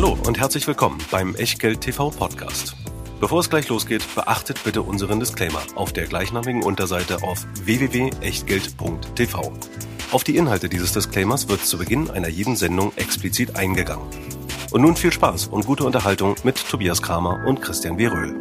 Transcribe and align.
Hallo 0.00 0.16
und 0.28 0.38
herzlich 0.38 0.64
willkommen 0.68 0.98
beim 1.10 1.34
Echtgeld 1.34 1.80
TV 1.80 2.10
Podcast. 2.10 2.76
Bevor 3.18 3.40
es 3.40 3.50
gleich 3.50 3.68
losgeht, 3.68 4.04
beachtet 4.14 4.62
bitte 4.62 4.82
unseren 4.82 5.18
Disclaimer 5.18 5.60
auf 5.74 5.92
der 5.92 6.06
gleichnamigen 6.06 6.62
Unterseite 6.62 7.24
auf 7.24 7.44
www.echtgeld.tv. 7.64 9.52
Auf 10.12 10.22
die 10.22 10.36
Inhalte 10.36 10.68
dieses 10.68 10.92
Disclaimers 10.92 11.48
wird 11.48 11.66
zu 11.66 11.78
Beginn 11.78 12.10
einer 12.10 12.28
jeden 12.28 12.54
Sendung 12.54 12.92
explizit 12.94 13.56
eingegangen. 13.56 14.06
Und 14.70 14.82
nun 14.82 14.94
viel 14.94 15.12
Spaß 15.12 15.48
und 15.48 15.66
gute 15.66 15.82
Unterhaltung 15.82 16.36
mit 16.44 16.64
Tobias 16.70 17.02
Kramer 17.02 17.44
und 17.44 17.60
Christian 17.60 17.98
Weröhl. 17.98 18.36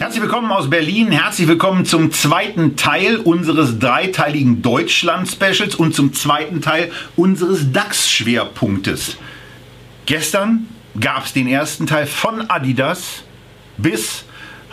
Herzlich 0.00 0.20
willkommen 0.20 0.50
aus 0.50 0.68
Berlin. 0.68 1.12
Herzlich 1.12 1.46
willkommen 1.46 1.84
zum 1.84 2.10
zweiten 2.10 2.74
Teil 2.74 3.18
unseres 3.18 3.78
dreiteiligen 3.78 4.62
Deutschland-Specials 4.62 5.76
und 5.76 5.94
zum 5.94 6.12
zweiten 6.12 6.60
Teil 6.60 6.90
unseres 7.14 7.70
DAX-Schwerpunktes. 7.70 9.16
Gestern 10.06 10.68
gab 10.98 11.26
es 11.26 11.32
den 11.32 11.46
ersten 11.46 11.86
Teil 11.86 12.06
von 12.06 12.50
Adidas 12.50 13.22
bis 13.76 14.24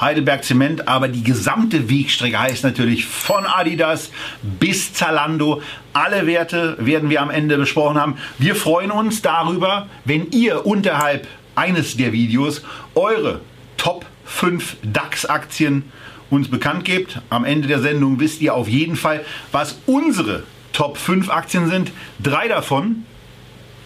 Heidelberg 0.02 0.44
Zement, 0.44 0.88
aber 0.88 1.08
die 1.08 1.24
gesamte 1.24 1.90
Wegstrecke 1.90 2.40
heißt 2.40 2.64
natürlich 2.64 3.06
von 3.06 3.46
Adidas 3.46 4.12
bis 4.42 4.94
Zalando. 4.94 5.62
Alle 5.94 6.26
Werte 6.26 6.78
werden 6.80 7.10
wir 7.10 7.22
am 7.22 7.30
Ende 7.30 7.58
besprochen 7.58 8.00
haben. 8.00 8.18
Wir 8.38 8.56
freuen 8.56 8.92
uns 8.92 9.22
darüber, 9.22 9.88
wenn 10.06 10.32
ihr 10.32 10.66
unterhalb 10.66 11.28
eines 11.56 11.98
der 11.98 12.14
Videos 12.14 12.64
eure 12.96 13.42
Top 13.78 14.06
5 14.26 14.78
DAX-Aktien 14.84 15.84
uns 16.30 16.50
bekannt 16.50 16.86
gebt. 16.86 17.22
Am 17.30 17.46
Ende 17.46 17.68
der 17.68 17.80
Sendung 17.80 18.20
wisst 18.20 18.42
ihr 18.42 18.54
auf 18.54 18.68
jeden 18.68 18.96
Fall, 18.96 19.24
was 19.52 19.80
unsere 19.86 20.44
Top 20.74 20.98
5 20.98 21.30
Aktien 21.30 21.70
sind. 21.70 21.92
Drei 22.22 22.48
davon 22.48 23.04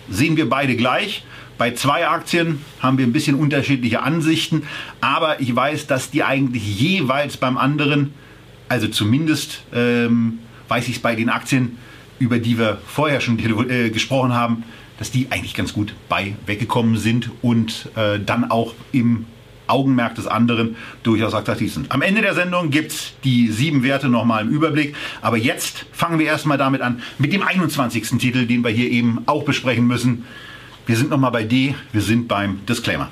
sehen 0.09 0.37
wir 0.37 0.49
beide 0.49 0.75
gleich. 0.75 1.23
Bei 1.57 1.71
zwei 1.71 2.07
Aktien 2.07 2.61
haben 2.79 2.97
wir 2.97 3.05
ein 3.05 3.13
bisschen 3.13 3.35
unterschiedliche 3.35 4.01
Ansichten, 4.01 4.63
aber 5.01 5.39
ich 5.39 5.55
weiß, 5.55 5.87
dass 5.87 6.09
die 6.09 6.23
eigentlich 6.23 6.79
jeweils 6.79 7.37
beim 7.37 7.57
anderen, 7.57 8.13
also 8.69 8.87
zumindest 8.87 9.63
ähm, 9.73 10.39
weiß 10.67 10.87
ich 10.87 10.97
es 10.97 11.01
bei 11.01 11.15
den 11.15 11.29
Aktien, 11.29 11.77
über 12.19 12.39
die 12.39 12.57
wir 12.57 12.79
vorher 12.85 13.21
schon 13.21 13.37
äh, 13.69 13.89
gesprochen 13.89 14.33
haben, 14.33 14.63
dass 14.97 15.11
die 15.11 15.27
eigentlich 15.29 15.53
ganz 15.53 15.73
gut 15.73 15.93
bei 16.09 16.35
weggekommen 16.45 16.97
sind 16.97 17.29
und 17.41 17.89
äh, 17.95 18.19
dann 18.19 18.49
auch 18.49 18.73
im 18.91 19.25
Augenmerk 19.67 20.15
des 20.15 20.27
anderen 20.27 20.75
durchaus 21.03 21.33
attraktiv 21.33 21.73
sind. 21.73 21.91
Am 21.91 22.01
Ende 22.01 22.21
der 22.21 22.33
Sendung 22.33 22.69
gibt 22.69 22.91
es 22.91 23.13
die 23.23 23.49
sieben 23.49 23.83
Werte 23.83 24.09
nochmal 24.09 24.43
im 24.43 24.49
Überblick. 24.49 24.95
Aber 25.21 25.37
jetzt 25.37 25.85
fangen 25.91 26.19
wir 26.19 26.25
erstmal 26.25 26.57
damit 26.57 26.81
an, 26.81 27.01
mit 27.17 27.33
dem 27.33 27.41
21. 27.41 28.17
Titel, 28.19 28.45
den 28.45 28.63
wir 28.63 28.71
hier 28.71 28.91
eben 28.91 29.23
auch 29.25 29.43
besprechen 29.43 29.87
müssen. 29.87 30.25
Wir 30.85 30.97
sind 30.97 31.09
nochmal 31.09 31.31
bei 31.31 31.43
D, 31.43 31.75
wir 31.93 32.01
sind 32.01 32.27
beim 32.27 32.65
Disclaimer. 32.65 33.09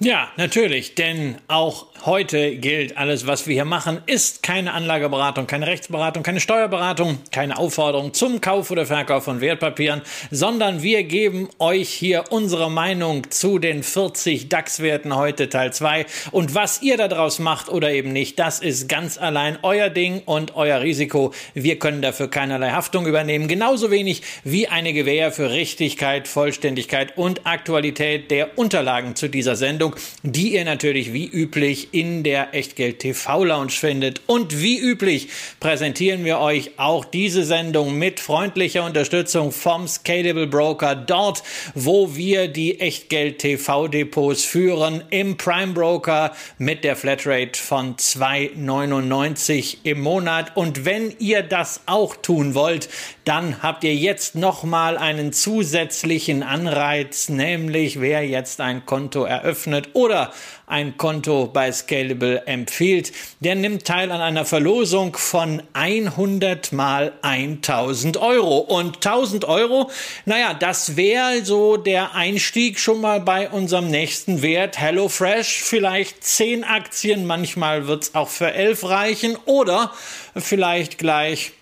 Ja, 0.00 0.28
natürlich, 0.36 0.96
denn 0.96 1.36
auch 1.46 1.86
heute 2.04 2.56
gilt, 2.56 2.98
alles, 2.98 3.28
was 3.28 3.46
wir 3.46 3.54
hier 3.54 3.64
machen, 3.64 4.02
ist 4.06 4.42
keine 4.42 4.72
Anlageberatung, 4.72 5.46
keine 5.46 5.68
Rechtsberatung, 5.68 6.24
keine 6.24 6.40
Steuerberatung, 6.40 7.18
keine 7.30 7.56
Aufforderung 7.56 8.12
zum 8.12 8.40
Kauf 8.40 8.72
oder 8.72 8.86
Verkauf 8.86 9.22
von 9.24 9.40
Wertpapieren, 9.40 10.02
sondern 10.32 10.82
wir 10.82 11.04
geben 11.04 11.48
euch 11.60 11.90
hier 11.90 12.24
unsere 12.30 12.72
Meinung 12.72 13.30
zu 13.30 13.60
den 13.60 13.84
40 13.84 14.48
DAX-Werten 14.48 15.14
heute 15.14 15.48
Teil 15.48 15.72
2 15.72 16.06
und 16.32 16.56
was 16.56 16.82
ihr 16.82 16.96
daraus 16.96 17.38
macht 17.38 17.68
oder 17.68 17.92
eben 17.92 18.12
nicht, 18.12 18.40
das 18.40 18.58
ist 18.58 18.88
ganz 18.88 19.16
allein 19.16 19.58
euer 19.62 19.90
Ding 19.90 20.22
und 20.26 20.56
euer 20.56 20.80
Risiko. 20.80 21.32
Wir 21.54 21.78
können 21.78 22.02
dafür 22.02 22.28
keinerlei 22.28 22.72
Haftung 22.72 23.06
übernehmen, 23.06 23.46
genauso 23.46 23.92
wenig 23.92 24.22
wie 24.42 24.66
eine 24.66 24.92
Gewähr 24.92 25.30
für 25.30 25.52
Richtigkeit, 25.52 26.26
Vollständigkeit 26.26 27.16
und 27.16 27.46
Aktualität 27.46 28.32
der 28.32 28.58
Unterlagen 28.58 29.14
zu 29.14 29.28
dieser 29.28 29.54
Sendung, 29.54 29.83
die 30.22 30.54
ihr 30.54 30.64
natürlich 30.64 31.12
wie 31.12 31.26
üblich 31.26 31.88
in 31.92 32.22
der 32.22 32.54
Echtgeld 32.54 33.00
TV 33.00 33.44
Lounge 33.44 33.70
findet. 33.70 34.22
Und 34.26 34.60
wie 34.62 34.78
üblich 34.78 35.28
präsentieren 35.60 36.24
wir 36.24 36.38
euch 36.38 36.72
auch 36.78 37.04
diese 37.04 37.44
Sendung 37.44 37.98
mit 37.98 38.20
freundlicher 38.20 38.84
Unterstützung 38.84 39.52
vom 39.52 39.86
Scalable 39.88 40.46
Broker, 40.46 40.94
dort, 40.94 41.42
wo 41.74 42.14
wir 42.14 42.48
die 42.48 42.80
Echtgeld 42.80 43.38
TV 43.38 43.88
Depots 43.88 44.44
führen, 44.44 45.02
im 45.10 45.36
Prime 45.36 45.72
Broker 45.72 46.32
mit 46.58 46.84
der 46.84 46.96
Flatrate 46.96 47.58
von 47.58 47.96
2,99 47.96 49.78
im 49.82 50.00
Monat. 50.00 50.56
Und 50.56 50.84
wenn 50.84 51.14
ihr 51.18 51.42
das 51.42 51.82
auch 51.86 52.16
tun 52.16 52.54
wollt, 52.54 52.88
dann 53.24 53.62
habt 53.62 53.84
ihr 53.84 53.94
jetzt 53.94 54.34
nochmal 54.34 54.96
einen 54.98 55.32
zusätzlichen 55.32 56.42
Anreiz, 56.42 57.28
nämlich 57.28 58.00
wer 58.00 58.26
jetzt 58.26 58.60
ein 58.60 58.86
Konto 58.86 59.24
eröffnet 59.24 59.73
oder 59.94 60.32
ein 60.66 60.96
Konto 60.96 61.46
bei 61.52 61.70
Scalable 61.70 62.46
empfiehlt, 62.46 63.12
der 63.40 63.54
nimmt 63.54 63.84
teil 63.84 64.10
an 64.10 64.20
einer 64.20 64.44
Verlosung 64.44 65.16
von 65.16 65.62
100 65.74 66.72
mal 66.72 67.12
1000 67.22 68.16
Euro. 68.16 68.58
Und 68.58 68.96
1000 68.96 69.44
Euro, 69.44 69.90
naja, 70.24 70.54
das 70.54 70.96
wäre 70.96 71.44
so 71.44 71.76
der 71.76 72.14
Einstieg 72.14 72.78
schon 72.78 73.00
mal 73.00 73.20
bei 73.20 73.50
unserem 73.50 73.90
nächsten 73.90 74.42
Wert 74.42 74.78
HelloFresh. 74.78 75.62
Vielleicht 75.62 76.24
10 76.24 76.64
Aktien, 76.64 77.26
manchmal 77.26 77.86
wird 77.86 78.04
es 78.04 78.14
auch 78.14 78.28
für 78.28 78.52
11 78.52 78.84
reichen 78.84 79.36
oder 79.44 79.92
vielleicht 80.36 80.98
gleich 80.98 81.52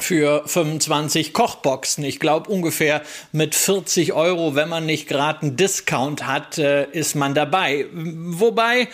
für 0.00 0.42
25 0.46 1.32
Kochboxen. 1.32 2.04
Ich 2.04 2.20
glaube 2.20 2.50
ungefähr 2.50 3.02
mit 3.32 3.54
40 3.54 4.12
Euro, 4.12 4.54
wenn 4.54 4.68
man 4.68 4.86
nicht 4.86 5.08
gerade 5.08 5.42
einen 5.42 5.56
Discount 5.56 6.26
hat, 6.26 6.58
äh, 6.58 6.90
ist 6.90 7.14
man 7.14 7.34
dabei. 7.34 7.86
Wobei 7.92 8.88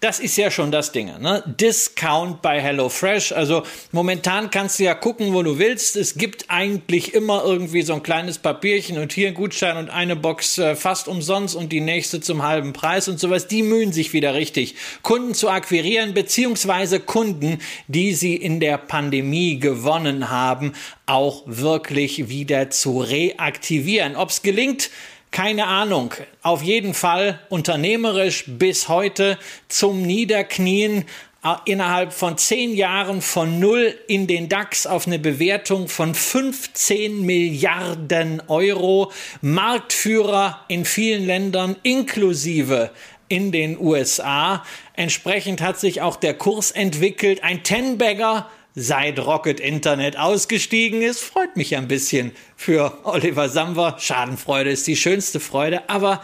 das 0.00 0.18
ist 0.18 0.36
ja 0.38 0.50
schon 0.50 0.72
das 0.72 0.92
Ding. 0.92 1.12
Ne? 1.20 1.42
Discount 1.46 2.40
bei 2.40 2.58
HelloFresh. 2.58 3.32
Also 3.32 3.64
momentan 3.92 4.50
kannst 4.50 4.78
du 4.78 4.84
ja 4.84 4.94
gucken, 4.94 5.34
wo 5.34 5.42
du 5.42 5.58
willst. 5.58 5.94
Es 5.94 6.14
gibt 6.14 6.46
eigentlich 6.48 7.12
immer 7.12 7.44
irgendwie 7.44 7.82
so 7.82 7.92
ein 7.92 8.02
kleines 8.02 8.38
Papierchen 8.38 8.96
und 8.96 9.12
hier 9.12 9.28
ein 9.28 9.34
Gutschein 9.34 9.76
und 9.76 9.90
eine 9.90 10.16
Box 10.16 10.56
äh, 10.56 10.74
fast 10.74 11.06
umsonst 11.06 11.54
und 11.54 11.70
die 11.70 11.82
nächste 11.82 12.22
zum 12.22 12.42
halben 12.42 12.72
Preis 12.72 13.08
und 13.08 13.20
sowas. 13.20 13.46
Die 13.46 13.62
mühen 13.62 13.92
sich 13.92 14.14
wieder 14.14 14.32
richtig, 14.32 14.74
Kunden 15.02 15.34
zu 15.34 15.50
akquirieren, 15.50 16.14
beziehungsweise 16.14 16.98
Kunden, 16.98 17.58
die 17.86 18.14
sie 18.14 18.36
in 18.36 18.58
der 18.58 18.78
Pandemie 18.78 19.58
gewonnen 19.58 20.30
haben, 20.30 20.72
auch 21.04 21.42
wirklich 21.44 22.30
wieder 22.30 22.70
zu 22.70 23.00
reaktivieren. 23.00 24.16
Ob 24.16 24.30
es 24.30 24.40
gelingt, 24.40 24.88
keine 25.30 25.66
Ahnung. 25.66 26.14
Auf 26.42 26.62
jeden 26.62 26.94
Fall 26.94 27.40
unternehmerisch 27.48 28.44
bis 28.46 28.88
heute 28.88 29.38
zum 29.68 30.02
Niederknien 30.02 31.04
äh, 31.42 31.54
innerhalb 31.64 32.12
von 32.12 32.36
zehn 32.36 32.74
Jahren 32.74 33.22
von 33.22 33.60
null 33.60 33.98
in 34.08 34.26
den 34.26 34.48
DAX 34.48 34.86
auf 34.86 35.06
eine 35.06 35.18
Bewertung 35.18 35.88
von 35.88 36.14
15 36.14 37.24
Milliarden 37.24 38.42
Euro. 38.48 39.12
Marktführer 39.40 40.64
in 40.68 40.84
vielen 40.84 41.26
Ländern 41.26 41.76
inklusive 41.82 42.90
in 43.28 43.52
den 43.52 43.78
USA. 43.78 44.64
Entsprechend 44.94 45.62
hat 45.62 45.80
sich 45.80 46.02
auch 46.02 46.16
der 46.16 46.34
Kurs 46.34 46.72
entwickelt. 46.72 47.42
Ein 47.42 47.62
Ten-Bagger 47.62 48.50
seit 48.74 49.18
Rocket 49.18 49.60
Internet 49.60 50.16
ausgestiegen 50.18 51.02
ist. 51.02 51.20
Freut 51.20 51.56
mich 51.56 51.76
ein 51.76 51.88
bisschen 51.88 52.32
für 52.56 52.98
Oliver 53.04 53.48
Samwer. 53.48 53.96
Schadenfreude 53.98 54.70
ist 54.70 54.86
die 54.86 54.96
schönste 54.96 55.40
Freude. 55.40 55.88
Aber 55.88 56.22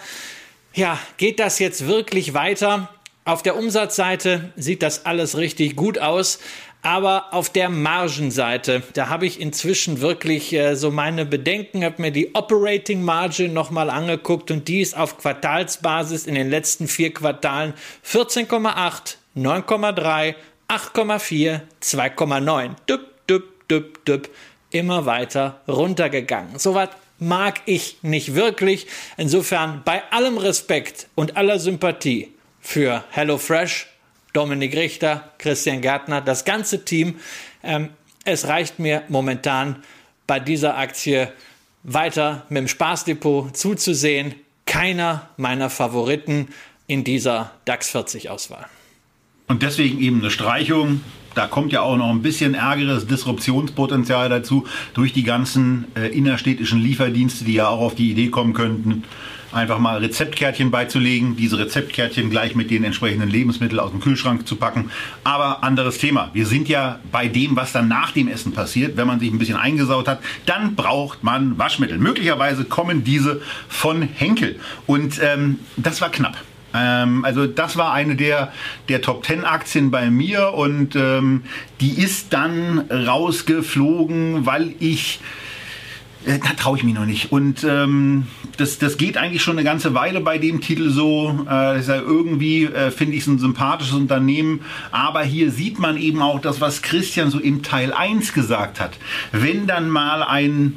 ja, 0.75 0.99
geht 1.17 1.41
das 1.41 1.59
jetzt 1.59 1.87
wirklich 1.87 2.35
weiter? 2.35 2.91
Auf 3.25 3.43
der 3.43 3.57
Umsatzseite 3.57 4.53
sieht 4.57 4.83
das 4.83 5.05
alles 5.07 5.37
richtig 5.37 5.75
gut 5.75 5.99
aus. 5.99 6.39
Aber 6.83 7.35
auf 7.35 7.51
der 7.51 7.69
Margenseite, 7.69 8.85
da 8.93 9.09
habe 9.09 9.27
ich 9.27 9.41
inzwischen 9.41 10.01
wirklich 10.01 10.53
äh, 10.53 10.77
so 10.77 10.93
meine 10.93 11.27
Bedenken, 11.27 11.85
habe 11.85 12.01
mir 12.01 12.13
die 12.13 12.37
Operating 12.37 13.03
Margin 13.03 13.53
nochmal 13.53 13.91
angeguckt 13.91 14.53
und 14.53 14.69
die 14.69 14.83
ist 14.83 14.97
auf 14.97 15.19
Quartalsbasis 15.19 16.27
in 16.27 16.37
den 16.37 16.49
letzten 16.49 16.87
vier 16.87 17.13
Quartalen 17.13 17.75
14,8, 18.09 19.17
9,3 19.37 20.37
8,4, 20.69 21.61
2,9. 21.83 22.71
Düpp, 22.89 23.27
düpp, 23.29 23.69
düpp, 23.69 24.05
düpp. 24.05 24.29
Immer 24.71 25.07
weiter 25.07 25.61
runtergegangen. 25.69 26.59
Soweit 26.59 26.91
mag 27.19 27.61
ich 27.67 27.99
nicht 28.03 28.35
wirklich. 28.35 28.87
Insofern 29.17 29.83
bei 29.85 30.03
allem 30.11 30.39
Respekt 30.39 31.09
und 31.15 31.37
aller 31.37 31.59
Sympathie 31.59 32.33
für 32.61 33.05
HelloFresh, 33.11 33.87
Dominik 34.33 34.77
Richter, 34.77 35.33
Christian 35.39 35.81
Gärtner, 35.81 36.21
das 36.21 36.45
ganze 36.45 36.85
Team. 36.85 37.21
Ähm, 37.63 37.91
es 38.25 38.49
reicht 38.49 38.79
mir 38.79 39.05
momentan 39.09 39.83
bei 40.27 40.41
dieser 40.41 40.77
Aktie 40.77 41.33
weiter 41.85 42.45
mit 42.49 42.59
dem 42.59 42.69
Spaßdepot 42.69 43.57
zuzusehen. 43.57 44.35
Keiner 44.67 45.31
meiner 45.37 45.71
Favoriten 45.71 46.49
in 46.89 47.05
dieser 47.05 47.53
DAX 47.65 47.91
40 47.91 48.31
Auswahl. 48.31 48.67
Und 49.49 49.63
deswegen 49.63 50.01
eben 50.01 50.21
eine 50.21 50.31
Streichung. 50.31 51.03
Da 51.35 51.47
kommt 51.47 51.71
ja 51.71 51.83
auch 51.83 51.97
noch 51.97 52.11
ein 52.11 52.23
bisschen 52.23 52.55
ärgeres 52.55 53.07
Disruptionspotenzial 53.07 54.29
dazu 54.29 54.67
durch 54.95 55.13
die 55.13 55.23
ganzen 55.23 55.85
äh, 55.95 56.09
innerstädtischen 56.09 56.81
Lieferdienste, 56.81 57.45
die 57.45 57.55
ja 57.55 57.69
auch 57.69 57.81
auf 57.81 57.95
die 57.95 58.11
Idee 58.11 58.29
kommen 58.29 58.55
könnten, 58.55 59.05
einfach 59.53 59.79
mal 59.79 59.99
Rezeptkärtchen 59.99 60.71
beizulegen, 60.71 61.37
diese 61.37 61.59
Rezeptkärtchen 61.59 62.31
gleich 62.31 62.57
mit 62.57 62.71
den 62.71 62.85
entsprechenden 62.85 63.29
Lebensmitteln 63.29 63.79
aus 63.79 63.91
dem 63.91 64.01
Kühlschrank 64.01 64.49
zu 64.49 64.57
packen. 64.57 64.91
Aber 65.25 65.63
anderes 65.63 65.99
Thema. 65.99 66.31
Wir 66.33 66.47
sind 66.47 66.69
ja 66.69 67.01
bei 67.13 67.29
dem, 67.29 67.55
was 67.55 67.71
dann 67.71 67.87
nach 67.87 68.13
dem 68.13 68.29
Essen 68.29 68.53
passiert. 68.53 68.97
Wenn 68.97 69.07
man 69.07 69.21
sich 69.21 69.31
ein 69.31 69.39
bisschen 69.39 69.57
eingesaut 69.57 70.09
hat, 70.09 70.21
dann 70.47 70.75
braucht 70.75 71.23
man 71.23 71.59
Waschmittel. 71.59 71.99
Möglicherweise 71.99 72.65
kommen 72.65 73.05
diese 73.05 73.43
von 73.69 74.03
Henkel. 74.03 74.59
Und 74.87 75.21
ähm, 75.23 75.61
das 75.77 76.01
war 76.01 76.11
knapp. 76.11 76.37
Ähm, 76.77 77.25
also 77.25 77.47
das 77.47 77.77
war 77.77 77.93
eine 77.93 78.17
der, 78.17 78.53
der 78.89 79.03
Top 79.03 79.25
10 79.25 79.45
Aktien 79.45 79.91
bei 79.91 80.11
mir 80.11 80.55
und 80.55 80.97
ähm, 80.97 81.43
die 81.81 82.01
ist 82.01 82.33
dann 82.33 82.81
rausgeflogen, 82.91 84.47
weil 84.47 84.75
ich 84.79 85.21
äh, 86.27 86.39
da 86.39 86.51
traue 86.55 86.77
ich 86.77 86.85
mich 86.85 86.95
noch 86.95 87.07
nicht. 87.07 87.33
Und 87.33 87.65
ähm, 87.65 88.27
das, 88.57 88.79
das 88.79 88.99
geht 88.99 89.17
eigentlich 89.17 89.43
schon 89.43 89.57
eine 89.57 89.65
ganze 89.65 89.95
Weile 89.95 90.21
bei 90.21 90.39
dem 90.39 90.61
Titel 90.61 90.91
so. 90.91 91.47
Äh, 91.49 91.81
ja 91.81 91.97
irgendwie 91.97 92.65
äh, 92.65 92.91
finde 92.91 93.15
ich 93.15 93.23
es 93.23 93.27
ein 93.29 93.39
sympathisches 93.39 93.95
Unternehmen. 93.95 94.61
Aber 94.91 95.23
hier 95.23 95.51
sieht 95.51 95.79
man 95.79 95.97
eben 95.97 96.21
auch 96.21 96.41
das, 96.41 96.61
was 96.61 96.83
Christian 96.83 97.31
so 97.31 97.39
im 97.39 97.63
Teil 97.63 97.93
1 97.93 98.33
gesagt 98.33 98.81
hat. 98.81 98.99
Wenn 99.33 99.67
dann 99.67 99.89
mal 99.89 100.23
ein 100.23 100.75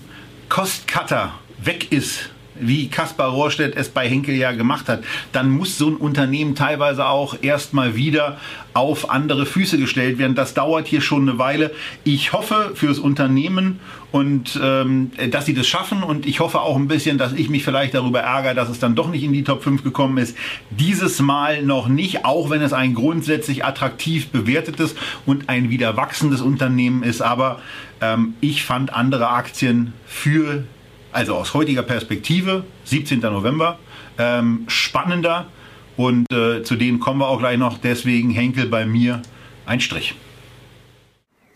Cost-Cutter 0.50 1.34
weg 1.64 1.92
ist 1.92 2.30
wie 2.60 2.90
Kaspar 2.90 3.30
Rohrstedt 3.30 3.76
es 3.76 3.90
bei 3.90 4.08
Henkel 4.08 4.36
ja 4.36 4.52
gemacht 4.52 4.90
hat, 4.90 5.04
dann 5.32 5.50
muss 5.50 5.78
so 5.78 5.88
ein 5.88 5.96
Unternehmen 5.96 6.56
teilweise 6.56 7.08
auch 7.08 7.38
erstmal 7.42 7.96
wieder 7.96 8.38
auf 8.74 9.10
andere 9.10 9.46
Füße 9.46 9.78
gestellt 9.78 10.18
werden. 10.18 10.36
Das 10.36 10.54
dauert 10.54 10.88
hier 10.88 11.02
schon 11.02 11.28
eine 11.28 11.40
Weile. 11.40 11.72
Ich 12.04 12.34
hoffe 12.34 12.72
fürs 12.76 13.00
Unternehmen 13.00 13.80
und 14.12 14.60
ähm, 14.62 15.12
dass 15.32 15.46
sie 15.46 15.54
das 15.54 15.68
schaffen 15.68 16.04
und 16.04 16.26
ich 16.26 16.40
hoffe 16.40 16.62
auch 16.62 16.76
ein 16.76 16.88
bisschen, 16.88 17.18
dass 17.18 17.34
ich 17.34 17.50
mich 17.50 17.64
vielleicht 17.64 17.94
darüber 17.94 18.22
ärgere, 18.22 18.56
dass 18.56 18.70
es 18.70 18.80
dann 18.80 18.96
doch 18.96 19.10
nicht 19.10 19.24
in 19.24 19.34
die 19.34 19.44
Top 19.44 19.64
5 19.64 19.84
gekommen 19.84 20.18
ist. 20.18 20.36
Dieses 20.72 21.20
Mal 21.20 21.64
noch 21.64 21.88
nicht, 21.88 22.26
auch 22.26 22.50
wenn 22.50 22.62
es 22.62 22.74
ein 22.74 22.94
grundsätzlich 22.94 23.66
attraktiv 23.66 24.30
bewertetes 24.30 24.96
und 25.26 25.50
ein 25.50 25.70
wieder 25.70 25.96
wachsendes 25.98 26.42
Unternehmen 26.42 27.04
ist. 27.04 27.22
Aber 27.22 27.60
ähm, 28.02 28.34
ich 28.42 28.64
fand 28.64 28.94
andere 28.94 29.30
Aktien 29.30 29.94
für 30.06 30.64
also 31.12 31.36
aus 31.36 31.54
heutiger 31.54 31.84
Perspektive, 31.84 32.64
17. 32.86 33.20
November, 33.20 33.80
ähm, 34.18 34.66
spannender 34.68 35.48
und 35.98 36.32
äh, 36.32 36.64
zu 36.64 36.76
denen 36.76 37.00
kommen 37.00 37.20
wir 37.20 37.28
auch 37.28 37.40
gleich 37.40 37.58
noch. 37.58 37.78
Deswegen 37.78 38.30
Henkel 38.30 38.68
bei 38.68 38.86
mir 38.86 39.22
ein 39.66 39.80
Strich. 39.80 40.16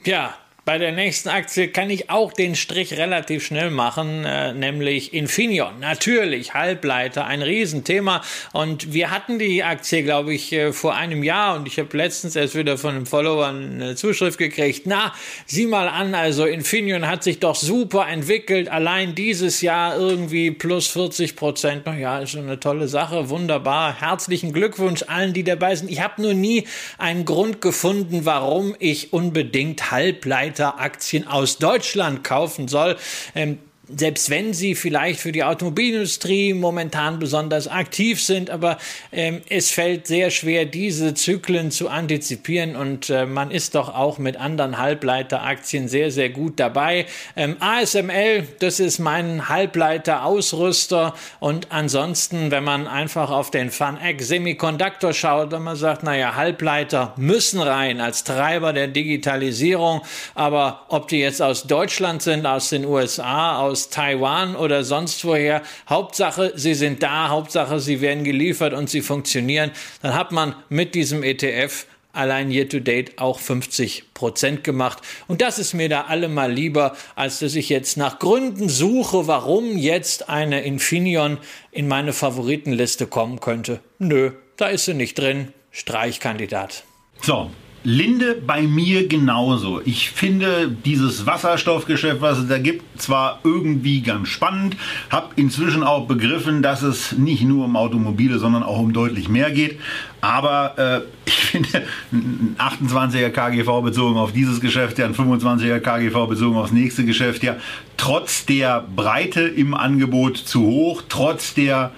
Ja, 0.06 0.36
bei 0.66 0.78
der 0.78 0.94
nächsten 0.94 1.28
Aktie 1.28 1.68
kann 1.68 1.90
ich 1.90 2.10
auch 2.10 2.32
den 2.32 2.56
Strich 2.56 2.94
relativ 2.94 3.46
schnell 3.46 3.70
machen, 3.70 4.24
äh, 4.24 4.54
nämlich 4.54 5.14
Infineon. 5.14 5.82
Natürlich, 5.82 6.54
Halbleiter, 6.54 7.26
ein 7.26 7.42
Riesenthema. 7.42 8.22
Und 8.54 8.94
wir 8.94 9.12
hatten 9.12 9.40
die 9.40 9.62
Aktie, 9.64 10.04
glaube 10.04 10.34
ich, 10.34 10.54
äh, 10.54 10.72
vor 10.72 10.96
einem 10.96 11.22
Jahr 11.22 11.58
und 11.58 11.68
ich 11.68 11.80
habe 11.80 11.98
letztens 11.98 12.38
erst 12.38 12.56
wieder 12.56 12.78
von 12.78 12.96
einem 12.96 13.06
Follower 13.06 13.48
eine 13.48 13.96
Zuschrift 13.96 14.38
gekriegt. 14.38 14.84
Na, 14.86 15.14
sieh 15.46 15.66
mal 15.66 15.90
an, 15.90 16.16
also 16.16 16.46
Infineon 16.46 17.08
hat 17.08 17.24
sich 17.24 17.40
doch 17.40 17.56
super 17.56 18.08
entwickelt. 18.08 18.70
Allein 18.70 19.16
dieses 19.16 19.60
Jahr 19.60 19.98
irgendwie 19.98 20.52
plus 20.52 20.88
40 20.88 21.36
Prozent. 21.36 21.86
Naja, 21.86 22.20
ist 22.20 22.38
eine 22.38 22.58
tolle 22.58 22.88
Sache, 22.88 23.28
wunderbar. 23.28 24.00
Herzlichen 24.00 24.54
Glückwunsch 24.54 25.04
allen, 25.08 25.34
die 25.34 25.44
dabei 25.44 25.76
sind. 25.76 25.92
Ich 25.92 26.00
habe 26.00 26.22
nur 26.22 26.34
nie 26.34 26.66
einen 26.98 27.26
Grund 27.26 27.60
gefunden, 27.60 28.22
warum 28.24 28.78
ich 28.80 29.12
unbedingt 29.12 29.92
Halbleiter 29.92 30.53
weiter 30.54 30.80
Aktien 30.80 31.28
aus 31.28 31.58
Deutschland 31.58 32.24
kaufen 32.24 32.68
soll. 32.68 32.96
Ähm, 33.34 33.58
selbst 33.90 34.30
wenn 34.30 34.54
sie 34.54 34.76
vielleicht 34.76 35.20
für 35.20 35.34
die 35.34 35.44
Automobilindustrie 35.44 36.54
momentan 36.54 37.20
besonders 37.20 37.68
aktiv 37.68 38.24
sind, 38.24 38.50
aber 38.50 38.78
ähm, 39.12 39.42
es 39.50 39.72
fällt 39.72 40.08
sehr 40.08 40.32
schwer, 40.32 40.64
diese 40.64 41.14
Zyklen 41.16 41.70
zu 41.70 41.90
antizipieren 41.90 42.78
und 42.78 43.10
äh, 43.10 43.26
man 43.26 43.52
ist 43.52 43.76
doch 43.76 43.94
auch 43.94 44.20
mit 44.20 44.38
anderen 44.38 44.78
Halbleiteraktien 44.78 45.90
sehr, 45.90 46.12
sehr 46.12 46.30
gut 46.30 46.62
dabei. 46.62 47.08
Ähm, 47.36 47.58
ASML, 47.60 48.48
das 48.60 48.80
ist 48.80 49.00
mein 49.00 49.50
Halbleiter-Ausrüster 49.50 51.14
und 51.42 51.68
ansonsten, 51.72 52.52
wenn 52.52 52.64
man 52.64 52.88
einfach 52.88 53.32
auf 53.32 53.52
den 53.52 53.70
FunEck 53.70 54.22
Semiconductor 54.22 55.14
schaut, 55.14 55.54
und 55.54 55.64
man 55.64 55.76
sagt, 55.76 56.04
naja, 56.04 56.36
Halbleiter 56.36 57.14
müssen 57.18 57.60
rein 57.60 58.00
als 58.00 58.24
Treiber 58.24 58.72
der 58.72 58.88
Digitalisierung, 58.88 60.04
aber 60.36 60.86
ob 60.88 61.10
die 61.10 61.20
jetzt 61.20 61.42
aus 61.42 61.64
Deutschland 61.64 62.22
sind, 62.22 62.46
aus 62.46 62.70
den 62.70 62.86
USA, 62.86 63.60
aus 63.60 63.73
aus 63.74 63.90
Taiwan 63.90 64.56
oder 64.56 64.84
sonst 64.84 65.26
woher. 65.26 65.64
Hauptsache, 65.90 66.54
sie 66.56 66.76
sind 66.76 67.02
da, 67.02 67.30
Hauptsache, 67.30 67.80
sie 67.80 68.02
werden 68.02 68.24
geliefert 68.24 68.74
und 68.74 68.88
sie 68.88 69.02
funktionieren. 69.02 69.72
Dann 70.04 70.14
hat 70.14 70.32
man 70.32 70.54
mit 70.70 70.94
diesem 70.94 71.24
ETF 71.24 71.88
allein 72.12 72.52
year 72.52 72.70
to 72.70 72.80
date 72.80 73.18
auch 73.18 73.40
50 73.40 74.14
Prozent 74.14 74.64
gemacht. 74.64 75.02
Und 75.28 75.42
das 75.42 75.58
ist 75.58 75.74
mir 75.74 75.90
da 75.90 76.02
allemal 76.02 76.52
lieber, 76.52 76.96
als 77.16 77.40
dass 77.40 77.56
ich 77.56 77.70
jetzt 77.70 77.98
nach 77.98 78.20
Gründen 78.20 78.70
suche, 78.70 79.26
warum 79.26 79.76
jetzt 79.76 80.30
eine 80.30 80.62
Infineon 80.62 81.40
in 81.72 81.88
meine 81.88 82.14
Favoritenliste 82.14 83.08
kommen 83.08 83.40
könnte. 83.40 83.80
Nö, 83.98 84.34
da 84.58 84.68
ist 84.68 84.86
sie 84.86 84.94
nicht 84.94 85.18
drin. 85.18 85.52
Streichkandidat. 85.72 86.84
So, 87.24 87.50
Linde 87.84 88.36
bei 88.36 88.62
mir 88.62 89.08
genauso. 89.08 89.82
Ich 89.84 90.12
finde 90.12 90.70
dieses 90.86 91.26
Wasserstoffgeschäft, 91.26 92.22
was 92.22 92.38
es 92.38 92.48
da 92.48 92.58
gibt, 92.58 93.02
zwar 93.02 93.40
irgendwie 93.44 94.02
ganz 94.02 94.30
spannend, 94.30 94.78
habe 95.10 95.30
inzwischen 95.36 95.84
auch 95.84 96.08
begriffen, 96.08 96.62
dass 96.62 96.82
es 96.82 97.12
nicht 97.12 97.44
nur 97.44 97.66
um 97.66 97.76
Automobile, 97.76 98.40
sondern 98.40 98.64
auch 98.64 98.80
um 98.80 98.94
deutlich 98.94 99.28
mehr 99.28 99.52
geht. 99.52 99.80
Aber 100.22 100.78
äh, 100.78 101.02
ich 101.26 101.36
finde, 101.54 101.84
ein 102.14 102.56
28er 102.58 103.30
KGV 103.30 103.84
bezogen 103.84 104.18
auf 104.18 104.32
dieses 104.32 104.62
Geschäft, 104.62 104.98
ja, 104.98 105.06
ein 105.06 105.16
25er 105.16 105.80
KGV 105.80 106.30
bezogen 106.30 106.58
aufs 106.58 106.72
nächste 106.72 107.04
Geschäft, 107.04 107.44
ja, 107.44 107.58
trotz 107.98 108.46
der 108.46 108.86
Breite 108.96 109.42
im 109.42 109.74
Angebot 109.74 110.38
zu 110.38 110.62
hoch, 110.62 111.04
trotz 111.10 111.54
der 111.54 111.92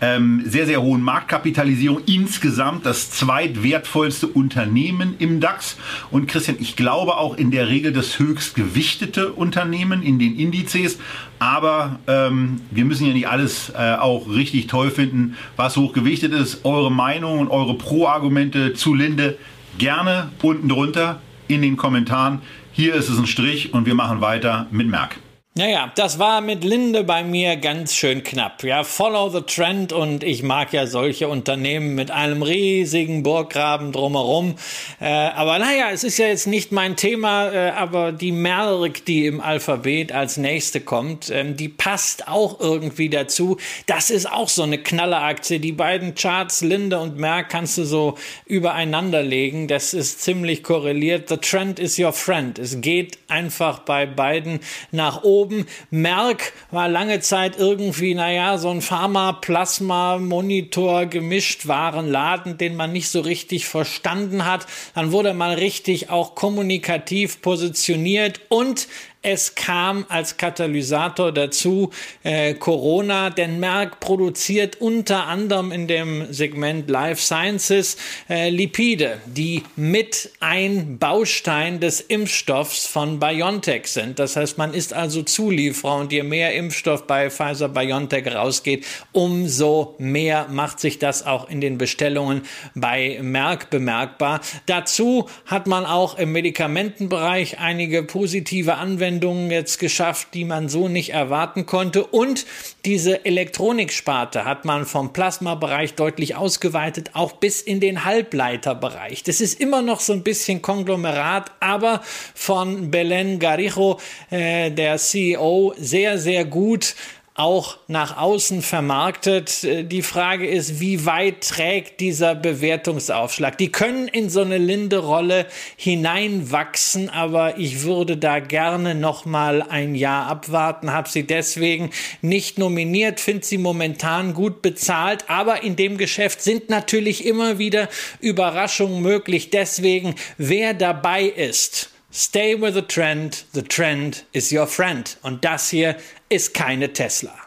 ähm, 0.00 0.42
sehr, 0.44 0.66
sehr 0.66 0.82
hohen 0.82 1.02
Marktkapitalisierung. 1.02 2.00
Insgesamt 2.06 2.86
das 2.86 3.10
zweitwertvollste 3.10 4.26
Unternehmen 4.26 5.14
im 5.18 5.40
DAX. 5.40 5.76
Und 6.10 6.28
Christian, 6.28 6.56
ich 6.60 6.76
glaube 6.76 7.16
auch 7.16 7.36
in 7.36 7.50
der 7.50 7.68
Regel 7.68 7.92
das 7.92 8.18
höchst 8.18 8.54
gewichtete 8.54 9.32
Unternehmen 9.32 10.02
in 10.02 10.18
den 10.18 10.38
Indizes. 10.38 10.98
Aber 11.38 11.98
ähm, 12.06 12.60
wir 12.70 12.84
müssen 12.84 13.06
ja 13.06 13.12
nicht 13.12 13.28
alles 13.28 13.70
äh, 13.70 13.94
auch 13.94 14.28
richtig 14.28 14.66
toll 14.66 14.90
finden, 14.90 15.36
was 15.56 15.76
hochgewichtet 15.76 16.32
ist. 16.32 16.64
Eure 16.64 16.90
Meinung 16.90 17.38
und 17.38 17.48
eure 17.48 17.74
Pro-Argumente 17.74 18.74
zu 18.74 18.94
Linde 18.94 19.38
gerne 19.78 20.30
unten 20.42 20.68
drunter 20.68 21.20
in 21.48 21.62
den 21.62 21.76
Kommentaren. 21.76 22.40
Hier 22.72 22.94
ist 22.94 23.08
es 23.08 23.18
ein 23.18 23.26
Strich 23.26 23.72
und 23.72 23.86
wir 23.86 23.94
machen 23.94 24.20
weiter 24.20 24.66
mit 24.70 24.86
Merck. 24.88 25.16
Naja, 25.58 25.90
das 25.94 26.18
war 26.18 26.42
mit 26.42 26.64
Linde 26.64 27.02
bei 27.02 27.24
mir 27.24 27.56
ganz 27.56 27.94
schön 27.94 28.22
knapp. 28.22 28.62
Ja, 28.62 28.84
follow 28.84 29.30
the 29.30 29.40
trend 29.40 29.90
und 29.90 30.22
ich 30.22 30.42
mag 30.42 30.74
ja 30.74 30.86
solche 30.86 31.28
Unternehmen 31.28 31.94
mit 31.94 32.10
einem 32.10 32.42
riesigen 32.42 33.22
Burggraben 33.22 33.90
drumherum. 33.90 34.56
Äh, 35.00 35.06
aber 35.06 35.58
naja, 35.58 35.86
es 35.90 36.04
ist 36.04 36.18
ja 36.18 36.26
jetzt 36.26 36.46
nicht 36.46 36.72
mein 36.72 36.94
Thema, 36.96 37.50
äh, 37.50 37.70
aber 37.70 38.12
die 38.12 38.32
Merck, 38.32 39.06
die 39.06 39.24
im 39.24 39.40
Alphabet 39.40 40.12
als 40.12 40.36
nächste 40.36 40.82
kommt, 40.82 41.30
äh, 41.30 41.50
die 41.54 41.70
passt 41.70 42.28
auch 42.28 42.60
irgendwie 42.60 43.08
dazu. 43.08 43.56
Das 43.86 44.10
ist 44.10 44.30
auch 44.30 44.50
so 44.50 44.62
eine 44.62 44.76
Knalleraktie. 44.76 45.58
Die 45.58 45.72
beiden 45.72 46.14
Charts, 46.14 46.60
Linde 46.60 46.98
und 46.98 47.16
Merck, 47.16 47.48
kannst 47.48 47.78
du 47.78 47.84
so 47.84 48.18
übereinander 48.44 49.22
legen. 49.22 49.68
Das 49.68 49.94
ist 49.94 50.20
ziemlich 50.20 50.62
korreliert. 50.62 51.30
The 51.30 51.38
trend 51.38 51.78
is 51.78 51.98
your 51.98 52.12
friend. 52.12 52.58
Es 52.58 52.82
geht 52.82 53.16
einfach 53.28 53.78
bei 53.78 54.04
beiden 54.04 54.60
nach 54.92 55.22
oben 55.22 55.45
oben. 55.46 55.66
Merck 55.90 56.52
war 56.70 56.88
lange 56.88 57.18
Zeit 57.20 57.58
irgendwie, 57.58 58.14
naja, 58.14 58.56
so 58.58 58.70
ein 58.70 58.82
Pharma-Plasma-Monitor 58.82 61.06
gemischt 61.06 61.66
Warenladen, 61.68 62.58
den 62.58 62.74
man 62.74 62.92
nicht 62.92 63.08
so 63.08 63.20
richtig 63.20 63.66
verstanden 63.66 64.44
hat. 64.44 64.66
Dann 64.94 65.12
wurde 65.12 65.32
man 65.34 65.52
richtig 65.52 66.10
auch 66.10 66.34
kommunikativ 66.34 67.40
positioniert 67.42 68.40
und 68.48 68.88
es 69.26 69.56
kam 69.56 70.06
als 70.08 70.36
Katalysator 70.36 71.32
dazu 71.32 71.90
äh, 72.22 72.54
Corona, 72.54 73.30
denn 73.30 73.58
Merck 73.58 73.98
produziert 73.98 74.80
unter 74.80 75.26
anderem 75.26 75.72
in 75.72 75.88
dem 75.88 76.32
Segment 76.32 76.88
Life 76.88 77.20
Sciences 77.20 77.96
äh, 78.30 78.50
Lipide, 78.50 79.18
die 79.26 79.64
mit 79.74 80.30
ein 80.38 80.98
Baustein 80.98 81.80
des 81.80 82.00
Impfstoffs 82.00 82.86
von 82.86 83.18
BioNTech 83.18 83.88
sind. 83.88 84.20
Das 84.20 84.36
heißt, 84.36 84.58
man 84.58 84.72
ist 84.72 84.92
also 84.92 85.24
Zulieferer 85.24 85.96
und 85.96 86.12
je 86.12 86.22
mehr 86.22 86.54
Impfstoff 86.54 87.08
bei 87.08 87.28
Pfizer 87.28 87.68
BioNTech 87.68 88.32
rausgeht, 88.32 88.86
umso 89.10 89.96
mehr 89.98 90.46
macht 90.50 90.78
sich 90.78 91.00
das 91.00 91.26
auch 91.26 91.50
in 91.50 91.60
den 91.60 91.78
Bestellungen 91.78 92.42
bei 92.76 93.18
Merck 93.20 93.70
bemerkbar. 93.70 94.40
Dazu 94.66 95.28
hat 95.46 95.66
man 95.66 95.84
auch 95.84 96.16
im 96.16 96.30
Medikamentenbereich 96.30 97.58
einige 97.58 98.04
positive 98.04 98.76
Anwendungen 98.76 99.15
Zuwendungen 99.16 99.50
jetzt 99.50 99.78
geschafft, 99.78 100.28
die 100.34 100.44
man 100.44 100.68
so 100.68 100.88
nicht 100.88 101.10
erwarten 101.10 101.64
konnte. 101.64 102.04
Und 102.04 102.44
diese 102.84 103.24
Elektroniksparte 103.24 104.44
hat 104.44 104.64
man 104.64 104.84
vom 104.84 105.12
Plasmabereich 105.12 105.94
deutlich 105.94 106.36
ausgeweitet, 106.36 107.10
auch 107.14 107.32
bis 107.32 107.62
in 107.62 107.80
den 107.80 108.04
Halbleiterbereich. 108.04 109.22
Das 109.22 109.40
ist 109.40 109.58
immer 109.58 109.80
noch 109.80 110.00
so 110.00 110.12
ein 110.12 110.22
bisschen 110.22 110.60
Konglomerat, 110.60 111.50
aber 111.60 112.02
von 112.34 112.90
Belen 112.90 113.38
Garijo, 113.38 113.98
äh, 114.30 114.70
der 114.70 114.98
CEO, 114.98 115.74
sehr, 115.78 116.18
sehr 116.18 116.44
gut 116.44 116.94
auch 117.36 117.76
nach 117.86 118.16
außen 118.16 118.62
vermarktet. 118.62 119.62
Äh, 119.64 119.84
die 119.84 120.02
Frage 120.02 120.46
ist, 120.46 120.80
wie 120.80 121.04
weit 121.04 121.42
trägt 121.42 122.00
dieser 122.00 122.34
Bewertungsaufschlag? 122.34 123.58
Die 123.58 123.70
können 123.70 124.08
in 124.08 124.30
so 124.30 124.40
eine 124.40 124.58
linde 124.58 124.98
Rolle 124.98 125.46
hineinwachsen, 125.76 127.10
aber 127.10 127.58
ich 127.58 127.82
würde 127.82 128.16
da 128.16 128.40
gerne 128.40 128.94
noch 128.94 129.24
mal 129.26 129.62
ein 129.62 129.94
Jahr 129.94 130.26
abwarten. 130.26 130.92
Habe 130.92 131.08
sie 131.08 131.26
deswegen 131.26 131.90
nicht 132.22 132.58
nominiert, 132.58 133.20
finde 133.20 133.44
sie 133.44 133.58
momentan 133.58 134.32
gut 134.32 134.62
bezahlt, 134.62 135.24
aber 135.28 135.62
in 135.62 135.76
dem 135.76 135.98
Geschäft 135.98 136.40
sind 136.42 136.70
natürlich 136.70 137.26
immer 137.26 137.58
wieder 137.58 137.88
Überraschungen 138.20 139.02
möglich. 139.02 139.50
Deswegen, 139.50 140.14
wer 140.38 140.74
dabei 140.74 141.24
ist, 141.24 141.90
Stay 142.18 142.54
with 142.54 142.72
the 142.72 142.80
trend, 142.80 143.44
the 143.52 143.60
trend 143.60 144.24
is 144.32 144.50
your 144.50 144.66
friend. 144.66 145.18
Und 145.20 145.44
das 145.44 145.68
hier 145.68 145.96
ist 146.28 146.54
keine 146.54 146.92
Tesla. 146.92 147.45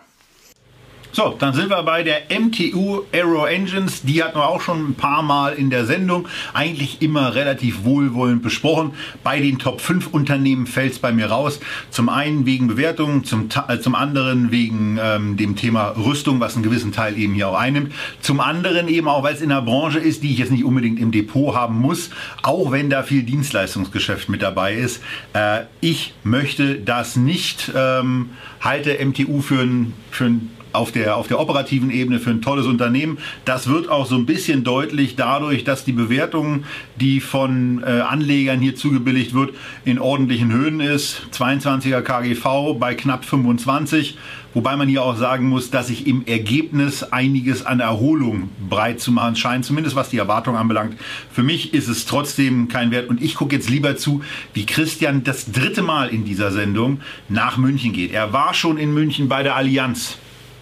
So, 1.12 1.36
dann 1.40 1.56
sind 1.56 1.72
wir 1.72 1.82
bei 1.82 2.04
der 2.04 2.22
MTU 2.30 3.02
Aero 3.12 3.46
Engines. 3.46 4.04
Die 4.04 4.24
hatten 4.24 4.38
wir 4.38 4.48
auch 4.48 4.62
schon 4.62 4.90
ein 4.90 4.94
paar 4.94 5.24
Mal 5.24 5.54
in 5.54 5.72
der 5.72 5.88
Sendung. 5.88 6.28
Eigentlich 6.54 7.02
immer 7.02 7.34
relativ 7.34 7.84
wohlwollend 7.84 8.44
besprochen. 8.44 8.92
Bei 9.24 9.40
den 9.40 9.58
Top 9.58 9.82
5 9.82 10.14
Unternehmen 10.14 10.68
fällt 10.68 10.94
es 10.94 11.00
bei 11.00 11.12
mir 11.12 11.26
raus. 11.26 11.60
Zum 11.90 12.10
einen 12.10 12.46
wegen 12.46 12.68
Bewertungen, 12.68 13.24
zum, 13.24 13.50
äh, 13.68 13.80
zum 13.80 13.96
anderen 13.96 14.52
wegen 14.52 15.00
ähm, 15.02 15.36
dem 15.36 15.56
Thema 15.56 15.96
Rüstung, 15.98 16.40
was 16.40 16.54
einen 16.54 16.64
gewissen 16.64 16.92
Teil 16.92 17.18
eben 17.18 17.34
hier 17.34 17.50
auch 17.50 17.58
einnimmt. 17.58 17.92
Zum 18.22 18.40
anderen 18.40 18.88
eben 18.88 19.08
auch, 19.08 19.24
weil 19.24 19.34
es 19.34 19.42
in 19.42 19.52
einer 19.52 19.64
Branche 19.64 19.98
ist, 19.98 20.22
die 20.22 20.32
ich 20.32 20.38
jetzt 20.38 20.52
nicht 20.52 20.64
unbedingt 20.64 21.00
im 21.00 21.12
Depot 21.12 21.56
haben 21.56 21.80
muss, 21.80 22.12
auch 22.44 22.72
wenn 22.72 22.92
da 22.92 23.02
viel 23.02 23.24
Dienstleistungsgeschäft 23.24 24.30
mit 24.30 24.44
dabei 24.44 24.76
ist. 24.76 25.02
Äh, 25.34 25.62
ich 25.82 26.14
möchte 26.24 26.76
das 26.76 27.16
nicht, 27.16 27.72
ähm, 27.76 28.30
halte 28.62 29.04
MTU 29.04 29.42
für 29.42 29.62
ein, 29.62 29.94
für 30.12 30.26
ein 30.26 30.52
auf 30.72 30.92
der, 30.92 31.18
auf 31.18 31.28
der 31.28 31.40
operativen 31.40 31.90
Ebene 31.90 32.20
für 32.20 32.30
ein 32.30 32.42
tolles 32.42 32.68
Unternehmen. 32.68 33.18
Das 33.46 33.68
wird 33.68 33.90
auch 33.90 34.06
so 34.06 34.16
ein 34.16 34.26
bisschen 34.26 34.64
deutlich 34.64 35.16
dadurch, 35.16 35.64
dass 35.64 35.84
die 35.84 35.92
Bewertung, 35.92 36.64
die 37.00 37.20
von 37.20 37.84
äh, 37.84 38.02
Anlegern 38.02 38.60
hier 38.60 38.76
zugebilligt 38.76 39.34
wird, 39.34 39.54
in 39.86 40.00
ordentlichen 40.00 40.52
Höhen 40.52 40.80
ist. 40.80 41.22
22er 41.34 42.02
KGV 42.02 42.78
bei 42.80 42.94
knapp 42.94 43.26
25. 43.26 44.18
Wobei 44.56 44.76
man 44.76 44.88
hier 44.88 45.04
auch 45.04 45.16
sagen 45.16 45.48
muss, 45.48 45.70
dass 45.70 45.88
sich 45.88 46.08
im 46.08 46.26
Ergebnis 46.26 47.04
einiges 47.04 47.66
an 47.66 47.80
Erholung 47.80 48.50
breit 48.68 49.00
zu 49.00 49.12
machen 49.12 49.36
scheint, 49.36 49.64
zumindest 49.64 49.96
was 49.96 50.10
die 50.10 50.18
Erwartung 50.18 50.56
anbelangt. 50.56 50.98
Für 51.32 51.44
mich 51.44 51.74
ist 51.76 51.88
es 51.88 52.08
trotzdem 52.08 52.68
kein 52.68 52.90
Wert 52.90 53.10
und 53.10 53.22
ich 53.22 53.36
gucke 53.36 53.56
jetzt 53.56 53.70
lieber 53.70 53.96
zu, 53.96 54.24
wie 54.54 54.66
Christian 54.66 55.24
das 55.24 55.52
dritte 55.52 55.84
Mal 55.84 56.10
in 56.10 56.26
dieser 56.26 56.52
Sendung 56.52 57.02
nach 57.28 57.58
München 57.58 57.94
geht. 57.94 58.12
Er 58.12 58.34
war 58.34 58.56
schon 58.56 58.80
in 58.80 58.92
München 58.92 59.30
bei 59.30 59.44
der 59.44 59.56
Allianz 59.56 60.18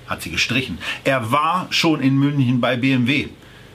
hat 0.08 0.22
sie 0.22 0.32
gestrichen. 0.32 0.78
Er 1.04 1.32
war 1.32 1.68
schon 1.70 2.02
in 2.02 2.16
München 2.16 2.62
bei 2.62 2.78
BMW, 2.78 3.28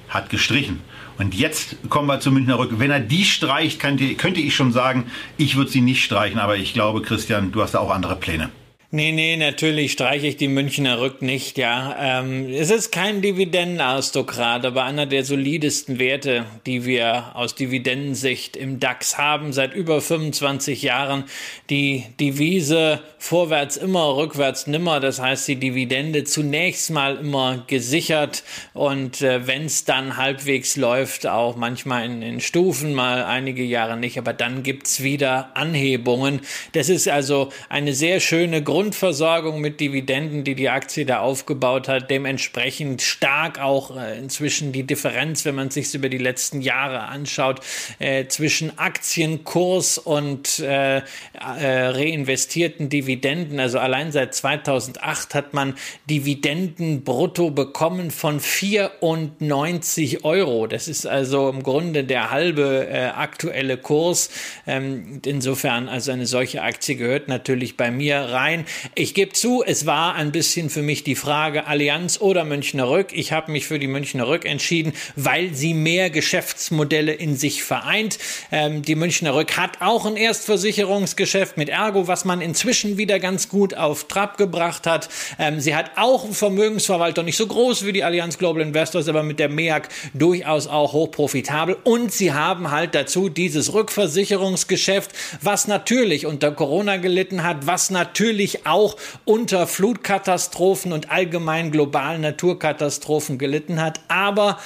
hat 0.09 0.31
gestrichen. 0.31 0.81
Und 1.19 1.35
jetzt 1.35 1.77
kommen 1.89 2.09
wir 2.09 2.21
zum 2.21 2.35
Münchner 2.35 2.59
Rück. 2.59 2.79
Wenn 2.79 2.91
er 2.91 3.01
die 3.01 3.25
streicht, 3.25 3.81
könnte 3.81 4.41
ich 4.41 4.55
schon 4.57 4.73
sagen, 4.73 5.05
ich 5.37 5.57
würde 5.57 5.71
sie 5.71 5.81
nicht 5.81 6.03
streichen. 6.05 6.39
Aber 6.39 6.57
ich 6.57 6.73
glaube, 6.73 7.03
Christian, 7.03 7.53
du 7.53 7.63
hast 7.63 7.75
da 7.75 7.79
auch 7.79 7.91
andere 7.91 8.17
Pläne. 8.17 8.51
Nee, 8.95 9.13
nee, 9.13 9.39
natürlich 9.39 9.93
streiche 9.93 10.27
ich 10.27 10.37
die 10.37 10.49
Münchner 10.49 11.01
Rück 11.01 11.23
nicht, 11.23 11.57
ja. 11.57 11.97
Ähm, 11.99 12.53
es 12.53 12.71
ist 12.71 12.93
kein 12.93 13.23
Dividendenaristokrat, 13.23 14.67
aber 14.67 14.85
einer 14.85 15.07
der 15.07 15.25
solidesten 15.25 15.99
Werte, 15.99 16.45
die 16.67 16.85
wir 16.85 17.35
aus 17.35 17.55
Dividendensicht 17.55 18.55
im 18.55 18.81
DAX 18.81 19.17
haben, 19.17 19.55
seit 19.55 19.73
über 19.73 20.03
25 20.03 20.83
Jahren. 20.83 21.25
Die 21.71 22.05
Devise 22.21 23.01
vorwärts 23.17 23.79
immer, 23.79 24.15
rückwärts 24.15 24.67
nimmer. 24.67 25.01
Das 25.01 25.19
heißt, 25.23 25.49
die 25.49 25.57
Dividende 25.57 26.25
zunächst 26.25 26.91
mal 26.91 27.17
immer 27.17 27.65
gesichert 27.67 28.45
und 28.75 29.23
äh, 29.23 29.47
wenn 29.47 29.65
es 29.65 29.87
dann 29.87 30.19
halbwegs 30.19 30.77
läuft, 30.77 31.27
auch 31.27 31.57
manchmal 31.57 32.05
in, 32.05 32.21
in 32.21 32.41
Stufen, 32.43 32.93
mal 32.93 33.25
einige 33.25 33.63
Jahre 33.63 33.97
nicht, 33.97 34.19
aber 34.19 34.35
dann 34.35 34.63
gibt's 34.63 35.03
wieder 35.03 35.57
Anhebungen. 35.57 36.43
Das 36.73 36.91
ist 36.91 37.09
also 37.09 37.49
eine 37.71 37.95
sehr 37.95 38.21
schöne 38.21 38.63
Grund 38.63 38.82
Grundversorgung 38.83 39.61
mit 39.61 39.79
Dividenden, 39.79 40.43
die 40.43 40.57
die 40.57 40.69
Aktie 40.69 41.07
da 41.07 41.21
aufgebaut 41.21 41.87
hat, 41.87 42.11
dementsprechend 42.11 43.01
stark 43.01 43.61
auch 43.61 43.97
äh, 43.97 44.19
inzwischen 44.19 44.73
die 44.73 44.83
Differenz, 44.83 45.45
wenn 45.45 45.55
man 45.55 45.71
sich 45.71 45.95
über 45.95 46.09
die 46.09 46.19
letzten 46.19 46.61
Jahre 46.61 47.03
anschaut, 47.03 47.61
äh, 48.01 48.27
zwischen 48.27 48.77
Aktienkurs 48.81 49.99
und 49.99 50.59
äh, 50.59 50.97
äh, 50.97 51.03
reinvestierten 51.39 52.89
Dividenden. 52.89 53.61
Also 53.61 53.79
allein 53.79 54.11
seit 54.11 54.35
2008 54.35 55.37
hat 55.37 55.55
man 55.55 55.75
Dividenden 56.11 57.05
brutto 57.05 57.51
bekommen 57.51 58.11
von 58.11 58.41
94 58.41 60.25
Euro. 60.25 60.67
Das 60.67 60.89
ist 60.89 61.07
also 61.07 61.49
im 61.51 61.63
Grunde 61.63 62.03
der 62.03 62.33
halbe 62.33 62.89
äh, 62.91 63.05
aktuelle 63.15 63.77
Kurs. 63.77 64.31
Ähm, 64.67 65.21
insofern 65.25 65.89
also 65.89 66.11
eine 66.11 66.27
solche 66.27 66.63
Aktie 66.63 66.97
gehört 66.97 67.29
natürlich 67.29 67.77
bei 67.77 67.93
mir 67.93 68.19
rein. 68.19 68.65
Ich 68.95 69.15
gebe 69.15 69.33
zu, 69.33 69.63
es 69.65 69.87
war 69.87 70.15
ein 70.15 70.33
bisschen 70.33 70.71
für 70.71 70.83
mich 70.83 71.05
die 71.05 71.15
Frage 71.15 71.67
Allianz 71.67 72.21
oder 72.21 72.45
Münchner 72.45 72.89
Rück. 72.89 73.09
Ich 73.13 73.33
habe 73.33 73.53
mich 73.53 73.67
für 73.67 73.79
die 73.79 73.87
Münchner 73.87 74.29
Rück 74.29 74.45
entschieden, 74.45 74.93
weil 75.17 75.55
sie 75.55 75.75
mehr 75.75 76.11
Geschäftsmodelle 76.11 77.13
in 77.13 77.37
sich 77.37 77.63
vereint. 77.63 78.19
Ähm, 78.51 78.83
die 78.83 78.95
Münchner 78.95 79.35
Rück 79.35 79.57
hat 79.57 79.81
auch 79.81 80.07
ein 80.07 80.17
Erstversicherungsgeschäft 80.17 81.57
mit 81.57 81.69
Ergo, 81.69 82.09
was 82.09 82.25
man 82.25 82.41
inzwischen 82.41 82.99
wieder 82.99 83.19
ganz 83.19 83.49
gut 83.49 83.75
auf 83.75 84.05
Trab 84.05 84.37
gebracht 84.37 84.87
hat. 84.87 85.09
Ähm, 85.39 85.61
sie 85.61 85.75
hat 85.75 85.93
auch 85.97 86.25
einen 86.25 86.35
Vermögensverwalter, 86.35 87.23
nicht 87.23 87.37
so 87.37 87.47
groß 87.47 87.85
wie 87.87 87.93
die 87.93 88.05
Allianz 88.05 88.39
Global 88.39 88.63
Investors, 88.63 89.09
aber 89.09 89.23
mit 89.23 89.39
der 89.39 89.49
MEAG 89.49 89.89
durchaus 90.15 90.67
auch 90.67 90.93
hochprofitabel. 90.93 91.77
Und 91.85 92.13
sie 92.13 92.33
haben 92.33 92.71
halt 92.71 92.95
dazu 92.95 93.29
dieses 93.29 93.73
Rückversicherungsgeschäft, 93.75 95.11
was 95.41 95.69
natürlich 95.69 96.27
unter 96.27 96.53
Corona 96.53 96.97
gelitten 96.97 97.43
hat, 97.43 97.67
was 97.67 97.91
natürlich 97.91 98.62
auch 98.65 98.97
unter 99.25 99.67
Flutkatastrophen 99.67 100.93
und 100.93 101.11
allgemein 101.11 101.71
globalen 101.71 102.21
Naturkatastrophen 102.21 103.39
gelitten 103.39 103.81
hat. 103.81 104.01
Aber 104.09 104.59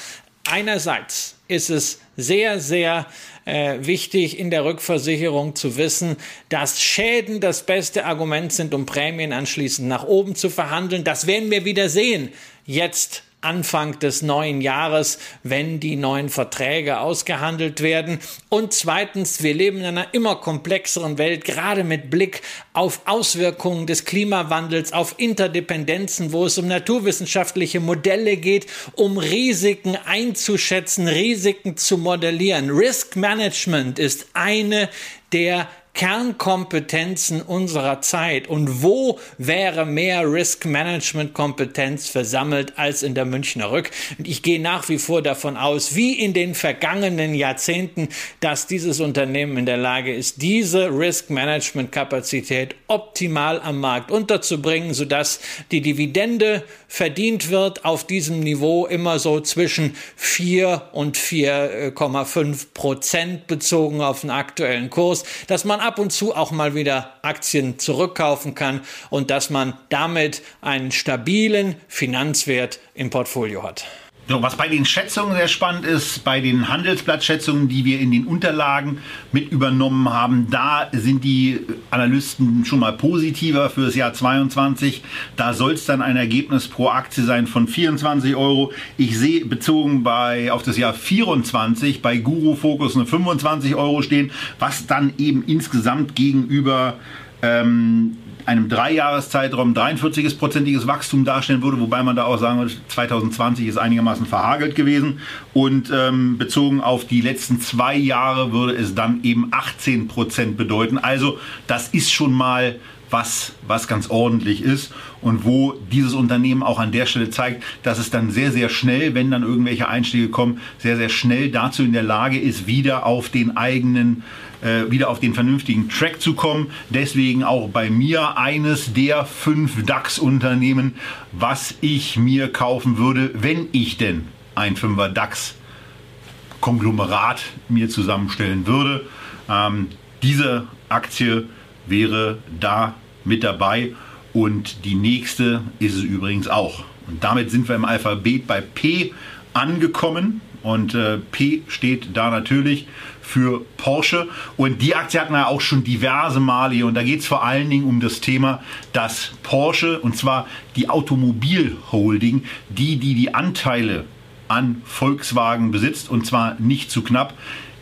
einerseits 0.49 1.37
ist 1.49 1.71
es 1.71 2.01
sehr, 2.17 2.61
sehr 2.61 3.07
äh, 3.45 3.79
wichtig 3.81 4.39
in 4.39 4.51
der 4.51 4.65
Rückversicherung 4.65 5.55
zu 5.55 5.77
wissen, 5.77 6.17
dass 6.49 6.83
Schäden 6.83 7.41
das 7.41 7.65
beste 7.65 8.05
Argument 8.05 8.53
sind, 8.53 8.75
um 8.75 8.87
Prämien 8.87 9.33
anschließend 9.33 9.89
nach 9.89 10.05
oben 10.05 10.35
zu 10.35 10.51
verhandeln. 10.51 11.05
Das 11.05 11.27
werden 11.27 11.51
wir 11.51 11.65
wieder 11.65 11.89
sehen. 11.89 12.33
Jetzt 12.65 13.23
Anfang 13.47 13.99
des 14.01 14.23
neuen 14.23 14.61
Jahres, 14.61 15.19
wenn 15.45 15.79
die 15.79 15.95
neuen 15.95 16.29
Verträge 16.31 16.99
ausgehandelt 16.99 17.81
werden. 17.81 18.19
Und 18.49 18.73
zweitens, 18.73 19.43
wir 19.45 19.55
leben 19.55 19.79
in 19.79 19.85
einer 19.85 20.13
immer 20.13 20.35
komplexeren 20.37 21.17
Welt, 21.17 21.45
gerade 21.45 21.85
mit 21.85 22.11
Blick 22.11 22.43
auf 22.73 23.03
Auswirkungen 23.07 23.87
des 23.87 24.05
Klimawandels, 24.05 24.93
auf 24.93 25.15
Interdependenzen, 25.19 26.33
wo 26.33 26.47
es 26.47 26.59
um 26.59 26.67
naturwissenschaftliche 26.67 27.79
Modelle 27.79 28.37
geht, 28.37 28.67
um 28.95 29.17
Risiken 29.17 29.97
einzuschätzen, 30.05 31.07
Risiken 31.07 31.77
zu 31.77 31.99
modellieren. 31.99 32.71
Risk 32.71 33.15
Management 33.15 34.01
ist 34.01 34.27
eine 34.35 34.89
der 35.33 35.69
Kernkompetenzen 35.97 37.41
unserer 37.41 38.03
Zeit. 38.03 38.49
Und 38.49 38.83
wo 38.83 39.19
wäre 39.39 39.87
mehr 39.87 40.31
Risk 40.31 40.67
Management 40.67 41.33
Kompetenz 41.33 42.07
versammelt 42.09 42.75
als 42.77 43.03
in 43.03 43.15
der 43.15 43.25
Münchner 43.25 43.73
Rück? 43.73 43.91
Und 44.19 44.29
ich 44.29 44.43
gehe 44.43 44.61
nach 44.61 44.91
wie 44.91 44.99
vor 44.99 45.23
davon 45.23 45.57
aus, 45.57 45.97
wie 45.97 46.13
in 46.13 46.35
den 46.35 46.55
vergangenen 46.55 47.35
Jahrzehnten, 47.35 48.11
dass 48.41 48.67
dieses 48.67 49.01
Unternehmen 49.01 49.57
in 49.57 49.65
der 49.65 49.79
Lage 49.79 50.15
ist, 50.15 50.43
diese 50.43 50.91
Risk 50.91 51.31
Management 51.31 51.93
Kapazität 51.93 52.75
optimal 52.89 53.59
am 53.63 53.81
Markt 53.81 54.11
unterzubringen, 54.11 54.93
sodass 54.93 55.41
die 55.71 55.81
Dividende 55.81 56.63
verdient 56.89 57.49
wird 57.49 57.87
auf 57.87 58.07
diesem 58.07 58.41
Niveau 58.41 58.85
immer 58.85 59.19
so 59.19 59.41
zwischen 59.41 59.97
4 60.17 60.91
und 60.93 61.17
4,5 61.17 62.67
Prozent 62.75 63.47
bezogen 63.47 64.03
auf 64.03 64.21
den 64.21 64.31
aktuellen 64.31 64.91
Kurs, 64.91 65.25
dass 65.47 65.65
man 65.65 65.81
ab 65.87 65.99
und 65.99 66.11
zu 66.13 66.35
auch 66.35 66.51
mal 66.51 66.75
wieder 66.75 67.15
Aktien 67.23 67.79
zurückkaufen 67.79 68.55
kann 68.55 68.81
und 69.09 69.31
dass 69.31 69.51
man 69.51 69.75
damit 69.89 70.43
einen 70.61 70.91
stabilen 70.91 71.77
Finanzwert 71.89 72.81
im 72.95 73.11
Portfolio 73.11 73.63
hat. 73.63 73.87
So, 74.29 74.43
was 74.43 74.57
bei 74.57 74.67
den 74.67 74.85
Schätzungen 74.85 75.37
sehr 75.37 75.47
spannend 75.47 75.85
ist, 75.85 76.25
bei 76.25 76.41
den 76.41 76.69
Handelsblattschätzungen, 76.69 77.69
die 77.69 77.85
wir 77.85 78.01
in 78.01 78.11
den 78.11 78.27
Unterlagen 78.27 78.99
mit 79.31 79.53
übernommen 79.53 80.13
haben, 80.13 80.49
da 80.51 80.89
sind 80.91 81.23
die 81.23 81.61
Analysten 81.93 82.65
schon 82.65 82.81
mal 82.81 82.93
positiver 82.93 83.71
für 83.71 83.83
das 83.83 83.95
Jahr 83.95 84.15
22. 84.15 85.05
Da 85.37 85.55
soll 85.55 85.75
es 85.75 85.87
dann 85.87 86.03
ein 86.03 86.17
Ergebnis 86.17 86.67
pro 86.67 86.89
Aktie 86.89 87.23
sein 87.23 87.47
von 87.47 87.69
24 87.69 88.35
Euro. 88.35 88.73
Ich 88.99 89.17
sehe 89.17 89.45
bezogen 89.45 90.03
bei, 90.03 90.51
auf 90.51 90.65
das 90.65 90.77
Jahr 90.77 90.93
24 90.93 92.03
bei 92.03 92.17
Guru 92.17 92.57
Focus 92.57 92.97
eine 92.97 93.07
25 93.07 93.77
Euro 93.77 94.03
stehen, 94.03 94.33
was 94.59 94.89
dann 94.89 95.15
eben 95.19 95.45
insgesamt 95.47 96.17
gegenüber 96.17 96.95
ähm, 97.43 98.17
einem 98.47 98.69
Dreijahreszeitraum 98.69 99.75
43-prozentiges 99.75 100.87
Wachstum 100.87 101.25
darstellen 101.25 101.63
würde, 101.63 101.81
wobei 101.81 102.03
man 102.03 102.17
da 102.17 102.25
auch 102.25 102.39
sagen 102.39 102.61
würde, 102.61 102.73
2020 102.89 103.67
ist 103.67 103.77
einigermaßen 103.77 104.25
verhagelt 104.25 104.75
gewesen 104.77 105.21
und 105.53 105.91
ähm, 105.93 106.39
bezogen 106.39 106.81
auf 106.81 107.07
die 107.07 107.21
letzten 107.21 107.61
zwei 107.61 107.97
Jahre 107.97 108.53
würde 108.53 108.75
es 108.75 108.95
dann 108.95 109.21
eben 109.25 109.49
18 109.51 110.07
Prozent 110.09 110.57
bedeuten. 110.57 110.97
Also 110.97 111.39
das 111.67 111.89
ist 111.89 112.13
schon 112.13 112.33
mal 112.33 112.77
was, 113.11 113.53
was 113.67 113.89
ganz 113.89 114.11
ordentlich 114.11 114.63
ist 114.63 114.93
und 115.21 115.45
wo 115.45 115.75
dieses 115.93 116.15
Unternehmen 116.15 116.63
auch 116.63 116.79
an 116.79 116.93
der 116.93 117.07
Stelle 117.07 117.31
zeigt, 117.31 117.63
dass 117.83 117.99
es 117.99 118.11
dann 118.11 118.31
sehr, 118.31 118.53
sehr 118.53 118.69
schnell, 118.69 119.15
wenn 119.15 119.31
dann 119.31 119.43
irgendwelche 119.43 119.89
Einstiege 119.89 120.29
kommen, 120.29 120.61
sehr, 120.79 120.97
sehr 120.97 121.09
schnell 121.09 121.51
dazu 121.51 121.83
in 121.83 121.93
der 121.93 122.03
Lage 122.03 122.39
ist, 122.39 122.67
wieder 122.67 123.07
auf 123.07 123.29
den 123.29 123.57
eigenen 123.57 124.23
äh, 124.63 124.91
wieder 124.91 125.11
auf 125.11 125.21
den 125.21 125.35
vernünftigen 125.35 125.89
Track 125.89 126.21
zu 126.21 126.35
kommen. 126.35 126.73
Deswegen 126.91 127.45
auch 127.45 127.69
bei 127.69 127.89
mir 127.91 128.37
eines 128.39 128.93
der 128.95 129.25
fünf 129.25 129.85
DAX-Unternehmen, 129.85 130.95
was 131.33 131.75
ich 131.81 132.17
mir 132.17 132.53
kaufen 132.53 132.99
würde, 132.99 133.31
wenn 133.35 133.69
ich 133.73 133.99
denn 133.99 134.29
ein 134.55 134.77
Fünfer 134.77 135.09
DAX-Konglomerat 135.11 137.43
mir 137.69 137.89
zusammenstellen 137.89 138.67
würde. 138.67 139.05
Ähm, 139.49 139.89
diese 140.23 140.67
Aktie 140.89 141.49
wäre 141.87 142.39
da 142.61 142.95
mit 143.25 143.45
dabei 143.45 143.93
und 144.33 144.85
die 144.85 144.95
nächste 144.95 145.63
ist 145.79 145.95
es 145.95 146.03
übrigens 146.03 146.47
auch. 146.47 146.85
Und 147.07 147.25
damit 147.25 147.51
sind 147.51 147.69
wir 147.69 147.75
im 147.75 147.85
Alphabet 147.85 148.47
bei 148.47 148.61
P 148.61 149.13
angekommen. 149.55 150.41
Und 150.63 150.95
äh, 150.95 151.19
P 151.19 151.63
steht 151.69 152.09
da 152.15 152.31
natürlich 152.31 152.87
für 153.23 153.65
Porsche. 153.77 154.29
Und 154.57 154.83
die 154.83 154.95
Aktie 154.95 155.21
hatten 155.21 155.33
wir 155.33 155.49
auch 155.49 155.61
schon 155.61 155.85
diverse 155.85 156.41
Male 156.41 156.75
hier. 156.75 156.87
Und 156.87 156.95
da 156.95 157.03
geht 157.03 157.21
es 157.21 157.27
vor 157.27 157.45
allen 157.45 157.71
Dingen 157.71 157.87
um 157.87 158.01
das 158.01 158.21
Thema, 158.21 158.63
dass 158.93 159.33
Porsche, 159.43 160.01
und 160.01 160.17
zwar 160.17 160.47
die 160.75 160.91
Automobilholding, 160.91 162.45
die, 162.69 162.97
die 162.97 163.15
die 163.15 163.35
Anteile 163.35 164.05
an 164.49 164.83
Volkswagen 164.85 165.71
besitzt, 165.71 166.11
und 166.11 166.27
zwar 166.27 166.57
nicht 166.61 166.91
zu 166.91 167.03
knapp, 167.03 167.35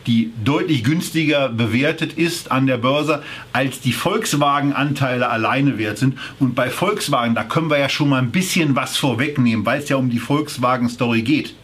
die 0.07 0.33
deutlich 0.45 0.85
günstiger 0.85 1.49
bewertet 1.49 2.15
ist 2.15 2.51
an 2.51 2.67
der 2.67 2.77
Börse, 2.77 3.23
als 3.53 3.81
die 3.81 3.93
Volkswagen-Anteile 3.93 5.29
alleine 5.29 5.79
wert 5.79 5.99
sind. 5.99 6.19
Und 6.39 6.55
bei 6.55 6.71
Volkswagen, 6.71 7.35
da 7.35 7.45
können 7.45 7.71
wir 7.71 7.79
ja 7.79 7.89
schon 7.89 8.09
mal 8.09 8.21
ein 8.21 8.31
bisschen 8.31 8.77
was 8.77 8.97
vorwegnehmen, 8.97 9.65
weil 9.65 9.81
es 9.81 9.89
ja 9.89 9.97
um 9.97 10.11
die 10.11 10.19
Volkswagen-Story 10.19 11.23
geht. 11.23 11.55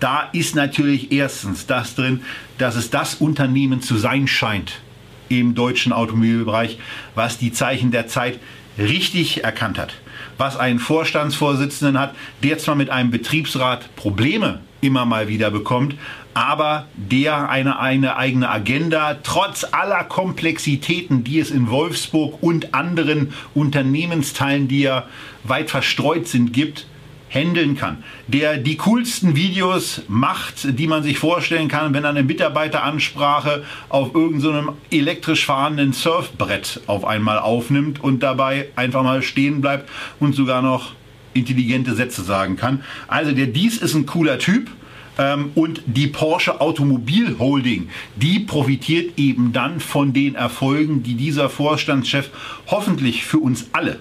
Da 0.00 0.28
ist 0.32 0.54
natürlich 0.54 1.10
erstens 1.10 1.66
das 1.66 1.94
drin, 1.94 2.22
dass 2.58 2.76
es 2.76 2.90
das 2.90 3.16
Unternehmen 3.16 3.82
zu 3.82 3.96
sein 3.96 4.28
scheint 4.28 4.80
im 5.28 5.54
deutschen 5.54 5.92
Automobilbereich, 5.92 6.78
was 7.14 7.38
die 7.38 7.52
Zeichen 7.52 7.90
der 7.90 8.06
Zeit 8.06 8.38
richtig 8.78 9.42
erkannt 9.44 9.78
hat. 9.78 9.94
Was 10.36 10.56
einen 10.56 10.78
Vorstandsvorsitzenden 10.78 11.98
hat, 11.98 12.14
der 12.44 12.58
zwar 12.58 12.76
mit 12.76 12.90
einem 12.90 13.10
Betriebsrat 13.10 13.94
Probleme 13.96 14.60
immer 14.80 15.04
mal 15.04 15.26
wieder 15.26 15.50
bekommt, 15.50 15.96
aber 16.38 16.86
der 16.94 17.50
eine, 17.50 17.80
eine 17.80 18.16
eigene 18.16 18.48
Agenda 18.48 19.18
trotz 19.24 19.66
aller 19.72 20.04
Komplexitäten, 20.04 21.24
die 21.24 21.40
es 21.40 21.50
in 21.50 21.68
Wolfsburg 21.68 22.40
und 22.40 22.74
anderen 22.74 23.32
Unternehmensteilen, 23.54 24.68
die 24.68 24.82
ja 24.82 25.06
weit 25.42 25.68
verstreut 25.68 26.28
sind, 26.28 26.52
gibt, 26.52 26.86
handeln 27.28 27.76
kann, 27.76 28.04
der 28.28 28.56
die 28.56 28.76
coolsten 28.76 29.34
Videos 29.34 30.02
macht, 30.06 30.78
die 30.78 30.86
man 30.86 31.02
sich 31.02 31.18
vorstellen 31.18 31.66
kann, 31.66 31.92
wenn 31.92 32.04
eine 32.04 32.22
Mitarbeiteransprache 32.22 33.64
auf 33.88 34.14
irgendeinem 34.14 34.66
so 34.66 34.76
elektrisch 34.96 35.44
fahrenden 35.44 35.92
Surfbrett 35.92 36.82
auf 36.86 37.04
einmal 37.04 37.40
aufnimmt 37.40 37.98
und 38.02 38.22
dabei 38.22 38.68
einfach 38.76 39.02
mal 39.02 39.22
stehen 39.22 39.60
bleibt 39.60 39.90
und 40.20 40.36
sogar 40.36 40.62
noch 40.62 40.92
intelligente 41.34 41.94
Sätze 41.94 42.22
sagen 42.22 42.56
kann. 42.56 42.84
Also 43.08 43.32
der 43.32 43.46
Dies 43.46 43.78
ist 43.78 43.94
ein 43.94 44.06
cooler 44.06 44.38
Typ 44.38 44.70
und 45.54 45.82
die 45.86 46.06
Porsche 46.06 46.60
Automobil 46.60 47.36
Holding, 47.40 47.88
die 48.14 48.38
profitiert 48.38 49.18
eben 49.18 49.52
dann 49.52 49.80
von 49.80 50.12
den 50.12 50.36
Erfolgen, 50.36 51.02
die 51.02 51.14
dieser 51.14 51.50
Vorstandschef 51.50 52.30
hoffentlich 52.68 53.24
für 53.24 53.38
uns 53.38 53.66
alle 53.72 53.98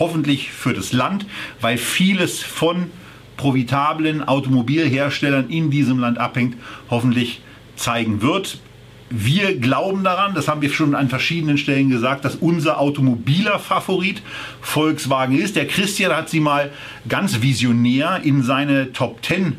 hoffentlich 0.00 0.50
für 0.50 0.72
das 0.72 0.92
Land, 0.92 1.26
weil 1.60 1.78
vieles 1.78 2.42
von 2.42 2.90
profitablen 3.36 4.26
Automobilherstellern 4.26 5.48
in 5.50 5.70
diesem 5.70 5.98
Land 5.98 6.18
abhängt, 6.18 6.56
hoffentlich 6.90 7.42
zeigen 7.76 8.22
wird. 8.22 8.58
Wir 9.10 9.58
glauben 9.58 10.04
daran, 10.04 10.34
das 10.34 10.48
haben 10.48 10.62
wir 10.62 10.70
schon 10.70 10.94
an 10.94 11.08
verschiedenen 11.08 11.58
Stellen 11.58 11.90
gesagt, 11.90 12.24
dass 12.24 12.36
unser 12.36 12.78
automobiler 12.78 13.58
Favorit 13.58 14.22
Volkswagen 14.60 15.36
ist. 15.36 15.56
Der 15.56 15.66
Christian 15.66 16.14
hat 16.14 16.28
sie 16.28 16.40
mal 16.40 16.70
ganz 17.08 17.42
visionär 17.42 18.20
in 18.22 18.42
seine 18.42 18.92
Top 18.92 19.24
10 19.24 19.44
äh, 19.46 19.52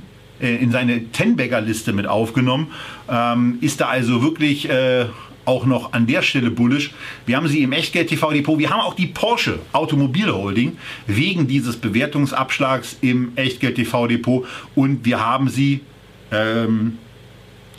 in 0.48 0.72
seine 0.72 1.12
Ten-Bagger-Liste 1.12 1.94
mit 1.94 2.08
aufgenommen. 2.08 2.68
Ähm, 3.10 3.58
ist 3.62 3.82
da 3.82 3.88
also 3.88 4.22
wirklich 4.22 4.70
äh, 4.70 5.06
auch 5.46 5.66
noch 5.66 5.94
an 5.94 6.08
der 6.08 6.22
Stelle 6.22 6.52
bullisch. 6.52 6.92
Wir 7.26 7.36
haben 7.38 7.48
sie 7.48 7.64
im 7.64 7.72
Echtgeld 7.72 8.10
TV 8.10 8.32
Depot. 8.32 8.60
Wir 8.60 8.70
haben 8.70 8.82
auch 8.82 8.94
die 8.94 9.08
Porsche 9.08 9.60
Automobil 9.72 10.32
Holding 10.32 10.78
wegen 11.08 11.48
dieses 11.48 11.78
Bewertungsabschlags 11.78 12.98
im 13.02 13.34
Echtgeld 13.36 13.76
TV 13.76 14.08
Depot 14.08 14.46
und 14.76 15.06
wir 15.06 15.26
haben 15.26 15.50
sie. 15.50 15.82
Ähm, 16.32 16.98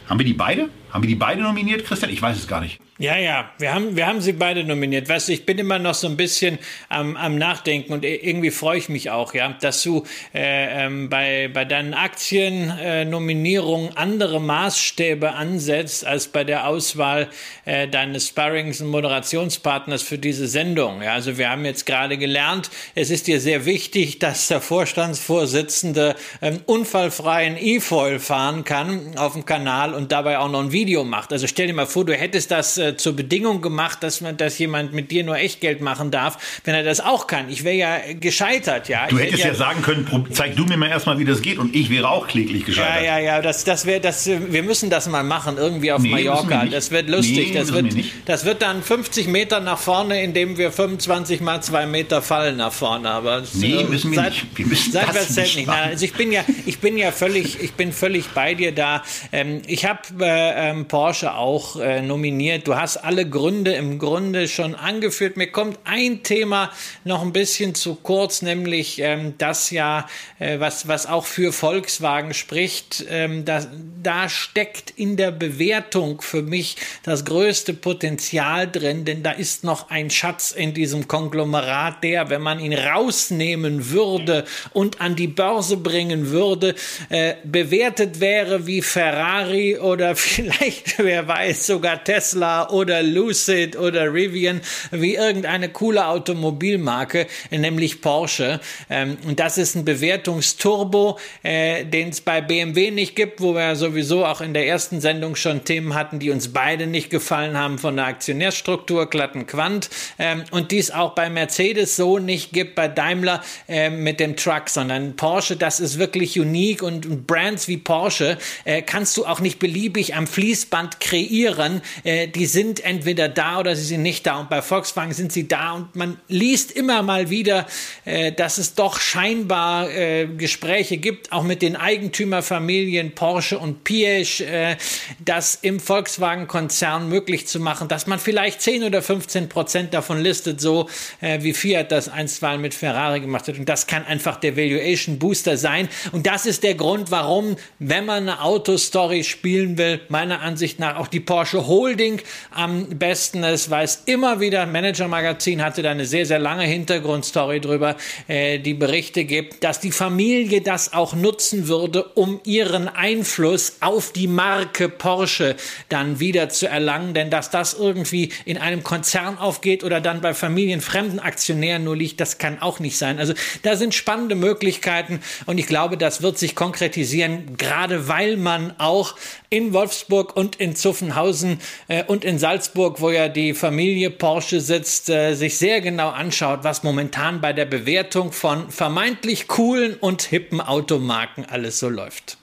haben 0.09 0.18
wir 0.18 0.27
die 0.27 0.35
beide? 0.35 0.68
Haben 0.90 1.05
wir 1.05 1.09
die 1.09 1.14
beide 1.14 1.42
nominiert, 1.42 1.87
Christian? 1.87 2.11
Ich 2.11 2.20
weiß 2.20 2.37
es 2.37 2.46
gar 2.46 2.61
nicht. 2.61 2.79
Ja, 2.98 3.16
ja, 3.16 3.50
wir 3.57 3.72
haben, 3.72 3.96
wir 3.96 4.07
haben 4.07 4.20
sie 4.20 4.35
beide 4.35 4.64
nominiert. 4.64 5.09
Weißt 5.09 5.28
du, 5.28 5.33
ich 5.33 5.46
bin 5.46 5.57
immer 5.57 5.78
noch 5.78 5.94
so 5.94 6.07
ein 6.07 6.18
bisschen 6.18 6.59
am, 6.90 7.16
am 7.16 7.38
Nachdenken 7.38 7.94
und 7.94 8.05
irgendwie 8.05 8.50
freue 8.50 8.76
ich 8.76 8.90
mich 8.90 9.11
auch, 9.11 9.33
ja, 9.33 9.48
dass 9.61 9.83
du 9.83 10.05
äh, 10.35 10.85
ähm, 10.85 11.09
bei, 11.09 11.48
bei 11.52 11.64
deinen 11.64 11.94
Aktiennominierungen 11.94 13.92
äh, 13.92 13.96
andere 13.96 14.42
Maßstäbe 14.42 15.33
ansetzt 15.33 16.05
als 16.05 16.28
bei 16.28 16.44
der 16.44 16.66
Auswahl 16.68 17.28
äh, 17.64 17.88
deines 17.88 18.28
Sparrings- 18.28 18.83
und 18.83 18.88
Moderationspartners 18.88 20.02
für 20.02 20.18
diese 20.18 20.46
Sendung. 20.46 21.00
Ja, 21.02 21.14
also 21.14 21.38
wir 21.38 21.48
haben 21.48 21.64
jetzt 21.64 21.87
gerade 21.87 22.18
gelernt, 22.18 22.70
es 22.94 23.09
ist 23.09 23.26
dir 23.26 23.40
sehr 23.40 23.64
wichtig, 23.64 24.18
dass 24.18 24.48
der 24.48 24.61
Vorstandsvorsitzende 24.61 26.14
ähm, 26.42 26.61
unfallfreien 26.66 27.57
E-Foil 27.59 28.18
fahren 28.18 28.64
kann 28.64 29.16
auf 29.16 29.33
dem 29.33 29.46
Kanal 29.46 29.94
und 29.94 30.12
dabei 30.12 30.38
auch 30.38 30.50
noch 30.50 30.61
ein 30.61 30.72
Video 30.72 31.05
macht. 31.05 31.33
Also 31.33 31.46
stell 31.46 31.68
dir 31.68 31.72
mal 31.74 31.87
vor, 31.87 32.05
du 32.05 32.14
hättest 32.14 32.50
das 32.50 32.82
äh, 32.83 32.97
zur 32.97 33.14
Bedingung 33.14 33.62
gemacht, 33.62 34.03
dass 34.03 34.21
man, 34.21 34.37
dass 34.37 34.59
jemand 34.59 34.92
mit 34.92 35.11
dir 35.11 35.25
nur 35.25 35.37
Echtgeld 35.37 35.81
machen 35.81 36.11
darf, 36.11 36.61
wenn 36.64 36.75
er 36.75 36.83
das 36.83 37.01
auch 37.01 37.27
kann. 37.27 37.49
Ich 37.49 37.64
wäre 37.64 37.77
ja 37.77 37.99
gescheitert, 38.18 38.88
ja. 38.88 39.07
Du 39.07 39.16
ich 39.16 39.27
hättest 39.27 39.45
ja, 39.45 39.49
ja, 39.51 39.55
sagen 39.55 39.83
können, 39.83 40.27
zeig 40.33 40.57
du 40.57 40.64
mir 40.64 40.77
mal 40.77 40.88
erstmal, 40.88 41.18
wie 41.18 41.25
das 41.25 41.40
geht 41.40 41.59
und 41.59 41.75
ich 41.75 41.88
wäre 41.90 42.09
auch 42.09 42.27
kläglich 42.27 42.64
gescheitert. 42.64 43.05
Ja, 43.05 43.18
ja, 43.18 43.25
ja, 43.25 43.42
das, 43.42 43.64
das 43.64 43.87
wäre, 43.87 44.01
das, 44.01 44.27
wir 44.27 44.62
müssen 44.62 44.90
das 44.90 45.09
mal 45.09 45.23
machen, 45.23 45.57
irgendwie 45.57 45.92
auf 45.92 46.03
nee, 46.03 46.11
Mallorca. 46.11 46.66
Das 46.66 46.90
wird 46.90 47.09
lustig. 47.09 47.53
Nee, 47.53 47.59
das, 47.59 47.73
wird, 47.73 47.95
das 48.27 48.45
wird 48.45 48.62
dann 48.62 48.83
50 48.83 49.29
Meter 49.29 49.61
nach 49.61 49.79
vorne, 49.79 50.23
indem 50.23 50.59
wir 50.59 50.73
25 50.73 51.40
mal 51.40 51.62
zwei 51.62 51.87
Meter 51.87 52.21
fallen 52.21 52.57
nach 52.57 52.73
vorne. 52.73 53.11
Aber 53.11 53.42
nee, 53.55 53.75
äh, 53.75 53.85
müssen 53.85 54.11
wir 54.11 54.16
seit, 54.16 54.33
nicht. 54.33 54.59
Wir 54.59 54.66
müssen 54.66 54.92
seit 54.92 55.14
das 55.14 55.31
nicht 55.37 55.53
nicht. 55.57 55.66
Nein, 55.66 55.90
also 55.90 56.05
ich 56.05 56.12
bin 56.14 56.33
ja, 56.33 56.45
ich 56.66 56.79
bin 56.79 56.99
ja 56.99 57.12
völlig, 57.12 57.61
ich 57.61 57.75
bin 57.75 57.92
völlig 57.92 58.29
bei 58.29 58.55
dir 58.55 58.73
da. 58.73 59.03
Ähm, 59.33 59.62
ich 59.66 59.85
habe 59.85 60.01
äh, 60.21 60.71
ähm, 60.71 60.87
Porsche 60.87 61.35
auch 61.35 61.77
äh, 61.77 62.03
nominiert. 62.03 62.66
Du 62.66 62.71
hast 62.76 62.98
alle 62.98 63.28
Gründe 63.28 63.72
im 63.74 63.98
Grunde 63.98 64.48
schon 64.48 64.74
angeführt. 64.74 65.37
Mir 65.37 65.50
kommt 65.50 65.78
ein 65.85 66.22
Thema 66.22 66.70
noch 67.04 67.22
ein 67.22 67.32
bisschen 67.32 67.74
zu 67.74 67.94
kurz, 67.94 68.42
nämlich 68.42 68.98
ähm, 69.00 69.35
das 69.38 69.70
ja, 69.70 70.06
äh, 70.38 70.61
was, 70.61 70.88
was 70.88 71.06
auch 71.06 71.24
für 71.24 71.52
Volkswagen 71.52 72.35
spricht. 72.35 73.04
Ähm, 73.08 73.44
da, 73.44 73.66
da 74.02 74.28
steckt 74.28 74.90
in 74.90 75.16
der 75.16 75.30
Bewertung 75.30 76.20
für 76.20 76.42
mich 76.42 76.76
das 77.02 77.24
größte 77.24 77.74
Potenzial 77.74 78.70
drin, 78.70 79.04
denn 79.04 79.22
da 79.22 79.32
ist 79.32 79.64
noch 79.64 79.90
ein 79.90 80.11
Schatz 80.11 80.50
in 80.50 80.74
diesem 80.74 81.08
Konglomerat, 81.08 82.02
der, 82.04 82.30
wenn 82.30 82.42
man 82.42 82.61
ihn 82.61 82.74
rausnehmen 82.74 83.90
würde 83.90 84.44
und 84.72 85.00
an 85.00 85.16
die 85.16 85.28
Börse 85.28 85.76
bringen 85.76 86.30
würde, 86.30 86.74
äh, 87.08 87.35
bewertet 87.44 88.20
wäre 88.20 88.66
wie 88.66 88.82
Ferrari 88.82 89.78
oder 89.78 90.16
vielleicht, 90.16 90.98
wer 90.98 91.26
weiß, 91.26 91.66
sogar 91.66 92.02
Tesla 92.04 92.62
Oder 92.70 93.03
Lucid 93.03 93.77
oder 93.77 94.12
Rivian 94.12 94.61
wie 94.90 95.14
irgendeine 95.14 95.68
coole 95.68 96.07
Automobilmarke, 96.07 97.27
nämlich 97.51 98.01
Porsche. 98.01 98.61
Ähm, 98.90 99.16
und 99.27 99.40
das 99.40 99.59
ist 99.59 99.75
ein 99.75 99.85
Bewertungsturbo, 99.85 101.18
äh, 101.42 101.85
den 101.85 102.11
es 102.11 102.20
bei 102.20 102.40
BMW 102.40 102.90
nicht 102.90 103.16
gibt, 103.16 103.40
wo 103.40 103.55
wir 103.55 103.77
sowieso 103.77 104.25
auch 104.25 104.40
in 104.40 104.55
der 104.55 104.66
ersten 104.66 105.01
Sendung 105.01 105.37
schon 105.37 105.64
Themen 105.64 105.94
hatten, 105.94 106.18
die 106.18 106.31
uns 106.31 106.53
beide 106.53 106.87
nicht 106.87 107.11
gefallen 107.11 107.57
haben 107.57 107.79
von 107.79 107.96
der 107.96 108.07
Aktionärstruktur, 108.07 109.09
glatten 109.09 109.46
Quant. 109.46 109.90
Ähm, 110.18 110.44
und 110.51 110.70
dies 110.70 110.90
auch 110.90 111.14
bei 111.14 111.31
Mercedes 111.31 111.96
so 111.96 112.18
nicht 112.18 112.53
gibt, 112.53 112.75
bei 112.75 112.88
Daimler 112.88 113.42
äh, 113.68 113.90
mit 113.90 114.20
dem 114.20 114.37
Truck, 114.37 114.68
sondern 114.68 115.16
Porsche, 115.16 115.57
das 115.57 115.81
ist 115.81 115.98
wirklich 115.98 116.38
unique 116.38 116.83
und 116.83 117.27
Brands 117.27 117.68
wie 117.68 117.77
Porsche 117.77 118.38
äh, 118.64 118.83
kannst 118.83 119.16
du 119.16 119.27
auch 119.27 119.40
nicht 119.40 119.59
beliebig 119.59 120.14
am 120.14 120.27
Fließband 120.27 121.01
kreieren. 121.01 121.83
Äh, 122.05 122.29
die 122.29 122.46
sind 122.53 122.85
entweder 122.85 123.29
da 123.29 123.61
oder 123.61 123.75
sie 123.75 123.85
sind 123.85 124.03
nicht 124.03 124.27
da. 124.27 124.38
Und 124.41 124.51
bei 124.51 124.62
Volkswagen 124.62 125.12
sind 125.12 125.33
sie 125.33 125.49
da 125.49 125.73
und 125.73 125.97
man 125.97 126.19
liest 126.29 126.73
immer 126.73 127.03
mal 127.03 127.31
wieder, 127.31 127.67
äh, 128.05 128.33
dass 128.33 128.59
es 128.59 128.75
doch 128.75 129.01
scheinbar 129.01 129.91
äh, 129.91 130.27
Gespräche 130.27 130.99
gibt, 130.99 131.33
auch 131.33 131.43
mit 131.43 131.62
den 131.62 131.77
Eigentümerfamilien 131.77 133.15
Porsche 133.15 133.59
und 133.59 133.85
Piaget, 133.85 134.41
äh, 134.41 134.77
das 135.25 135.59
im 135.62 135.81
Volkswagen-Konzern 135.81 137.09
möglich 137.09 137.47
zu 137.47 137.59
machen, 137.61 137.88
dass 137.88 138.07
man 138.07 138.19
vielleicht 138.19 138.61
10 138.61 138.85
oder 138.85 139.03
15 139.03 139.49
Prozent 139.49 139.95
davon 139.95 140.21
listet, 140.21 140.61
so 140.61 140.88
äh, 141.21 141.43
wie 141.43 141.53
Fiat 141.53 141.91
das 141.91 142.09
einstweilen 142.09 142.61
mit 142.61 142.75
Ferrari 142.75 143.21
gemacht 143.21 143.49
hat. 143.49 143.59
Und 143.59 143.69
das 143.69 143.87
kann 143.87 144.05
einfach 144.05 144.37
der 144.37 144.57
Valuation 144.57 145.19
Booster 145.19 145.57
sein. 145.57 145.88
Und 146.12 146.27
das 146.27 146.47
ist 146.47 146.62
der 146.62 146.75
Grund, 146.75 147.11
warum, 147.11 147.57
wenn 147.79 148.05
man 148.05 148.29
eine 148.29 148.43
Autostory 148.43 149.25
spielen 149.25 149.79
will, 149.79 150.01
meiner 150.09 150.43
Ansicht 150.43 150.79
nach 150.79 150.97
auch 150.97 151.09
die 151.09 151.21
Porsche 151.21 151.67
Holding 151.67 152.21
am 152.50 152.87
besten 152.98 153.44
ist, 153.44 153.70
weil 153.70 153.85
es 153.85 154.02
immer 154.07 154.40
wieder, 154.40 154.66
Manager 154.66 155.09
Magazin 155.09 155.62
hatte 155.62 155.83
da 155.83 155.90
eine 155.90 156.05
sehr, 156.05 156.26
sehr 156.26 156.38
lange 156.38 156.64
Hintergrundstory 156.64 157.61
drüber, 157.61 157.96
äh, 158.28 158.59
die 158.59 158.74
Berichte 158.74 159.24
gibt, 159.24 159.64
dass 159.64 159.81
die 159.81 159.92
Familie 159.92 160.61
das 160.61 160.92
auch 160.92 161.14
nutzen 161.14 161.68
würde, 161.68 162.05
um 162.14 162.40
ihren 162.44 162.88
Einfluss 162.88 163.76
auf 163.81 164.12
die 164.12 164.26
Marke 164.26 164.88
Porsche 164.88 165.57
dann 165.88 166.20
wieder 166.20 166.48
zu 166.48 166.68
erlangen, 166.68 167.14
denn 167.14 167.31
dass 167.31 167.50
das 167.50 167.74
irgendwie 167.74 168.33
in 168.44 168.59
einem 168.59 168.83
Konzern 168.83 169.38
aufgeht 169.38 169.85
oder 169.85 170.00
dann 170.00 170.20
bei 170.20 170.35
familienfremden 170.35 171.20
Aktionären 171.20 171.85
nur 171.85 171.96
liegt, 171.96 172.20
das 172.20 172.38
kann 172.38 172.61
auch 172.61 172.81
nicht 172.81 172.98
sein. 172.98 173.18
Also 173.18 173.35
da 173.62 173.76
sind 173.76 173.94
spannende 173.94 174.35
Möglichkeiten 174.35 175.20
und 175.46 175.59
ich 175.59 175.66
glaube, 175.66 175.96
das 175.96 176.22
wird 176.22 176.38
sich 176.38 176.55
konkretisieren, 176.55 177.57
gerade 177.57 178.09
weil 178.09 178.37
man 178.37 178.74
auch 178.78 179.16
in 179.50 179.72
Wolfsburg 179.72 180.37
und 180.37 180.57
in 180.57 180.74
Zuffenhausen 180.76 181.59
äh, 181.88 182.05
und 182.05 182.24
in 182.24 182.32
Salzburg, 182.38 183.01
wo 183.01 183.11
ja 183.11 183.29
die 183.29 183.55
Familie 183.55 184.11
Porsche 184.11 184.61
sitzt, 184.61 185.09
äh, 185.09 185.35
sich 185.35 185.59
sehr 185.59 185.81
genau 185.81 186.11
anschaut, 186.11 186.61
was 186.62 186.83
momentan 186.83 187.40
bei 187.40 187.53
der 187.53 187.66
Bewertung 187.66 188.33
von 188.33 188.71
vermeintlich 188.71 189.49
coolen 189.49 189.95
und 189.95 190.23
hippen 190.23 190.61
Automarken 190.61 191.45
alles 191.45 191.79
so 191.79 191.88
läuft. 191.88 192.38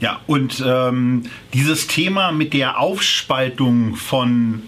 Ja, 0.00 0.20
und 0.26 0.62
ähm, 0.64 1.24
dieses 1.52 1.88
Thema 1.88 2.30
mit 2.30 2.52
der 2.52 2.78
Aufspaltung 2.78 3.96
von 3.96 4.62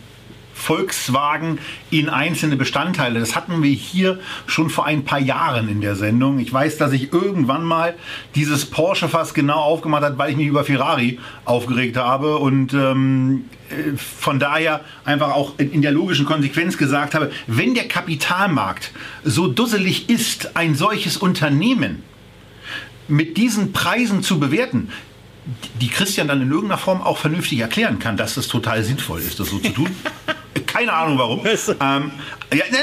Volkswagen 0.61 1.59
in 1.91 2.09
einzelne 2.09 2.57
Bestandteile. 2.57 3.19
Das 3.19 3.35
hatten 3.35 3.63
wir 3.63 3.71
hier 3.71 4.21
schon 4.47 4.69
vor 4.71 4.87
ein 4.87 5.05
paar 5.05 5.19
Jahren 5.19 5.69
in 5.69 5.81
der 5.81 5.97
Sendung. 5.97 6.39
Ich 6.39 6.53
weiß, 6.53 6.77
dass 6.77 6.93
ich 6.93 7.13
irgendwann 7.13 7.65
mal 7.65 7.95
dieses 8.35 8.67
Porsche 8.67 9.09
fast 9.09 9.35
genau 9.35 9.59
aufgemacht 9.59 10.03
hat, 10.03 10.19
weil 10.19 10.31
ich 10.31 10.37
mich 10.37 10.47
über 10.47 10.65
Ferrari 10.65 11.19
aufgeregt 11.45 11.97
habe 11.97 12.37
und 12.37 12.75
ähm, 12.75 13.47
äh, 13.71 13.97
von 13.97 14.39
daher 14.39 14.83
einfach 15.05 15.33
auch 15.33 15.59
in 15.59 15.83
der 15.83 15.93
logischen 15.93 16.27
Konsequenz 16.27 16.77
gesagt 16.77 17.15
habe, 17.15 17.33
wenn 17.47 17.75
der 17.75 17.89
Kapitalmarkt 17.89 18.93
so 19.25 19.49
dusselig 19.49 20.11
ist, 20.11 20.57
ein 20.57 20.75
solches 20.75 21.17
Unternehmen 21.17 22.03
mit 23.09 23.37
diesen 23.37 23.73
Preisen 23.73 24.23
zu 24.23 24.39
bewerten, 24.39 24.91
die 25.81 25.89
Christian 25.89 26.29
dann 26.29 26.43
in 26.43 26.51
irgendeiner 26.51 26.79
Form 26.79 27.03
auch 27.03 27.19
vernünftig 27.19 27.61
erklären 27.61 27.99
kann, 27.99 28.17
dass 28.17 28.37
es 28.37 28.49
total 28.49 28.83
sinnvoll 28.85 29.21
ist, 29.21 29.41
das 29.41 29.49
so 29.49 29.59
zu 29.59 29.71
tun. 29.71 29.91
Keine 30.81 30.93
Ahnung 30.95 31.19
warum. 31.19 31.47
ähm, 31.47 32.13
ja, 32.53 32.65
nee, 32.71 32.79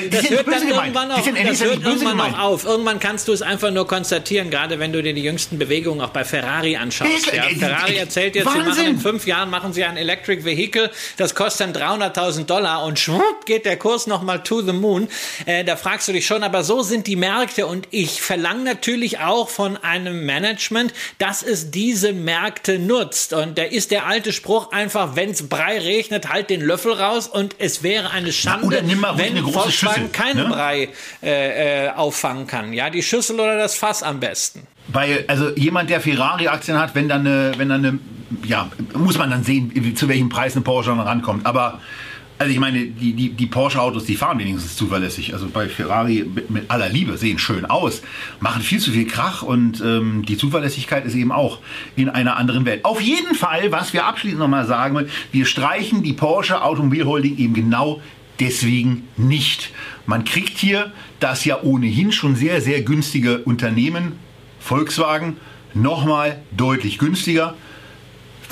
nee, 0.00 0.08
das 0.08 0.30
hört 0.30 0.48
dann 0.48 0.66
irgendwann, 0.66 1.12
auch, 1.12 1.24
das 1.24 1.62
hört 1.62 1.84
irgendwann 1.84 2.20
auch 2.20 2.38
auf. 2.38 2.64
Irgendwann 2.64 2.98
kannst 2.98 3.28
du 3.28 3.32
es 3.32 3.42
einfach 3.42 3.70
nur 3.70 3.86
konstatieren, 3.86 4.50
gerade 4.50 4.78
wenn 4.80 4.92
du 4.92 5.02
dir 5.02 5.12
die 5.12 5.22
jüngsten 5.22 5.58
Bewegungen 5.58 6.00
auch 6.00 6.08
bei 6.08 6.24
Ferrari 6.24 6.76
anschaust. 6.76 7.30
Ja, 7.32 7.44
Ferrari 7.44 7.96
erzählt 7.96 8.34
jetzt, 8.34 8.46
Wahnsinn. 8.46 8.62
sie 8.62 8.68
machen 8.70 8.86
in 8.86 8.98
fünf 8.98 9.26
Jahren 9.26 9.50
machen 9.50 9.72
sie 9.74 9.84
ein 9.84 9.96
Electric 9.96 10.44
Vehicle, 10.44 10.90
das 11.18 11.34
kostet 11.34 11.76
dann 11.76 12.00
300.000 12.00 12.46
Dollar 12.46 12.84
und 12.84 12.98
schwupp 12.98 13.44
geht 13.46 13.64
der 13.64 13.76
Kurs 13.76 14.06
nochmal 14.06 14.42
to 14.42 14.62
the 14.62 14.72
moon. 14.72 15.08
Äh, 15.46 15.62
da 15.62 15.76
fragst 15.76 16.08
du 16.08 16.12
dich 16.12 16.26
schon, 16.26 16.42
aber 16.42 16.64
so 16.64 16.82
sind 16.82 17.06
die 17.06 17.16
Märkte 17.16 17.66
und 17.66 17.86
ich 17.90 18.22
verlange 18.22 18.64
natürlich 18.64 19.20
auch 19.20 19.48
von 19.48 19.76
einem 19.76 20.24
Management, 20.26 20.94
dass 21.18 21.42
es 21.44 21.70
diese 21.70 22.12
Märkte 22.12 22.78
nutzt. 22.78 23.34
Und 23.34 23.58
da 23.58 23.62
ist 23.62 23.92
der 23.92 24.06
alte 24.06 24.32
Spruch 24.32 24.72
einfach, 24.72 25.14
wenn 25.14 25.30
es 25.30 25.48
Brei 25.48 25.78
regnet, 25.78 26.28
halt 26.28 26.50
den 26.50 26.60
Löffel 26.60 26.92
raus 26.92 27.28
und 27.28 27.41
es 27.58 27.82
wäre 27.82 28.10
eine 28.10 28.32
Schande, 28.32 28.82
wenn 29.16 29.38
Volkswagen 29.38 29.70
Schüssel, 29.70 30.08
keinen 30.08 30.48
ne? 30.48 30.48
Brei 30.48 30.88
äh, 31.22 31.86
äh, 31.86 31.90
auffangen 31.90 32.46
kann. 32.46 32.72
Ja, 32.72 32.90
die 32.90 33.02
Schüssel 33.02 33.38
oder 33.40 33.56
das 33.56 33.76
Fass 33.76 34.02
am 34.02 34.20
besten. 34.20 34.66
Weil, 34.88 35.24
also 35.28 35.50
jemand, 35.50 35.90
der 35.90 36.00
Ferrari-Aktien 36.00 36.78
hat, 36.78 36.94
wenn 36.94 37.08
dann 37.08 37.26
eine, 37.26 37.52
wenn 37.56 37.68
dann 37.68 37.84
eine, 37.84 37.98
ja, 38.44 38.68
muss 38.94 39.18
man 39.18 39.30
dann 39.30 39.44
sehen, 39.44 39.94
zu 39.96 40.08
welchem 40.08 40.28
Preis 40.28 40.54
eine 40.54 40.62
Porsche 40.62 40.90
rankommt. 40.96 41.46
Aber 41.46 41.80
also 42.42 42.52
ich 42.52 42.58
meine, 42.58 42.86
die, 42.86 43.12
die, 43.12 43.28
die 43.28 43.46
Porsche-Autos, 43.46 44.04
die 44.04 44.16
fahren 44.16 44.40
wenigstens 44.40 44.74
zuverlässig. 44.74 45.32
Also 45.32 45.48
bei 45.48 45.68
Ferrari 45.68 46.28
mit, 46.48 46.68
aller 46.72 46.88
Liebe 46.88 47.16
sehen 47.16 47.38
schön 47.38 47.64
aus, 47.64 48.02
machen 48.40 48.62
viel 48.62 48.80
zu 48.80 48.90
viel 48.90 49.06
Krach 49.06 49.42
und 49.42 49.80
ähm, 49.80 50.24
die 50.26 50.36
Zuverlässigkeit 50.36 51.04
ist 51.04 51.14
eben 51.14 51.30
auch 51.30 51.60
in 51.94 52.08
einer 52.08 52.36
anderen 52.36 52.64
Welt. 52.64 52.84
Auf 52.84 53.00
jeden 53.00 53.36
Fall, 53.36 53.70
was 53.70 53.92
wir 53.92 54.06
abschließend 54.06 54.40
nochmal 54.40 54.66
sagen 54.66 54.96
wollen, 54.96 55.08
wir 55.30 55.46
streichen 55.46 56.02
die 56.02 56.14
Porsche 56.14 56.64
Automobilholding 56.64 57.38
eben 57.38 57.54
genau 57.54 58.02
deswegen 58.40 59.06
nicht. 59.16 59.70
Man 60.06 60.24
kriegt 60.24 60.58
hier 60.58 60.90
das 61.20 61.44
ja 61.44 61.62
ohnehin 61.62 62.10
schon 62.10 62.34
sehr, 62.34 62.60
sehr 62.60 62.82
günstige 62.82 63.38
Unternehmen, 63.38 64.18
Volkswagen, 64.58 65.36
nochmal 65.74 66.42
deutlich 66.50 66.98
günstiger. 66.98 67.54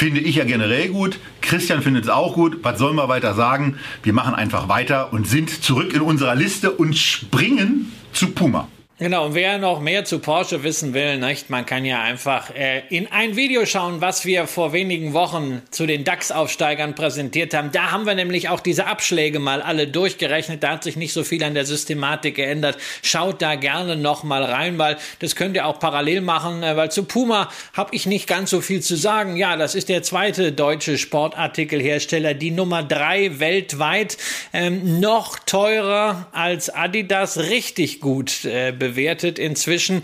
Finde 0.01 0.21
ich 0.21 0.37
ja 0.37 0.45
generell 0.45 0.89
gut. 0.89 1.19
Christian 1.43 1.83
findet 1.83 2.05
es 2.05 2.09
auch 2.09 2.33
gut. 2.33 2.61
Was 2.63 2.79
sollen 2.79 2.97
wir 2.97 3.11
weiter 3.11 3.35
sagen? 3.35 3.77
Wir 4.03 4.15
machen 4.15 4.35
einfach 4.35 4.67
weiter 4.67 5.13
und 5.13 5.29
sind 5.29 5.63
zurück 5.63 5.93
in 5.93 6.01
unserer 6.01 6.35
Liste 6.35 6.71
und 6.71 6.97
springen 6.97 7.93
zu 8.15 8.31
Puma. 8.31 8.67
Genau, 9.01 9.25
und 9.25 9.35
wer 9.35 9.57
noch 9.57 9.81
mehr 9.81 10.05
zu 10.05 10.19
Porsche 10.19 10.63
wissen 10.63 10.93
will, 10.93 11.17
nicht, 11.17 11.49
man 11.49 11.65
kann 11.65 11.87
ja 11.87 12.03
einfach 12.03 12.55
äh, 12.55 12.83
in 12.91 13.11
ein 13.11 13.35
Video 13.35 13.65
schauen, 13.65 14.03
was 14.03 14.27
wir 14.27 14.47
vor 14.47 14.75
wenigen 14.75 15.15
Wochen 15.15 15.63
zu 15.71 15.87
den 15.87 16.05
DAX-Aufsteigern 16.05 16.95
präsentiert 16.95 17.55
haben. 17.55 17.73
Da 17.73 17.93
haben 17.93 18.05
wir 18.05 18.15
nämlich 18.15 18.51
auch 18.51 18.61
diese 18.61 18.87
Abschläge 18.87 19.39
mal 19.39 19.63
alle 19.63 19.87
durchgerechnet. 19.87 20.63
Da 20.63 20.73
hat 20.73 20.85
sich 20.85 20.97
nicht 20.97 21.15
so 21.15 21.25
viel 21.25 21.43
an 21.43 21.55
der 21.55 21.65
Systematik 21.65 22.35
geändert. 22.35 22.77
Schaut 23.03 23.41
da 23.41 23.55
gerne 23.55 23.97
noch 23.97 24.23
mal 24.23 24.45
rein, 24.45 24.77
weil 24.77 24.99
das 25.21 25.35
könnt 25.35 25.57
ihr 25.57 25.65
auch 25.65 25.79
parallel 25.79 26.21
machen, 26.21 26.63
äh, 26.63 26.77
weil 26.77 26.91
zu 26.91 27.05
Puma 27.05 27.49
habe 27.73 27.95
ich 27.95 28.05
nicht 28.05 28.27
ganz 28.27 28.51
so 28.51 28.61
viel 28.61 28.83
zu 28.83 28.97
sagen. 28.97 29.39
Ja, 29.39 29.57
das 29.57 29.75
ist 29.75 29.89
der 29.89 30.03
zweite 30.03 30.53
deutsche 30.53 30.99
Sportartikelhersteller, 30.99 32.35
die 32.35 32.51
Nummer 32.51 32.83
drei 32.83 33.41
weltweit, 33.41 34.19
ähm, 34.53 35.01
noch 35.01 35.39
teurer 35.39 36.27
als 36.33 36.69
Adidas, 36.69 37.39
richtig 37.39 38.01
gut 38.01 38.45
äh, 38.45 38.73
bewertet 38.91 39.39
inzwischen. 39.39 40.03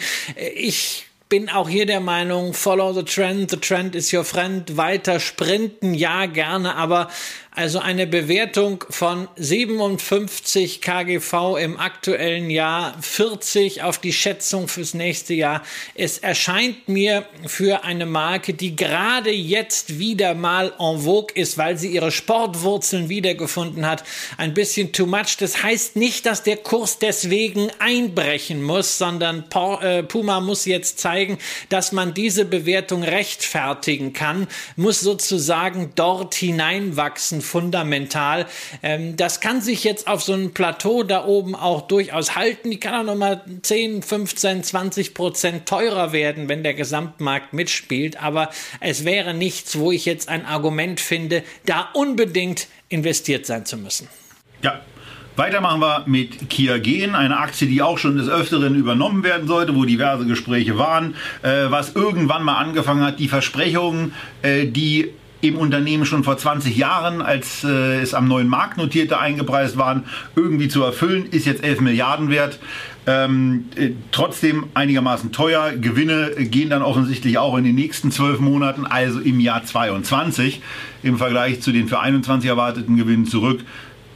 Ich 0.55 1.07
bin 1.29 1.49
auch 1.49 1.69
hier 1.69 1.87
der 1.87 2.01
Meinung, 2.01 2.55
follow 2.55 2.93
the 2.93 3.03
trend, 3.03 3.51
the 3.51 3.57
trend 3.57 3.97
is 3.97 4.13
your 4.13 4.25
friend, 4.25 4.77
weiter 4.77 5.19
sprinten, 5.19 5.93
ja 5.93 6.27
gerne, 6.27 6.77
aber 6.77 7.11
also 7.57 7.81
eine 7.81 8.07
Bewertung 8.07 8.85
von 8.89 9.29
57 9.37 10.81
KGV 10.81 11.57
im 11.61 11.77
aktuellen 11.79 12.49
Jahr, 12.49 12.97
40 13.01 13.83
auf 13.83 13.99
die 13.99 14.13
Schätzung 14.13 14.69
fürs 14.69 14.95
nächste 14.95 15.35
Jahr. 15.35 15.63
Es 15.97 16.19
erscheint 16.19 16.89
mir 16.89 17.27
für 17.47 17.83
eine 17.83 18.07
Marke, 18.07 18.55
die 18.55 18.77
gerade 18.77 19.31
jetzt 19.31 19.99
wieder 19.99 20.35
mal 20.35 20.73
en 20.79 21.01
vogue 21.01 21.35
ist, 21.35 21.59
weil 21.59 21.77
sie 21.77 21.89
ihre 21.89 22.13
Sportwurzeln 22.13 23.09
wiedergefunden 23.09 23.85
hat, 23.85 24.05
ein 24.37 24.55
bisschen 24.55 24.93
too 24.93 25.07
much. 25.07 25.37
Das 25.39 25.63
heißt 25.63 25.97
nicht, 25.97 26.25
dass 26.25 26.45
der 26.45 26.59
Kurs 26.59 27.01
deswegen 27.01 27.69
einbrechen 27.81 28.63
muss, 28.63 28.97
sondern 28.97 29.45
äh, 29.83 30.05
Puma 30.05 30.41
muss 30.41 30.67
jetzt 30.67 31.01
zeigen, 31.01 31.17
zeigen, 31.17 31.39
dass 31.69 31.93
man 31.93 32.15
diese 32.15 32.45
Bewertung 32.45 33.03
rechtfertigen 33.03 34.13
kann, 34.13 34.47
muss 34.77 35.01
sozusagen 35.01 35.93
dort 35.95 36.35
hineinwachsen, 36.35 37.41
fundamental. 37.47 38.47
Ähm, 38.83 39.17
das 39.17 39.41
kann 39.41 39.61
sich 39.61 39.85
jetzt 39.85 40.09
auf 40.09 40.23
so 40.23 40.33
einem 40.33 40.53
Plateau 40.53 41.03
da 41.03 41.25
oben 41.25 41.55
auch 41.55 41.83
durchaus 41.83 42.37
halten. 42.37 42.71
Die 42.71 42.81
kann 42.81 42.95
auch 42.95 43.13
nochmal 43.13 43.43
10, 43.63 44.03
15, 44.03 44.63
20 44.63 45.15
Prozent 45.15 45.67
teurer 45.67 46.13
werden, 46.13 46.49
wenn 46.49 46.63
der 46.63 46.75
Gesamtmarkt 46.75 47.53
mitspielt. 47.53 48.23
Aber 48.23 48.51
es 48.81 49.05
wäre 49.05 49.35
nichts, 49.35 49.79
wo 49.79 49.93
ich 49.93 50.05
jetzt 50.05 50.29
ein 50.29 50.45
Argument 50.45 51.01
finde, 51.01 51.43
da 51.65 51.89
unbedingt 51.95 52.69
investiert 52.89 53.47
sein 53.47 53.65
zu 53.65 53.77
müssen. 53.77 54.09
Ja, 54.63 54.81
weiter 55.37 55.61
machen 55.61 55.81
wir 55.81 56.05
mit 56.07 56.49
Kia 56.49 56.79
Gen, 56.79 57.15
eine 57.15 57.37
Aktie, 57.37 57.69
die 57.69 57.83
auch 57.83 57.99
schon 57.99 58.17
des 58.17 58.27
Öfteren 58.27 58.75
übernommen 58.75 59.23
werden 59.23 59.47
sollte, 59.47 59.75
wo 59.75 59.85
diverse 59.85 60.25
Gespräche 60.25 60.79
waren, 60.79 61.15
äh, 61.43 61.67
was 61.69 61.95
irgendwann 61.95 62.43
mal 62.43 62.57
angefangen 62.57 63.05
hat, 63.05 63.19
die 63.19 63.29
Versprechungen, 63.29 64.15
äh, 64.41 64.65
die 64.65 65.13
im 65.49 65.57
Unternehmen 65.57 66.07
schon 66.07 66.25
vor 66.25 66.37
20 66.37 66.77
Jahren, 66.77 67.23
als 67.23 67.65
äh, 67.65 68.01
es 68.01 68.15
am 68.15 68.29
neuen 68.29 68.49
Markt 68.49 68.79
notierte, 68.79 69.19
eingepreist 69.19 69.77
waren, 69.77 70.05
irgendwie 70.35 70.69
zu 70.69 70.83
erfüllen, 70.83 71.27
ist 71.31 71.47
jetzt 71.47 71.65
11 71.65 71.81
Milliarden 71.81 72.31
wert. 72.31 72.59
Ähm, 73.09 73.67
äh, 73.77 73.91
trotzdem 74.11 74.67
einigermaßen 74.75 75.31
teuer. 75.31 75.73
Gewinne 75.73 76.33
gehen 76.39 76.71
dann 76.71 76.83
offensichtlich 76.83 77.39
auch 77.39 77.57
in 77.57 77.65
den 77.65 77.77
nächsten 77.77 78.11
zwölf 78.11 78.41
Monaten, 78.41 78.85
also 78.85 79.21
im 79.21 79.39
Jahr 79.39 79.65
22, 79.65 80.61
im 81.05 81.17
Vergleich 81.17 81.61
zu 81.61 81.71
den 81.71 81.87
für 81.87 82.01
21 82.01 82.49
erwarteten 82.49 82.97
Gewinnen 82.97 83.27
zurück. 83.27 83.61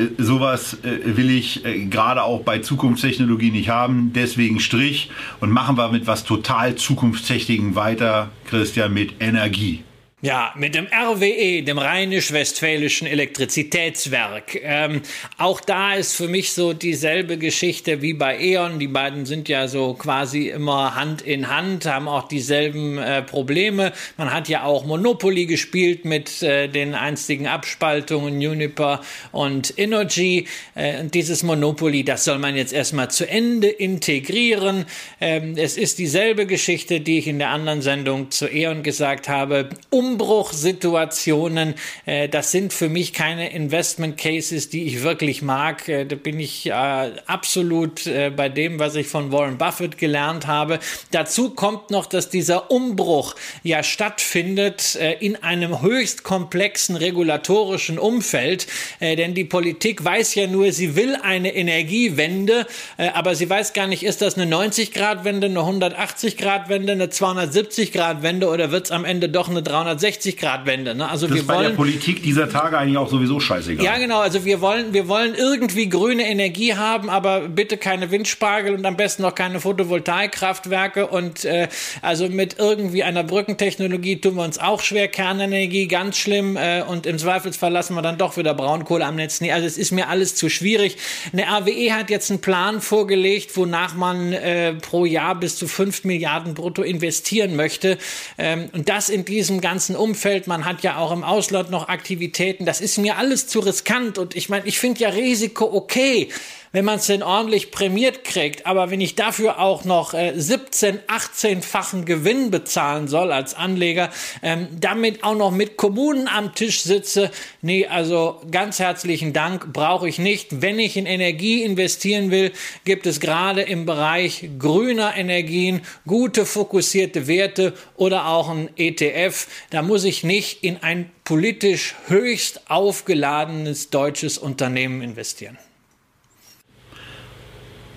Äh, 0.01 0.09
sowas 0.19 0.79
äh, 0.83 1.17
will 1.17 1.31
ich 1.31 1.65
äh, 1.65 1.87
gerade 1.87 2.23
auch 2.23 2.43
bei 2.43 2.59
Zukunftstechnologie 2.59 3.51
nicht 3.51 3.69
haben. 3.69 4.13
Deswegen 4.15 4.61
Strich 4.61 5.11
und 5.41 5.51
machen 5.51 5.77
wir 5.77 5.89
mit 5.91 6.07
was 6.07 6.25
total 6.25 6.75
Zukunftstechniken 6.75 7.75
weiter, 7.77 8.31
Christian, 8.47 8.93
mit 8.93 9.15
Energie. 9.21 9.85
Ja, 10.23 10.53
mit 10.55 10.75
dem 10.75 10.87
RWE, 10.87 11.63
dem 11.63 11.79
Rheinisch-Westfälischen 11.79 13.07
Elektrizitätswerk. 13.07 14.55
Ähm, 14.63 15.01
auch 15.39 15.63
da 15.63 15.95
ist 15.95 16.15
für 16.15 16.29
mich 16.29 16.53
so 16.53 16.75
dieselbe 16.75 17.39
Geschichte 17.39 18.03
wie 18.03 18.13
bei 18.13 18.39
E.ON. 18.39 18.79
Die 18.79 18.87
beiden 18.87 19.25
sind 19.25 19.49
ja 19.49 19.67
so 19.67 19.95
quasi 19.95 20.51
immer 20.51 20.95
Hand 20.95 21.23
in 21.23 21.49
Hand, 21.49 21.87
haben 21.87 22.07
auch 22.07 22.29
dieselben 22.29 22.99
äh, 22.99 23.23
Probleme. 23.23 23.95
Man 24.19 24.31
hat 24.31 24.51
ja 24.51 24.65
auch 24.65 24.85
Monopoly 24.85 25.47
gespielt 25.47 26.05
mit 26.05 26.43
äh, 26.43 26.69
den 26.69 26.95
einstigen 26.95 27.47
Abspaltungen 27.47 28.35
Uniper 28.35 29.01
und 29.33 29.73
Energy. 29.79 30.47
Äh, 30.75 31.01
und 31.01 31.15
dieses 31.15 31.43
Monopoly, 31.43 32.05
das 32.05 32.25
soll 32.25 32.39
man 32.39 32.57
jetzt 32.57 32.75
erstmal 32.75 33.11
zu 33.11 33.27
Ende 33.27 33.69
integrieren. 33.69 34.85
Ähm, 35.19 35.55
es 35.57 35.79
ist 35.79 35.99
dieselbe 35.99 36.45
Geschichte, 36.45 37.01
die 37.01 37.21
ich 37.21 37.27
in 37.27 37.39
der 37.39 37.49
anderen 37.49 37.81
Sendung 37.81 38.31
zu 38.31 38.47
E.ON 38.47 38.83
gesagt 38.83 39.27
habe. 39.27 39.71
Um 39.89 40.10
Umbruchsituationen, 40.11 41.75
äh, 42.05 42.29
das 42.29 42.51
sind 42.51 42.73
für 42.73 42.89
mich 42.89 43.13
keine 43.13 43.53
Investment 43.53 44.17
Cases, 44.19 44.69
die 44.69 44.85
ich 44.85 45.03
wirklich 45.03 45.43
mag. 45.43 45.89
Äh, 45.89 46.05
da 46.05 46.17
bin 46.17 46.41
ich 46.41 46.67
äh, 46.67 46.73
absolut 46.73 48.05
bei 48.37 48.49
dem, 48.49 48.79
was 48.79 48.95
ich 48.95 49.07
von 49.07 49.33
Warren 49.33 49.59
Buffett 49.59 49.99
gelernt 49.99 50.47
habe. 50.47 50.79
Dazu 51.11 51.51
kommt 51.51 51.91
noch, 51.91 52.07
dass 52.07 52.29
dieser 52.29 52.71
Umbruch 52.71 53.35
ja 53.63 53.83
stattfindet 53.83 54.99
in 55.21 55.37
einem 55.37 55.83
höchst 55.83 56.23
komplexen 56.23 56.97
regulatorischen 56.97 57.99
Umfeld, 57.99 58.67
denn 59.01 59.35
die 59.35 59.45
Politik 59.45 60.05
weiß 60.05 60.35
ja 60.35 60.47
nur, 60.47 60.73
sie 60.73 60.97
will 60.97 61.17
eine 61.23 61.55
Energiewende, 61.55 62.67
aber 62.97 63.35
sie 63.35 63.49
weiß 63.49 63.73
gar 63.73 63.87
nicht, 63.87 64.03
ist 64.03 64.23
das 64.23 64.37
eine 64.37 64.53
90-Grad-Wende, 64.55 65.47
eine 65.47 65.61
180-Grad-Wende, 65.61 66.93
eine 66.93 67.07
270-Grad-Wende 67.07 68.49
oder 68.49 68.71
wird 68.71 68.87
es 68.87 68.93
am 68.93 69.05
Ende 69.05 69.29
doch 69.29 69.49
eine 69.49 69.63
360 69.63 70.00
360-Grad-Wende. 70.01 70.95
Ne? 70.95 71.09
Also 71.09 71.27
das 71.27 71.35
wir 71.35 71.41
ist 71.43 71.47
bei 71.47 71.57
wollen, 71.57 71.69
der 71.69 71.75
Politik 71.75 72.23
dieser 72.23 72.49
Tage 72.49 72.79
eigentlich 72.79 72.99
auch 72.99 73.11
sowieso 73.11 73.41
scheißegal. 73.41 73.85
Ja, 73.85 73.99
genau. 73.99 74.21
Also 74.21 74.45
wir 74.45 74.61
wollen, 74.61 74.93
wir 74.93 75.09
wollen 75.09 75.35
irgendwie 75.35 75.89
grüne 75.89 76.29
Energie 76.29 76.75
haben, 76.75 77.11
aber 77.11 77.49
bitte 77.49 77.77
keine 77.77 78.11
Windspargel 78.11 78.75
und 78.75 78.85
am 78.87 78.97
besten 78.97 79.23
noch 79.23 79.35
keine 79.35 79.61
Photovoltaikkraftwerke. 79.61 81.07
Und 81.07 81.45
äh, 81.45 81.69
also 82.03 82.29
mit 82.29 82.57
irgendwie 82.59 83.03
einer 83.03 83.25
Brückentechnologie 83.25 84.21
tun 84.21 84.37
wir 84.37 84.45
uns 84.45 84.59
auch 84.59 84.81
schwer. 84.81 85.09
Kernenergie 85.09 85.89
ganz 85.89 86.17
schlimm 86.17 86.57
äh, 86.57 86.83
und 86.83 87.07
im 87.07 87.19
Zweifelsfall 87.19 87.73
lassen 87.73 87.95
wir 87.95 88.03
dann 88.03 88.19
doch 88.19 88.37
wieder 88.37 88.55
Braunkohle 88.55 89.05
am 89.05 89.17
Netz. 89.17 89.41
Nee, 89.41 89.53
also 89.53 89.67
es 89.67 89.79
ist 89.79 89.91
mir 89.93 90.09
alles 90.09 90.35
zu 90.35 90.49
schwierig. 90.49 90.97
Eine 91.33 91.45
RWE 91.45 91.93
hat 91.95 92.11
jetzt 92.11 92.31
einen 92.31 92.41
Plan 92.41 92.81
vorgelegt, 92.81 93.57
wonach 93.57 93.95
man 93.95 94.33
äh, 94.33 94.75
pro 94.75 95.05
Jahr 95.05 95.35
bis 95.35 95.57
zu 95.57 95.69
5 95.69 96.05
Milliarden 96.05 96.55
brutto 96.55 96.83
investieren 96.83 97.57
möchte. 97.57 97.99
Ähm, 98.39 98.69
und 98.73 98.89
das 98.89 99.09
in 99.09 99.25
diesem 99.25 99.61
ganzen 99.61 99.90
ganzen 99.91 99.97
Umfeld. 99.97 100.47
Man 100.47 100.65
hat 100.65 100.83
ja 100.83 100.99
auch 100.99 101.13
im 101.13 101.25
Ausland 101.25 101.71
noch 101.71 101.89
Aktivitäten. 101.89 102.65
Das 102.65 102.81
ist 102.81 102.99
mir 102.99 103.17
alles 103.17 103.47
zu 103.47 103.61
riskant. 103.61 104.19
Und 104.19 104.37
ich 104.37 104.49
meine, 104.49 104.67
ich 104.67 104.79
finde 104.79 105.01
ja 105.01 105.09
Risiko 105.11 105.65
okay 105.65 106.29
wenn 106.73 106.85
man 106.85 106.97
es 106.97 107.07
denn 107.07 107.23
ordentlich 107.23 107.71
prämiert 107.71 108.25
kriegt. 108.25 108.67
Aber 108.67 108.91
wenn 108.91 109.01
ich 109.01 109.17
dafür 109.17 109.59
auch 109.59 109.85
noch 109.85 110.15
äh, 110.15 110.33
17, 110.37 111.01
18-fachen 111.01 112.05
Gewinn 112.05 112.51
bezahlen 112.51 113.09
soll 113.09 113.33
als 113.33 113.55
Anleger, 113.55 114.11
ähm, 114.43 114.69
damit 114.79 115.25
auch 115.25 115.35
noch 115.35 115.51
mit 115.51 115.77
Kommunen 115.77 116.29
am 116.29 116.55
Tisch 116.55 116.83
sitze, 116.83 117.31
nee, 117.61 117.87
also 117.87 118.41
ganz 118.51 118.79
herzlichen 118.79 119.33
Dank 119.33 119.73
brauche 119.73 120.09
ich 120.09 120.19
nicht. 120.19 120.63
Wenn 120.63 120.79
ich 120.79 120.97
in 120.97 121.07
Energie 121.07 121.63
investieren 121.63 122.31
will, 122.31 122.53
gibt 122.85 123.07
es 123.07 123.21
gerade 123.21 123.63
im 123.63 123.87
Bereich 123.87 124.49
grüner 124.59 125.17
Energien 125.17 125.83
gute 126.07 126.47
fokussierte 126.47 127.27
Werte 127.27 127.75
oder 127.97 128.27
auch 128.27 128.49
ein 128.49 128.71
ETF. 128.77 129.49
Da 129.71 129.83
muss 129.83 130.05
ich 130.05 130.23
nicht 130.23 130.63
in 130.63 130.83
ein 130.83 131.11
politisch 131.25 131.95
höchst 132.09 132.71
aufgeladenes 132.71 133.91
deutsches 133.91 134.39
Unternehmen 134.39 135.03
investieren. 135.03 135.59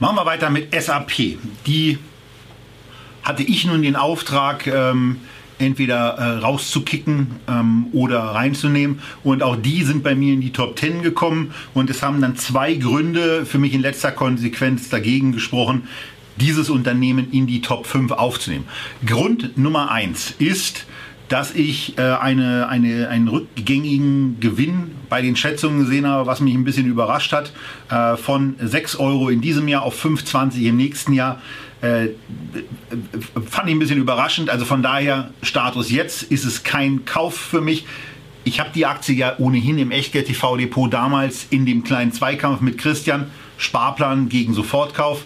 Machen 0.04 0.18
wir 0.18 0.26
weiter 0.26 0.50
mit 0.50 0.76
SAP. 0.78 1.38
Die 1.66 1.98
hatte 3.24 3.42
ich 3.42 3.64
nun 3.64 3.84
den 3.84 3.96
Auftrag, 3.96 4.68
ähm, 4.68 5.22
entweder 5.60 6.18
äh, 6.18 6.40
rauszukicken 6.40 7.28
ähm, 7.48 7.86
oder 7.94 8.20
reinzunehmen. 8.20 9.00
Und 9.24 9.42
auch 9.44 9.56
die 9.56 9.82
sind 9.84 10.04
bei 10.04 10.14
mir 10.14 10.34
in 10.34 10.42
die 10.42 10.52
Top 10.52 10.78
10 10.78 11.04
gekommen. 11.04 11.54
Und 11.74 11.90
es 11.90 12.04
haben 12.04 12.20
dann 12.20 12.36
zwei 12.36 12.74
Gründe 12.74 13.46
für 13.46 13.60
mich 13.60 13.74
in 13.74 13.80
letzter 13.80 14.12
Konsequenz 14.12 14.90
dagegen 14.90 15.32
gesprochen, 15.32 15.88
dieses 16.36 16.70
Unternehmen 16.70 17.32
in 17.32 17.48
die 17.48 17.62
Top 17.62 17.88
5 17.88 18.12
aufzunehmen. 18.12 18.66
Grund 19.06 19.58
Nummer 19.58 19.90
1 19.90 20.32
ist, 20.38 20.86
dass 21.30 21.56
ich 21.56 21.98
äh, 21.98 22.02
eine, 22.02 22.68
eine, 22.68 23.08
einen 23.10 23.28
rückgängigen 23.28 24.40
Gewinn 24.40 24.92
bei 25.10 25.22
den 25.22 25.36
Schätzungen 25.36 25.80
gesehen 25.80 26.08
habe, 26.08 26.28
was 26.28 26.42
mich 26.42 26.54
ein 26.54 26.64
bisschen 26.64 26.88
überrascht 26.88 27.32
hat, 27.32 27.54
äh, 27.90 28.18
von 28.18 28.56
6 28.60 28.98
Euro 28.98 29.30
in 29.30 29.42
diesem 29.42 29.68
Jahr 29.68 29.84
auf 29.84 30.04
5,20 30.04 30.68
im 30.68 30.78
nächsten 30.78 31.14
Jahr. 31.14 31.42
Äh, 31.82 32.10
fand 33.50 33.68
ich 33.68 33.76
ein 33.76 33.80
bisschen 33.80 33.98
überraschend. 33.98 34.50
Also 34.50 34.66
von 34.66 34.82
daher, 34.82 35.32
Status 35.42 35.92
jetzt 35.92 36.24
ist 36.24 36.46
es 36.46 36.64
kein 36.64 37.06
Kauf 37.06 37.36
für 37.36 37.62
mich. 37.62 37.86
Ich 38.46 38.60
habe 38.60 38.70
die 38.74 38.86
Aktie 38.86 39.16
ja 39.16 39.36
ohnehin 39.38 39.78
im 39.78 39.92
Echtgeld 39.92 40.28
TV 40.28 40.58
Depot 40.58 40.92
damals 40.92 41.48
in 41.50 41.66
dem 41.66 41.84
kleinen 41.84 42.12
Zweikampf 42.12 42.62
mit 42.62 42.78
Christian, 42.78 43.32
Sparplan 43.58 44.30
gegen 44.30 44.54
Sofortkauf. 44.54 45.26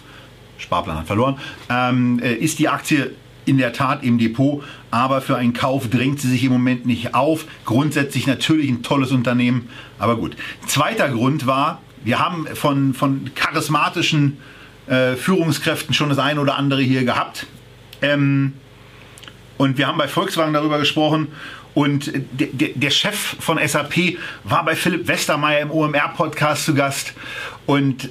Sparplan 0.58 0.98
hat 0.98 1.06
verloren. 1.06 1.38
Ähm, 1.68 2.20
äh, 2.20 2.34
ist 2.34 2.58
die 2.58 2.68
Aktie 2.68 3.12
in 3.48 3.58
der 3.58 3.72
Tat 3.72 4.04
im 4.04 4.18
Depot, 4.18 4.62
aber 4.90 5.20
für 5.20 5.36
einen 5.36 5.52
Kauf 5.52 5.88
drängt 5.88 6.20
sie 6.20 6.28
sich 6.28 6.44
im 6.44 6.52
Moment 6.52 6.86
nicht 6.86 7.14
auf. 7.14 7.46
Grundsätzlich 7.64 8.26
natürlich 8.26 8.68
ein 8.70 8.82
tolles 8.82 9.10
Unternehmen, 9.10 9.68
aber 9.98 10.16
gut. 10.16 10.36
Zweiter 10.66 11.08
Grund 11.08 11.46
war, 11.46 11.82
wir 12.04 12.18
haben 12.18 12.46
von, 12.54 12.94
von 12.94 13.30
charismatischen 13.34 14.38
äh, 14.86 15.16
Führungskräften 15.16 15.94
schon 15.94 16.08
das 16.08 16.18
eine 16.18 16.40
oder 16.40 16.56
andere 16.56 16.82
hier 16.82 17.04
gehabt. 17.04 17.46
Ähm, 18.00 18.54
und 19.56 19.76
wir 19.76 19.88
haben 19.88 19.98
bei 19.98 20.08
Volkswagen 20.08 20.54
darüber 20.54 20.78
gesprochen. 20.78 21.28
Und 21.74 22.12
der, 22.32 22.70
der 22.74 22.90
Chef 22.90 23.36
von 23.38 23.58
SAP 23.64 24.16
war 24.44 24.64
bei 24.64 24.74
Philipp 24.74 25.06
Westermeier 25.06 25.60
im 25.60 25.70
OMR-Podcast 25.70 26.64
zu 26.64 26.74
Gast. 26.74 27.12
Und 27.66 28.10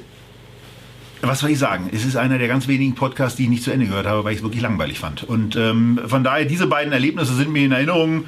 was 1.22 1.40
soll 1.40 1.52
ich 1.52 1.60
sagen? 1.60 1.90
Es 1.94 2.06
ist 2.06 2.16
einer 2.16 2.38
der 2.38 2.48
ganz 2.48 2.68
wenigen 2.68 2.96
Podcasts, 2.96 3.38
die 3.38 3.44
ich 3.44 3.50
nicht 3.50 3.64
zu 3.64 3.72
Ende 3.72 3.88
gehört 3.88 4.06
habe, 4.06 4.24
weil 4.24 4.34
ich 4.34 4.40
es 4.40 4.44
wirklich 4.44 4.62
langweilig 4.62 5.00
fand. 5.00 5.24
Und 5.24 5.56
ähm, 5.56 6.00
von 6.06 6.24
daher, 6.24 6.46
diese 6.46 6.68
beiden 6.68 6.94
Erlebnisse 6.94 7.34
sind 7.34 7.52
mir 7.52 7.66
in 7.66 7.72
Erinnerung. 7.72 8.26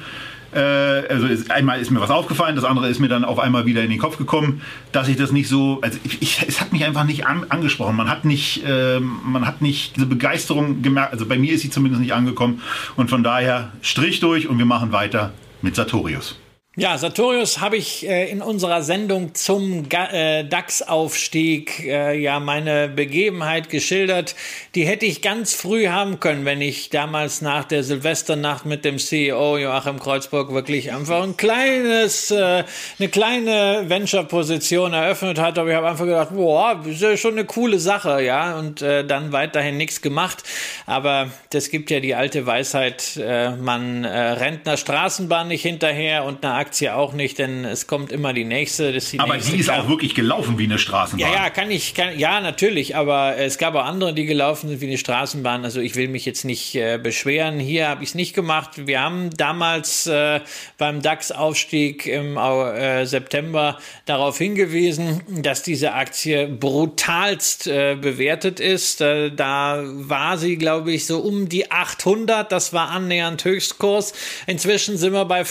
Äh, 0.52 0.58
also 0.58 1.26
ist, 1.26 1.50
einmal 1.50 1.80
ist 1.80 1.90
mir 1.90 2.00
was 2.00 2.10
aufgefallen, 2.10 2.56
das 2.56 2.64
andere 2.64 2.88
ist 2.88 2.98
mir 2.98 3.08
dann 3.08 3.24
auf 3.24 3.38
einmal 3.38 3.66
wieder 3.66 3.82
in 3.84 3.90
den 3.90 4.00
Kopf 4.00 4.16
gekommen, 4.16 4.62
dass 4.90 5.06
ich 5.08 5.16
das 5.16 5.30
nicht 5.30 5.48
so, 5.48 5.78
also 5.82 5.98
ich, 6.02 6.20
ich, 6.20 6.44
es 6.46 6.60
hat 6.60 6.72
mich 6.72 6.84
einfach 6.84 7.04
nicht 7.04 7.26
an, 7.26 7.46
angesprochen. 7.48 7.94
Man 7.96 8.08
hat 8.08 8.24
nicht, 8.24 8.64
äh, 8.66 8.98
man 8.98 9.46
hat 9.46 9.62
nicht 9.62 9.96
diese 9.96 10.06
Begeisterung 10.06 10.82
gemerkt. 10.82 11.12
Also 11.12 11.26
bei 11.26 11.38
mir 11.38 11.52
ist 11.52 11.60
sie 11.60 11.70
zumindest 11.70 12.02
nicht 12.02 12.14
angekommen. 12.14 12.62
Und 12.96 13.10
von 13.10 13.22
daher 13.22 13.72
Strich 13.82 14.20
durch 14.20 14.48
und 14.48 14.58
wir 14.58 14.66
machen 14.66 14.92
weiter 14.92 15.32
mit 15.62 15.76
Sartorius. 15.76 16.36
Ja, 16.80 16.96
Sartorius 16.96 17.60
habe 17.60 17.76
ich 17.76 18.08
äh, 18.08 18.30
in 18.30 18.40
unserer 18.40 18.82
Sendung 18.82 19.34
zum 19.34 19.84
äh, 19.90 20.44
DAX-Aufstieg 20.44 21.80
äh, 21.84 22.18
ja 22.18 22.40
meine 22.40 22.88
Begebenheit 22.88 23.68
geschildert. 23.68 24.34
Die 24.74 24.86
hätte 24.86 25.04
ich 25.04 25.20
ganz 25.20 25.52
früh 25.52 25.88
haben 25.88 26.20
können, 26.20 26.46
wenn 26.46 26.62
ich 26.62 26.88
damals 26.88 27.42
nach 27.42 27.64
der 27.64 27.82
Silvesternacht 27.82 28.64
mit 28.64 28.86
dem 28.86 28.96
CEO 28.96 29.58
Joachim 29.58 30.00
Kreuzburg 30.00 30.54
wirklich 30.54 30.90
einfach 30.90 31.22
ein 31.22 31.36
kleines, 31.36 32.30
äh, 32.30 32.64
eine 32.98 33.08
kleine 33.10 33.84
Venture-Position 33.88 34.94
eröffnet 34.94 35.38
hatte. 35.38 35.60
Aber 35.60 35.68
ich 35.68 35.76
habe 35.76 35.90
einfach 35.90 36.06
gedacht, 36.06 36.30
boah, 36.32 36.80
ist 36.86 37.02
ja 37.02 37.14
schon 37.18 37.32
eine 37.32 37.44
coole 37.44 37.78
Sache, 37.78 38.22
ja, 38.22 38.58
und 38.58 38.80
äh, 38.80 39.04
dann 39.04 39.32
weiterhin 39.32 39.76
nichts 39.76 40.00
gemacht. 40.00 40.44
Aber 40.86 41.28
das 41.50 41.68
gibt 41.68 41.90
ja 41.90 42.00
die 42.00 42.14
alte 42.14 42.46
Weisheit, 42.46 43.18
äh, 43.18 43.50
man 43.50 44.06
rennt 44.06 44.66
einer 44.66 44.78
Straßenbahn 44.78 45.48
nicht 45.48 45.60
hinterher 45.60 46.24
und 46.24 46.42
einer 46.42 46.69
Aktie 46.70 46.94
auch 46.94 47.14
nicht, 47.14 47.40
denn 47.40 47.64
es 47.64 47.88
kommt 47.88 48.12
immer 48.12 48.32
die 48.32 48.44
nächste. 48.44 48.92
Die 48.92 49.18
aber 49.18 49.34
nächste 49.34 49.52
die 49.54 49.58
ist 49.58 49.70
auch 49.70 49.88
wirklich 49.88 50.14
gelaufen 50.14 50.56
wie 50.56 50.64
eine 50.64 50.78
Straßenbahn. 50.78 51.28
Ja, 51.28 51.34
ja, 51.34 51.50
kann 51.50 51.68
ich, 51.68 51.94
kann, 51.96 52.16
ja, 52.16 52.40
natürlich, 52.40 52.94
aber 52.94 53.36
es 53.38 53.58
gab 53.58 53.74
auch 53.74 53.84
andere, 53.84 54.14
die 54.14 54.24
gelaufen 54.24 54.68
sind 54.68 54.80
wie 54.80 54.86
eine 54.86 54.96
Straßenbahn. 54.96 55.64
Also 55.64 55.80
ich 55.80 55.96
will 55.96 56.06
mich 56.06 56.24
jetzt 56.24 56.44
nicht 56.44 56.76
äh, 56.76 56.96
beschweren. 57.02 57.58
Hier 57.58 57.88
habe 57.88 58.04
ich 58.04 58.10
es 58.10 58.14
nicht 58.14 58.34
gemacht. 58.34 58.86
Wir 58.86 59.00
haben 59.00 59.30
damals 59.36 60.06
äh, 60.06 60.42
beim 60.78 61.02
DAX-Aufstieg 61.02 62.06
im 62.06 62.36
äh, 62.36 63.04
September 63.04 63.76
darauf 64.06 64.38
hingewiesen, 64.38 65.22
dass 65.42 65.64
diese 65.64 65.94
Aktie 65.94 66.46
brutalst 66.46 67.66
äh, 67.66 67.96
bewertet 68.00 68.60
ist. 68.60 69.00
Äh, 69.00 69.32
da 69.32 69.82
war 69.82 70.38
sie, 70.38 70.56
glaube 70.56 70.92
ich, 70.92 71.04
so 71.06 71.18
um 71.18 71.48
die 71.48 71.72
800. 71.72 72.52
Das 72.52 72.72
war 72.72 72.90
annähernd 72.90 73.44
Höchstkurs. 73.44 74.12
Inzwischen 74.46 74.98
sind 74.98 75.14
wir 75.14 75.24
bei 75.24 75.44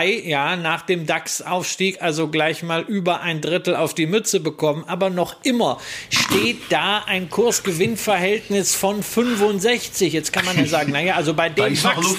503 0.00 0.28
ja, 0.28 0.56
nach 0.56 0.82
dem 0.82 1.06
DAX-Aufstieg 1.06 2.02
also 2.02 2.28
gleich 2.28 2.62
mal 2.62 2.82
über 2.82 3.20
ein 3.20 3.40
Drittel 3.40 3.76
auf 3.76 3.94
die 3.94 4.06
Mütze 4.06 4.40
bekommen. 4.40 4.84
Aber 4.86 5.10
noch 5.10 5.36
immer 5.44 5.78
steht 6.08 6.58
da 6.70 7.04
ein 7.06 7.30
Kursgewinnverhältnis 7.30 8.74
von 8.74 9.02
65. 9.02 10.12
Jetzt 10.12 10.32
kann 10.32 10.44
man 10.44 10.56
ja 10.56 10.66
sagen, 10.66 10.92
naja, 10.92 11.14
also 11.14 11.34
bei 11.34 11.48
dem 11.48 11.82
Wachstum. 11.82 12.16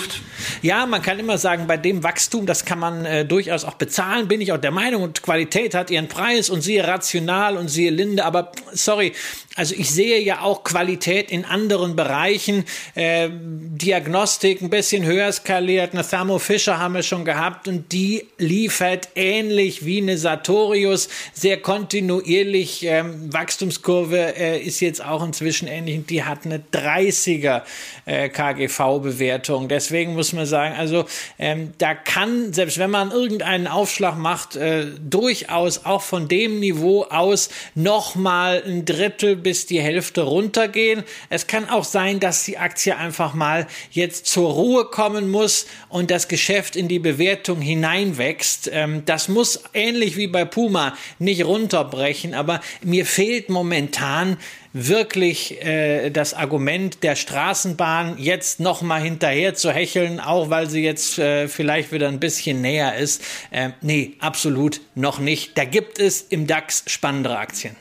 Ja, 0.62 0.86
man 0.86 1.02
kann 1.02 1.20
immer 1.20 1.38
sagen, 1.38 1.67
bei 1.67 1.78
dem 1.78 2.04
Wachstum, 2.04 2.46
das 2.46 2.65
kann 2.65 2.80
man 2.80 3.06
äh, 3.06 3.26
durchaus 3.26 3.63
auch 3.63 3.76
bezahlen, 3.76 4.28
bin 4.28 4.41
ich 4.41 4.52
auch 4.52 4.58
der 4.58 4.72
Meinung. 4.72 5.04
Und 5.04 5.22
Qualität 5.22 5.76
hat 5.76 5.91
ihren 5.91 6.08
Preis 6.08 6.50
und 6.50 6.62
siehe 6.62 6.88
rational 6.88 7.58
und 7.58 7.67
siehe 7.67 7.91
Linde. 7.91 8.26
Aber 8.26 8.52
sorry, 8.72 9.13
also 9.56 9.76
ich 9.78 9.91
sehe 9.91 10.20
ja 10.22 10.41
auch 10.41 10.63
Qualität 10.63 11.30
in 11.32 11.46
anderen 11.46 11.96
Bereichen. 11.96 12.65
Äh, 12.96 13.30
Diagnostik 13.32 14.62
ein 14.62 14.70
bisschen 14.70 15.06
höher 15.06 15.32
skaliert. 15.32 15.94
Eine 15.94 16.08
Thermo 16.08 16.39
Fisher 16.39 16.80
haben 16.80 16.96
wir 16.96 17.04
schon 17.04 17.26
gehabt 17.26 17.67
und 17.72 17.94
die 17.94 18.28
liefert 18.38 19.08
ähnlich 19.16 19.86
wie 19.86 20.00
eine 20.00 20.18
Sartorius 20.18 21.08
sehr 21.34 21.56
kontinuierlich. 21.56 22.84
Ähm, 22.84 23.32
Wachstumskurve 23.32 24.36
äh, 24.36 24.60
ist 24.60 24.82
jetzt 24.82 25.02
auch 25.02 25.24
inzwischen 25.24 25.70
ähnlich. 25.70 26.06
Die 26.08 26.26
hat 26.26 26.40
eine 26.44 26.62
30er 26.74 27.62
äh, 28.06 28.28
KGV-Bewertung. 28.28 29.70
Deswegen 29.70 30.16
muss 30.16 30.34
man 30.34 30.46
sagen, 30.46 30.76
also 30.78 31.06
ähm, 31.40 31.72
da 31.78 31.96
kann, 31.96 32.52
selbst 32.52 32.78
wenn 32.78 32.90
man 32.90 33.12
irgendeinen 33.12 33.68
Aufschlag 33.68 34.18
macht, 34.18 34.58
äh, 34.58 34.88
durchaus 35.00 35.86
auch 35.86 36.02
von 36.02 36.28
dem 36.28 36.60
Niveau 36.60 37.04
aus 37.04 37.48
nochmal 37.74 38.64
ein 38.66 38.84
Drittel 38.84 39.38
bis 39.38 39.66
die 39.66 39.80
Hälfte 39.80 40.24
runtergehen. 40.24 41.04
Es 41.30 41.48
kann 41.48 41.70
auch 41.70 41.86
sein, 41.86 42.20
dass 42.20 42.44
die 42.44 42.58
Aktie 42.58 42.98
einfach 42.98 43.34
mal 43.34 43.66
jetzt 43.92 44.26
zur 44.26 44.52
Ruhe 44.52 44.84
kommen 44.84 45.32
muss 45.32 45.68
und 45.88 46.12
das 46.12 46.28
Geschäft 46.28 46.76
in 46.76 46.90
die 46.90 47.00
Bewertung 47.00 47.61
hineinwächst. 47.62 48.69
Ähm, 48.71 49.04
das 49.06 49.28
muss 49.28 49.63
ähnlich 49.74 50.17
wie 50.17 50.28
bei 50.28 50.45
Puma 50.45 50.95
nicht 51.19 51.45
runterbrechen, 51.45 52.34
aber 52.34 52.62
mir 52.84 53.06
fehlt 53.06 53.50
momentan 53.50 54.38
wirklich 54.74 55.62
äh, 55.63 56.10
das 56.10 56.34
Argument 56.34 57.04
der 57.04 57.15
Straßenbahn 57.15 58.17
jetzt 58.17 58.60
noch 58.60 58.82
mal 58.82 59.02
hinterher 59.02 59.54
zu 59.54 59.71
hecheln, 59.71 60.19
auch 60.19 60.50
weil 60.50 60.69
sie 60.69 60.84
jetzt 60.84 61.19
äh, 61.19 61.47
vielleicht 61.47 61.91
wieder 61.91 62.08
ein 62.08 62.19
bisschen 62.19 62.62
näher 62.62 62.95
ist. 62.95 63.24
Äh, 63.52 63.71
nee, 63.82 64.13
absolut 64.19 64.82
noch 64.95 65.19
nicht. 65.19 65.58
Da 65.58 65.65
gibt 65.65 66.00
es 66.00 66.21
im 66.21 66.47
DAX 66.47 66.84
spannendere 66.88 67.38
Aktien. 67.38 67.76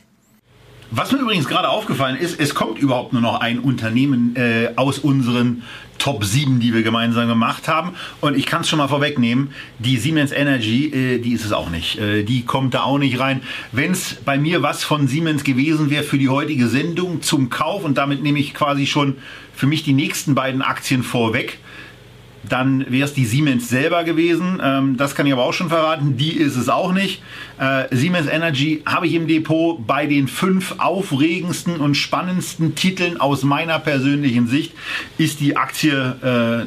Was 0.93 1.13
mir 1.13 1.19
übrigens 1.19 1.47
gerade 1.47 1.69
aufgefallen 1.69 2.17
ist, 2.17 2.41
es 2.41 2.53
kommt 2.53 2.81
überhaupt 2.81 3.13
nur 3.13 3.23
noch 3.23 3.41
ein 3.41 3.61
Unternehmen 3.61 4.35
äh, 4.35 4.73
aus 4.75 4.99
unseren 4.99 5.63
Top 6.01 6.25
7, 6.25 6.59
die 6.59 6.75
wir 6.75 6.83
gemeinsam 6.83 7.29
gemacht 7.29 7.69
haben. 7.69 7.93
Und 8.21 8.37
ich 8.37 8.47
kann 8.47 8.63
es 8.63 8.69
schon 8.69 8.79
mal 8.79 8.89
vorwegnehmen, 8.89 9.53
die 9.79 9.99
Siemens 9.99 10.33
Energy, 10.33 10.87
äh, 10.87 11.19
die 11.19 11.33
ist 11.33 11.45
es 11.45 11.53
auch 11.53 11.71
nicht. 11.71 11.99
Äh, 11.99 12.25
die 12.25 12.45
kommt 12.45 12.75
da 12.75 12.83
auch 12.83 12.99
nicht 12.99 13.21
rein. 13.21 13.43
Wenn 13.71 13.93
es 13.93 14.17
bei 14.25 14.39
mir 14.39 14.63
was 14.63 14.83
von 14.83 15.07
Siemens 15.07 15.45
gewesen 15.45 15.91
wäre 15.91 16.03
für 16.03 16.19
die 16.19 16.29
heutige 16.29 16.67
Sendung 16.67 17.23
zum 17.23 17.51
Kauf, 17.51 17.85
und 17.85 17.99
damit 17.99 18.23
nehme 18.23 18.41
ich 18.41 18.55
quasi 18.55 18.87
schon 18.87 19.19
für 19.55 19.67
mich 19.67 19.85
die 19.85 19.93
nächsten 19.93 20.35
beiden 20.35 20.63
Aktien 20.63 21.03
vorweg, 21.03 21.59
dann 22.49 22.91
wäre 22.91 23.05
es 23.05 23.15
die 23.15 23.27
Siemens 23.27 23.69
selber 23.69 24.05
gewesen. 24.05 24.61
Ähm, 24.63 24.97
das 24.97 25.15
kann 25.15 25.27
ich 25.27 25.33
aber 25.33 25.45
auch 25.45 25.53
schon 25.53 25.69
verraten. 25.69 26.17
Die 26.17 26.33
ist 26.33 26.57
es 26.57 26.69
auch 26.69 26.93
nicht. 26.93 27.23
Äh, 27.59 27.95
Siemens 27.95 28.29
Energy 28.29 28.83
habe 28.87 29.07
ich 29.07 29.15
im 29.15 29.27
Depot 29.27 29.87
bei 29.87 30.07
den 30.07 30.29
fünf 30.29 30.75
aufregendsten 30.79 31.77
und 31.77 31.95
spannendsten 31.95 32.75
Titeln 32.75 33.21
aus 33.21 33.43
meiner 33.43 33.79
persönlichen 33.79 34.47
Sicht. 34.47 34.73
Ist 35.19 35.41
die 35.41 35.57
Aktie 35.57 36.67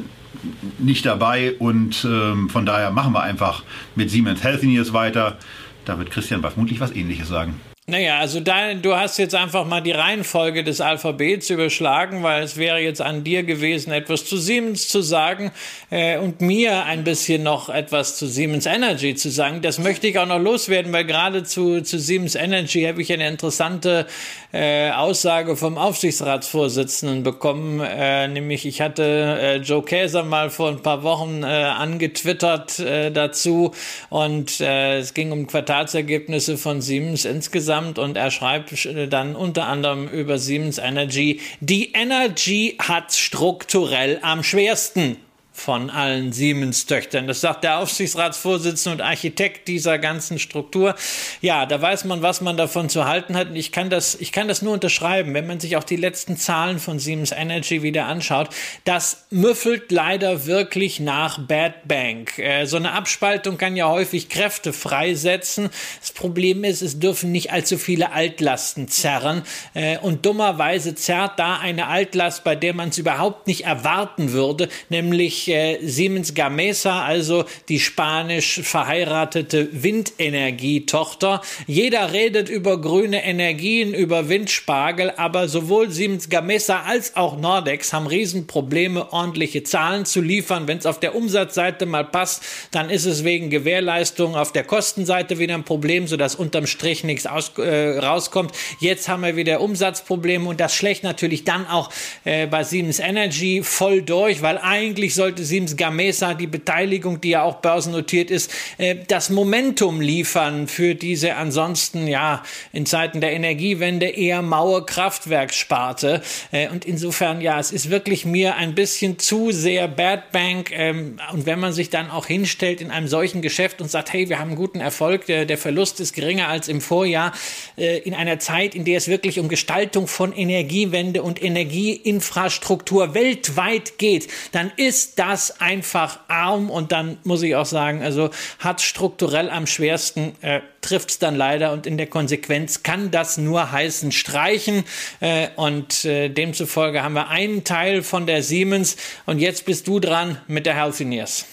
nicht 0.78 1.06
dabei 1.06 1.54
und 1.58 2.06
ähm, 2.08 2.48
von 2.50 2.66
daher 2.66 2.90
machen 2.90 3.12
wir 3.12 3.22
einfach 3.22 3.62
mit 3.94 4.10
Siemens 4.10 4.42
Healthineers 4.42 4.92
weiter. 4.92 5.38
Da 5.84 5.98
wird 5.98 6.10
Christian 6.10 6.40
vermutlich 6.40 6.80
was 6.80 6.92
ähnliches 6.92 7.28
sagen. 7.28 7.60
Naja, 7.86 8.18
also 8.18 8.40
da, 8.40 8.72
du 8.72 8.96
hast 8.96 9.18
jetzt 9.18 9.34
einfach 9.34 9.66
mal 9.66 9.82
die 9.82 9.90
Reihenfolge 9.90 10.64
des 10.64 10.80
Alphabets 10.80 11.50
überschlagen, 11.50 12.22
weil 12.22 12.42
es 12.42 12.56
wäre 12.56 12.78
jetzt 12.78 13.02
an 13.02 13.24
dir 13.24 13.42
gewesen, 13.42 13.92
etwas 13.92 14.24
zu 14.24 14.38
Siemens 14.38 14.88
zu 14.88 15.02
sagen 15.02 15.52
äh, 15.90 16.16
und 16.16 16.40
mir 16.40 16.84
ein 16.86 17.04
bisschen 17.04 17.42
noch 17.42 17.68
etwas 17.68 18.16
zu 18.16 18.26
Siemens 18.26 18.64
Energy 18.64 19.14
zu 19.16 19.30
sagen. 19.30 19.60
Das 19.60 19.78
möchte 19.78 20.06
ich 20.06 20.18
auch 20.18 20.24
noch 20.24 20.38
loswerden, 20.38 20.94
weil 20.94 21.04
gerade 21.04 21.44
zu, 21.44 21.82
zu 21.82 21.98
Siemens 21.98 22.36
Energy 22.36 22.84
habe 22.84 23.02
ich 23.02 23.12
eine 23.12 23.28
interessante 23.28 24.06
äh, 24.52 24.90
Aussage 24.90 25.54
vom 25.54 25.76
Aufsichtsratsvorsitzenden 25.76 27.22
bekommen, 27.22 27.80
äh, 27.80 28.28
nämlich 28.28 28.64
ich 28.64 28.80
hatte 28.80 29.02
äh, 29.02 29.56
Joe 29.56 29.82
Käser 29.82 30.22
mal 30.22 30.48
vor 30.48 30.70
ein 30.70 30.80
paar 30.80 31.02
Wochen 31.02 31.42
äh, 31.42 31.46
angetwittert 31.46 32.78
äh, 32.78 33.10
dazu 33.10 33.72
und 34.08 34.62
äh, 34.62 35.00
es 35.00 35.12
ging 35.12 35.32
um 35.32 35.46
Quartalsergebnisse 35.46 36.56
von 36.56 36.80
Siemens 36.80 37.26
insgesamt 37.26 37.73
insgesamt 37.74 37.98
und 37.98 38.16
er 38.16 38.30
schreibt 38.30 38.88
dann 39.10 39.36
unter 39.36 39.66
anderem 39.66 40.08
über 40.08 40.38
Siemens 40.38 40.78
Energy, 40.78 41.40
die 41.60 41.92
Energy 41.92 42.76
hat 42.78 43.12
strukturell 43.12 44.18
am 44.22 44.42
schwersten 44.42 45.16
von 45.56 45.88
allen 45.88 46.32
Siemens-Töchtern. 46.32 47.28
Das 47.28 47.40
sagt 47.40 47.62
der 47.62 47.78
Aufsichtsratsvorsitzende 47.78 48.96
und 48.96 49.08
Architekt 49.08 49.68
dieser 49.68 49.98
ganzen 49.98 50.40
Struktur. 50.40 50.96
Ja, 51.40 51.64
da 51.64 51.80
weiß 51.80 52.04
man, 52.04 52.22
was 52.22 52.40
man 52.40 52.56
davon 52.56 52.88
zu 52.88 53.06
halten 53.06 53.36
hat. 53.36 53.48
Und 53.48 53.56
ich 53.56 53.70
kann 53.70 53.88
das, 53.88 54.16
ich 54.16 54.32
kann 54.32 54.48
das 54.48 54.62
nur 54.62 54.72
unterschreiben. 54.74 55.32
Wenn 55.32 55.46
man 55.46 55.60
sich 55.60 55.76
auch 55.76 55.84
die 55.84 55.96
letzten 55.96 56.36
Zahlen 56.36 56.80
von 56.80 56.98
Siemens 56.98 57.30
Energy 57.30 57.82
wieder 57.82 58.06
anschaut, 58.06 58.48
das 58.82 59.24
müffelt 59.30 59.92
leider 59.92 60.44
wirklich 60.44 60.98
nach 60.98 61.38
Bad 61.38 61.86
Bank. 61.86 62.36
Äh, 62.38 62.66
so 62.66 62.76
eine 62.76 62.92
Abspaltung 62.92 63.56
kann 63.56 63.76
ja 63.76 63.88
häufig 63.88 64.28
Kräfte 64.28 64.72
freisetzen. 64.72 65.70
Das 66.00 66.10
Problem 66.10 66.64
ist, 66.64 66.82
es 66.82 66.98
dürfen 66.98 67.30
nicht 67.30 67.52
allzu 67.52 67.78
viele 67.78 68.10
Altlasten 68.10 68.88
zerren. 68.88 69.42
Äh, 69.74 69.98
und 69.98 70.26
dummerweise 70.26 70.96
zerrt 70.96 71.38
da 71.38 71.58
eine 71.58 71.86
Altlast, 71.86 72.42
bei 72.42 72.56
der 72.56 72.74
man 72.74 72.88
es 72.88 72.98
überhaupt 72.98 73.46
nicht 73.46 73.64
erwarten 73.64 74.32
würde, 74.32 74.68
nämlich 74.88 75.43
äh, 75.48 75.78
Siemens 75.82 76.34
Gamesa, 76.34 77.04
also 77.04 77.44
die 77.68 77.80
spanisch 77.80 78.60
verheiratete 78.62 79.68
Windenergietochter. 79.72 81.40
Jeder 81.66 82.12
redet 82.12 82.48
über 82.48 82.80
grüne 82.80 83.24
Energien, 83.24 83.94
über 83.94 84.28
Windspargel, 84.28 85.12
aber 85.16 85.48
sowohl 85.48 85.90
Siemens 85.90 86.28
Gamesa 86.28 86.82
als 86.82 87.16
auch 87.16 87.38
Nordex 87.38 87.92
haben 87.92 88.06
Riesenprobleme, 88.06 89.12
ordentliche 89.12 89.62
Zahlen 89.62 90.04
zu 90.04 90.20
liefern. 90.20 90.68
Wenn 90.68 90.78
es 90.78 90.86
auf 90.86 91.00
der 91.00 91.14
Umsatzseite 91.14 91.86
mal 91.86 92.04
passt, 92.04 92.42
dann 92.70 92.90
ist 92.90 93.04
es 93.04 93.24
wegen 93.24 93.50
Gewährleistung 93.50 94.36
auf 94.36 94.52
der 94.52 94.64
Kostenseite 94.64 95.38
wieder 95.38 95.54
ein 95.54 95.64
Problem, 95.64 96.06
sodass 96.06 96.34
unterm 96.34 96.66
Strich 96.66 97.04
nichts 97.04 97.26
aus, 97.26 97.52
äh, 97.58 97.98
rauskommt. 97.98 98.52
Jetzt 98.80 99.08
haben 99.08 99.22
wir 99.22 99.36
wieder 99.36 99.60
Umsatzprobleme 99.60 100.48
und 100.48 100.60
das 100.60 100.74
schlägt 100.74 101.02
natürlich 101.02 101.44
dann 101.44 101.66
auch 101.66 101.90
äh, 102.24 102.46
bei 102.46 102.64
Siemens 102.64 102.98
Energy 102.98 103.62
voll 103.62 104.02
durch, 104.02 104.42
weil 104.42 104.58
eigentlich 104.58 105.14
sollte 105.14 105.33
sollte 105.34 105.44
Siemens 105.44 105.76
Gamesa, 105.76 106.34
die 106.34 106.46
Beteiligung, 106.46 107.20
die 107.20 107.30
ja 107.30 107.42
auch 107.42 107.56
börsennotiert 107.56 108.30
ist, 108.30 108.52
äh, 108.78 108.94
das 109.08 109.30
Momentum 109.30 110.00
liefern 110.00 110.68
für 110.68 110.94
diese 110.94 111.34
ansonsten 111.34 112.06
ja 112.06 112.44
in 112.72 112.86
Zeiten 112.86 113.20
der 113.20 113.32
Energiewende 113.32 114.06
eher 114.06 114.42
maue 114.42 114.84
Kraftwerkssparte. 114.84 116.22
Äh, 116.52 116.68
und 116.68 116.84
insofern 116.84 117.40
ja, 117.40 117.58
es 117.58 117.72
ist 117.72 117.90
wirklich 117.90 118.24
mir 118.24 118.54
ein 118.54 118.76
bisschen 118.76 119.18
zu 119.18 119.50
sehr 119.50 119.88
Bad 119.88 120.30
Bank. 120.30 120.70
Ähm, 120.72 121.18
und 121.32 121.46
wenn 121.46 121.58
man 121.58 121.72
sich 121.72 121.90
dann 121.90 122.10
auch 122.10 122.26
hinstellt 122.26 122.80
in 122.80 122.92
einem 122.92 123.08
solchen 123.08 123.42
Geschäft 123.42 123.80
und 123.80 123.90
sagt, 123.90 124.12
hey, 124.12 124.28
wir 124.28 124.38
haben 124.38 124.54
guten 124.54 124.80
Erfolg, 124.80 125.26
der, 125.26 125.58
Verlust 125.58 125.98
ist 125.98 126.14
geringer 126.14 126.48
als 126.48 126.68
im 126.68 126.80
Vorjahr, 126.80 127.32
äh, 127.76 127.98
in 127.98 128.14
einer 128.14 128.38
Zeit, 128.38 128.76
in 128.76 128.84
der 128.84 128.98
es 128.98 129.08
wirklich 129.08 129.40
um 129.40 129.48
Gestaltung 129.48 130.06
von 130.06 130.32
Energiewende 130.32 131.22
und 131.22 131.42
Energieinfrastruktur 131.42 133.14
weltweit 133.14 133.98
geht, 133.98 134.28
dann 134.52 134.70
ist 134.76 135.18
das 135.18 135.23
einfach 135.60 136.18
arm 136.28 136.70
und 136.70 136.92
dann 136.92 137.18
muss 137.24 137.42
ich 137.42 137.56
auch 137.56 137.66
sagen, 137.66 138.02
also 138.02 138.30
hat 138.58 138.80
strukturell 138.80 139.50
am 139.50 139.66
schwersten, 139.66 140.32
äh, 140.42 140.60
trifft 140.80 141.10
es 141.10 141.18
dann 141.18 141.34
leider 141.34 141.72
und 141.72 141.86
in 141.86 141.96
der 141.96 142.06
Konsequenz 142.06 142.82
kann 142.82 143.10
das 143.10 143.38
nur 143.38 143.72
heißen 143.72 144.12
Streichen 144.12 144.84
äh, 145.20 145.48
und 145.56 146.04
äh, 146.04 146.28
demzufolge 146.28 147.02
haben 147.02 147.14
wir 147.14 147.28
einen 147.28 147.64
Teil 147.64 148.02
von 148.02 148.26
der 148.26 148.42
Siemens 148.42 148.96
und 149.26 149.38
jetzt 149.38 149.66
bist 149.66 149.88
du 149.88 150.00
dran 150.00 150.38
mit 150.46 150.66
der 150.66 150.74
Healthineers. 150.74 151.46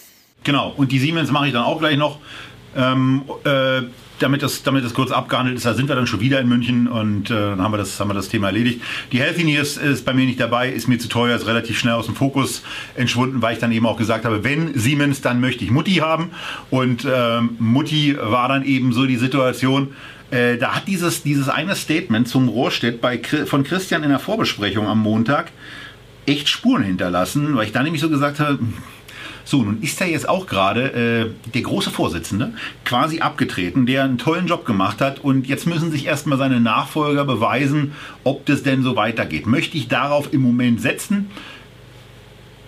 Genau, 0.44 0.72
und 0.76 0.92
die 0.92 0.98
Siemens 0.98 1.30
mache 1.30 1.46
ich 1.46 1.52
dann 1.52 1.64
auch 1.64 1.78
gleich 1.78 1.96
noch. 1.96 2.18
Ähm, 2.76 3.24
äh, 3.44 3.82
damit 4.22 4.42
das, 4.42 4.62
damit 4.62 4.84
das 4.84 4.94
kurz 4.94 5.10
abgehandelt 5.10 5.56
ist, 5.56 5.66
da 5.66 5.74
sind 5.74 5.88
wir 5.88 5.96
dann 5.96 6.06
schon 6.06 6.20
wieder 6.20 6.40
in 6.40 6.48
München 6.48 6.88
und 6.88 7.30
äh, 7.30 7.34
dann 7.34 7.62
haben 7.62 7.72
wir, 7.72 7.78
das, 7.78 7.98
haben 8.00 8.08
wir 8.08 8.14
das 8.14 8.28
Thema 8.28 8.48
erledigt. 8.48 8.80
Die 9.12 9.20
Healthy 9.20 9.56
ist, 9.56 9.76
ist 9.76 10.04
bei 10.04 10.14
mir 10.14 10.26
nicht 10.26 10.40
dabei, 10.40 10.70
ist 10.70 10.88
mir 10.88 10.98
zu 10.98 11.08
teuer, 11.08 11.36
ist 11.36 11.46
relativ 11.46 11.78
schnell 11.78 11.94
aus 11.94 12.06
dem 12.06 12.14
Fokus 12.14 12.62
entschwunden, 12.94 13.42
weil 13.42 13.54
ich 13.54 13.58
dann 13.60 13.72
eben 13.72 13.86
auch 13.86 13.96
gesagt 13.96 14.24
habe, 14.24 14.44
wenn 14.44 14.78
Siemens, 14.78 15.20
dann 15.20 15.40
möchte 15.40 15.64
ich 15.64 15.70
Mutti 15.70 15.96
haben. 15.96 16.30
Und 16.70 17.06
ähm, 17.10 17.56
Mutti 17.58 18.16
war 18.18 18.48
dann 18.48 18.64
eben 18.64 18.92
so 18.92 19.06
die 19.06 19.16
Situation, 19.16 19.94
äh, 20.30 20.56
da 20.56 20.76
hat 20.76 20.88
dieses, 20.88 21.22
dieses 21.22 21.48
eine 21.48 21.76
Statement 21.76 22.28
zum 22.28 22.48
Rohrstedt 22.48 23.00
bei, 23.00 23.20
von 23.46 23.64
Christian 23.64 24.02
in 24.02 24.10
der 24.10 24.18
Vorbesprechung 24.18 24.86
am 24.86 25.00
Montag 25.00 25.52
echt 26.26 26.48
Spuren 26.48 26.82
hinterlassen, 26.82 27.56
weil 27.56 27.66
ich 27.66 27.72
da 27.72 27.82
nämlich 27.82 28.00
so 28.00 28.08
gesagt 28.08 28.40
habe, 28.40 28.58
so, 29.44 29.62
nun 29.62 29.82
ist 29.82 30.00
er 30.00 30.08
jetzt 30.08 30.28
auch 30.28 30.46
gerade 30.46 31.34
äh, 31.44 31.50
der 31.50 31.62
große 31.62 31.90
Vorsitzende 31.90 32.52
quasi 32.84 33.20
abgetreten, 33.20 33.86
der 33.86 34.04
einen 34.04 34.18
tollen 34.18 34.46
Job 34.46 34.64
gemacht 34.64 35.00
hat 35.00 35.20
und 35.20 35.46
jetzt 35.46 35.66
müssen 35.66 35.90
sich 35.90 36.06
erstmal 36.06 36.38
seine 36.38 36.60
Nachfolger 36.60 37.24
beweisen, 37.24 37.92
ob 38.24 38.46
das 38.46 38.62
denn 38.62 38.82
so 38.82 38.96
weitergeht. 38.96 39.46
Möchte 39.46 39.76
ich 39.76 39.88
darauf 39.88 40.32
im 40.32 40.42
Moment 40.42 40.80
setzen? 40.80 41.30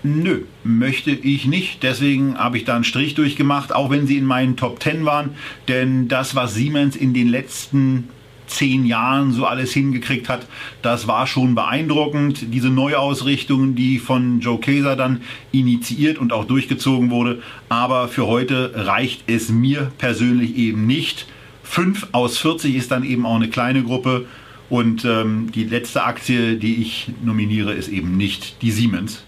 Nö, 0.07 0.43
möchte 0.65 1.13
ich 1.13 1.47
nicht. 1.47 1.83
Deswegen 1.83 2.37
habe 2.37 2.59
ich 2.59 2.65
da 2.65 2.75
einen 2.75 2.85
Strich 2.85 3.15
durchgemacht, 3.15 3.75
auch 3.75 3.89
wenn 3.89 4.07
sie 4.07 4.19
in 4.19 4.27
meinen 4.27 4.55
Top 4.55 4.83
10 4.83 5.07
waren. 5.07 5.31
Denn 5.67 6.09
das, 6.09 6.35
was 6.35 6.53
Siemens 6.53 6.95
in 6.95 7.15
den 7.15 7.27
letzten 7.27 8.11
zehn 8.47 8.85
Jahren 8.85 9.33
so 9.33 9.47
alles 9.47 9.73
hingekriegt 9.73 10.29
hat, 10.29 10.47
das 10.83 11.07
war 11.07 11.27
schon 11.27 11.55
beeindruckend. 11.55 12.53
Diese 12.53 12.71
Neuausrichtung, 12.71 13.75
die 13.75 13.99
von 13.99 14.41
Joe 14.41 14.59
Kaiser 14.59 14.97
dann 14.97 15.23
initiiert 15.53 16.19
und 16.19 16.33
auch 16.33 16.45
durchgezogen 16.45 17.11
wurde. 17.11 17.43
Aber 17.69 18.09
für 18.09 18.27
heute 18.27 18.73
reicht 18.75 19.25
es 19.29 19.49
mir 19.49 19.93
persönlich 19.99 20.57
eben 20.57 20.87
nicht. 20.87 21.27
5 21.63 22.09
aus 22.13 22.39
40 22.39 22.75
ist 22.77 22.91
dann 22.91 23.05
eben 23.05 23.27
auch 23.27 23.37
eine 23.37 23.49
kleine 23.49 23.83
Gruppe. 23.83 24.27
Und 24.71 25.05
ähm, 25.05 25.53
die 25.53 25.65
letzte 25.65 26.05
Aktie, 26.05 26.57
die 26.57 26.81
ich 26.81 27.11
nominiere, 27.23 27.73
ist 27.73 27.89
eben 27.89 28.17
nicht 28.17 28.63
die 28.63 28.71
Siemens. 28.71 29.25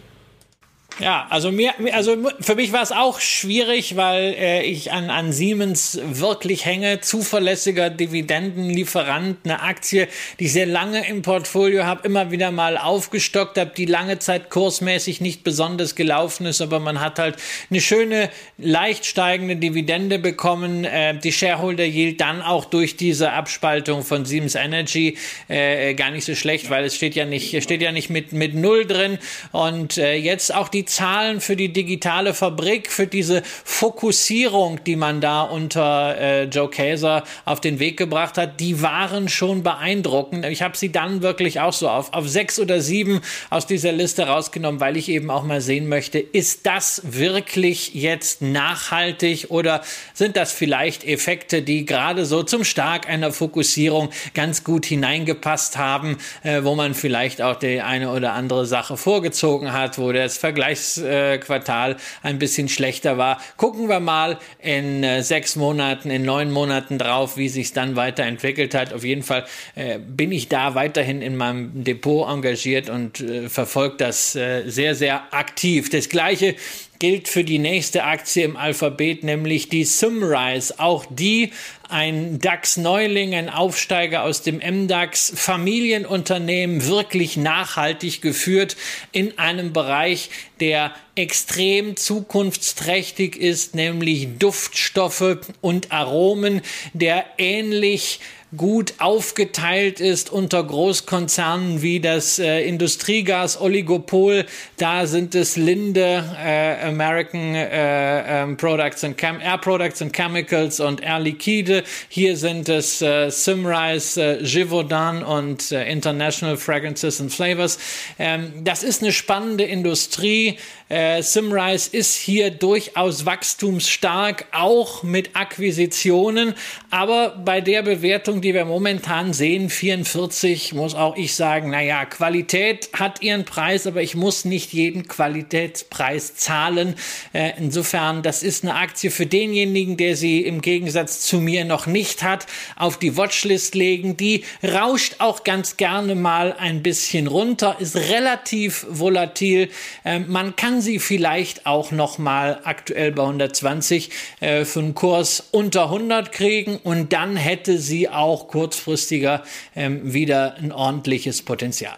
Ja, 0.98 1.26
also 1.28 1.52
mir, 1.52 1.74
also 1.92 2.16
für 2.40 2.54
mich 2.54 2.72
war 2.72 2.82
es 2.82 2.90
auch 2.90 3.20
schwierig, 3.20 3.96
weil 3.96 4.34
äh, 4.38 4.62
ich 4.62 4.92
an, 4.92 5.10
an 5.10 5.30
Siemens 5.30 6.00
wirklich 6.02 6.64
hänge. 6.64 7.02
Zuverlässiger 7.02 7.90
Dividendenlieferant, 7.90 9.36
eine 9.44 9.60
Aktie, 9.60 10.08
die 10.40 10.46
ich 10.46 10.54
sehr 10.54 10.64
lange 10.64 11.06
im 11.06 11.20
Portfolio 11.20 11.84
habe, 11.84 12.06
immer 12.06 12.30
wieder 12.30 12.50
mal 12.50 12.78
aufgestockt 12.78 13.58
habe, 13.58 13.72
die 13.76 13.84
lange 13.84 14.20
Zeit 14.20 14.48
kursmäßig 14.48 15.20
nicht 15.20 15.44
besonders 15.44 15.96
gelaufen 15.96 16.46
ist, 16.46 16.62
aber 16.62 16.80
man 16.80 16.98
hat 16.98 17.18
halt 17.18 17.36
eine 17.70 17.82
schöne, 17.82 18.30
leicht 18.56 19.04
steigende 19.04 19.56
Dividende 19.56 20.18
bekommen. 20.18 20.86
Äh, 20.86 21.18
die 21.18 21.32
Shareholder 21.32 21.84
Yield 21.84 22.22
dann 22.22 22.40
auch 22.40 22.64
durch 22.64 22.96
diese 22.96 23.32
Abspaltung 23.32 24.02
von 24.02 24.24
Siemens 24.24 24.54
Energy 24.54 25.18
äh, 25.48 25.92
gar 25.92 26.10
nicht 26.10 26.24
so 26.24 26.34
schlecht, 26.34 26.70
weil 26.70 26.86
es 26.86 26.96
steht 26.96 27.14
ja 27.14 27.26
nicht, 27.26 27.62
steht 27.62 27.82
ja 27.82 27.92
nicht 27.92 28.08
mit, 28.08 28.32
mit 28.32 28.54
Null 28.54 28.86
drin. 28.86 29.18
Und 29.52 29.98
äh, 29.98 30.14
jetzt 30.14 30.54
auch 30.54 30.68
die 30.68 30.85
Zahlen 30.86 31.40
für 31.40 31.56
die 31.56 31.72
digitale 31.72 32.34
Fabrik, 32.34 32.90
für 32.90 33.06
diese 33.06 33.42
Fokussierung, 33.64 34.82
die 34.84 34.96
man 34.96 35.20
da 35.20 35.42
unter 35.42 36.16
äh, 36.18 36.44
Joe 36.44 36.70
Kaiser 36.70 37.24
auf 37.44 37.60
den 37.60 37.78
Weg 37.78 37.96
gebracht 37.96 38.38
hat, 38.38 38.60
die 38.60 38.82
waren 38.82 39.28
schon 39.28 39.62
beeindruckend. 39.62 40.44
Ich 40.46 40.62
habe 40.62 40.76
sie 40.76 40.92
dann 40.92 41.22
wirklich 41.22 41.60
auch 41.60 41.72
so 41.72 41.88
auf, 41.88 42.12
auf 42.12 42.28
sechs 42.28 42.58
oder 42.58 42.80
sieben 42.80 43.20
aus 43.50 43.66
dieser 43.66 43.92
Liste 43.92 44.26
rausgenommen, 44.26 44.80
weil 44.80 44.96
ich 44.96 45.08
eben 45.08 45.30
auch 45.30 45.42
mal 45.42 45.60
sehen 45.60 45.88
möchte, 45.88 46.18
ist 46.18 46.66
das 46.66 47.02
wirklich 47.04 47.94
jetzt 47.94 48.42
nachhaltig 48.42 49.46
oder 49.50 49.82
sind 50.14 50.36
das 50.36 50.52
vielleicht 50.52 51.04
Effekte, 51.04 51.62
die 51.62 51.84
gerade 51.84 52.24
so 52.24 52.42
zum 52.42 52.64
Stark 52.64 53.08
einer 53.08 53.32
Fokussierung 53.32 54.10
ganz 54.34 54.64
gut 54.64 54.86
hineingepasst 54.86 55.76
haben, 55.76 56.18
äh, 56.42 56.64
wo 56.64 56.74
man 56.74 56.94
vielleicht 56.94 57.42
auch 57.42 57.56
die 57.56 57.80
eine 57.80 58.12
oder 58.12 58.32
andere 58.32 58.66
Sache 58.66 58.96
vorgezogen 58.96 59.72
hat, 59.72 59.98
wo 59.98 60.12
das 60.12 60.38
Vergleich 60.38 60.75
Vergleichsquartal 60.76 61.96
ein 62.22 62.38
bisschen 62.38 62.68
schlechter 62.68 63.18
war. 63.18 63.40
Gucken 63.56 63.88
wir 63.88 64.00
mal 64.00 64.38
in 64.60 65.02
äh, 65.02 65.22
sechs 65.22 65.56
Monaten, 65.56 66.10
in 66.10 66.22
neun 66.22 66.50
Monaten 66.50 66.98
drauf, 66.98 67.36
wie 67.36 67.48
sich 67.48 67.72
dann 67.72 67.96
weiterentwickelt 67.96 68.74
hat. 68.74 68.92
Auf 68.92 69.04
jeden 69.04 69.22
Fall 69.22 69.46
äh, 69.74 69.98
bin 69.98 70.32
ich 70.32 70.48
da 70.48 70.74
weiterhin 70.74 71.22
in 71.22 71.36
meinem 71.36 71.84
Depot 71.84 72.28
engagiert 72.28 72.88
und 72.90 73.20
äh, 73.20 73.48
verfolge 73.48 73.96
das 73.98 74.32
sehr, 74.32 74.94
sehr 74.94 75.32
aktiv. 75.32 75.90
Das 75.90 76.08
gleiche 76.08 76.56
gilt 76.98 77.28
für 77.28 77.44
die 77.44 77.58
nächste 77.58 78.04
Aktie 78.04 78.44
im 78.44 78.56
Alphabet, 78.56 79.22
nämlich 79.22 79.68
die 79.68 79.84
Sumrise. 79.84 80.74
Auch 80.78 81.04
die 81.08 81.52
ein 81.88 82.40
DAX-Neuling, 82.40 83.34
ein 83.34 83.48
Aufsteiger 83.48 84.24
aus 84.24 84.42
dem 84.42 84.56
MDAX, 84.58 85.32
Familienunternehmen 85.36 86.86
wirklich 86.86 87.36
nachhaltig 87.36 88.22
geführt 88.22 88.76
in 89.12 89.38
einem 89.38 89.72
Bereich, 89.72 90.30
der 90.60 90.92
extrem 91.14 91.96
zukunftsträchtig 91.96 93.36
ist, 93.36 93.74
nämlich 93.74 94.38
Duftstoffe 94.38 95.38
und 95.60 95.92
Aromen, 95.92 96.62
der 96.92 97.24
ähnlich 97.38 98.20
gut 98.56 98.94
aufgeteilt 98.98 100.00
ist 100.00 100.30
unter 100.30 100.62
Großkonzernen 100.62 101.82
wie 101.82 101.98
das 101.98 102.38
äh, 102.38 102.62
Industriegas-Oligopol. 102.62 104.46
Da 104.76 105.06
sind 105.06 105.34
es 105.34 105.56
Linde, 105.56 106.24
äh, 106.42 106.86
American 106.86 107.54
äh, 107.54 108.42
ähm, 108.42 108.56
Products 108.56 109.02
and 109.02 109.18
Chem 109.18 109.40
Air 109.40 109.58
Products 109.58 110.00
and 110.00 110.14
Chemicals 110.14 110.78
und 110.78 111.02
Air 111.02 111.20
Liquide. 111.20 111.82
Hier 112.08 112.36
sind 112.36 112.68
es 112.68 113.02
äh, 113.02 113.30
Simrise, 113.30 114.38
äh, 114.38 114.44
Givaudan 114.44 115.24
und 115.24 115.72
äh, 115.72 115.90
International 115.90 116.56
Fragrances 116.56 117.20
and 117.20 117.32
Flavors. 117.32 117.78
Ähm, 118.18 118.52
das 118.62 118.84
ist 118.84 119.02
eine 119.02 119.12
spannende 119.12 119.64
Industrie. 119.64 120.45
see 120.46 120.58
Äh, 120.88 121.22
Simrise 121.22 121.90
ist 121.90 122.14
hier 122.14 122.50
durchaus 122.50 123.26
wachstumsstark, 123.26 124.46
auch 124.52 125.02
mit 125.02 125.34
Akquisitionen. 125.34 126.54
Aber 126.90 127.30
bei 127.44 127.60
der 127.60 127.82
Bewertung, 127.82 128.40
die 128.40 128.54
wir 128.54 128.64
momentan 128.64 129.32
sehen, 129.32 129.68
44, 129.68 130.74
muss 130.74 130.94
auch 130.94 131.16
ich 131.16 131.34
sagen, 131.34 131.70
naja, 131.70 132.04
Qualität 132.04 132.90
hat 132.92 133.20
ihren 133.20 133.44
Preis, 133.44 133.88
aber 133.88 134.00
ich 134.00 134.14
muss 134.14 134.44
nicht 134.44 134.72
jeden 134.72 135.08
Qualitätspreis 135.08 136.36
zahlen. 136.36 136.94
Äh, 137.32 137.54
insofern, 137.58 138.22
das 138.22 138.44
ist 138.44 138.62
eine 138.62 138.76
Aktie 138.76 139.10
für 139.10 139.26
denjenigen, 139.26 139.96
der 139.96 140.14
sie 140.14 140.42
im 140.42 140.60
Gegensatz 140.60 141.20
zu 141.26 141.38
mir 141.38 141.64
noch 141.64 141.86
nicht 141.86 142.22
hat, 142.22 142.46
auf 142.76 142.96
die 142.96 143.16
Watchlist 143.16 143.74
legen. 143.74 144.16
Die 144.16 144.44
rauscht 144.62 145.16
auch 145.18 145.42
ganz 145.42 145.76
gerne 145.76 146.14
mal 146.14 146.54
ein 146.56 146.84
bisschen 146.84 147.26
runter, 147.26 147.76
ist 147.80 147.96
relativ 147.96 148.86
volatil. 148.88 149.68
Äh, 150.04 150.20
man 150.20 150.54
kann 150.54 150.75
kann 150.76 150.82
sie 150.82 150.98
vielleicht 150.98 151.64
auch 151.64 151.90
noch 151.90 152.18
mal 152.18 152.60
aktuell 152.64 153.10
bei 153.10 153.22
120 153.22 154.10
äh, 154.40 154.66
für 154.66 154.80
einen 154.80 154.94
Kurs 154.94 155.48
unter 155.50 155.84
100 155.84 156.32
kriegen 156.32 156.76
und 156.76 157.14
dann 157.14 157.36
hätte 157.36 157.78
sie 157.78 158.10
auch 158.10 158.48
kurzfristiger 158.48 159.42
ähm, 159.74 160.12
wieder 160.12 160.56
ein 160.56 160.72
ordentliches 160.72 161.40
Potenzial. 161.40 161.96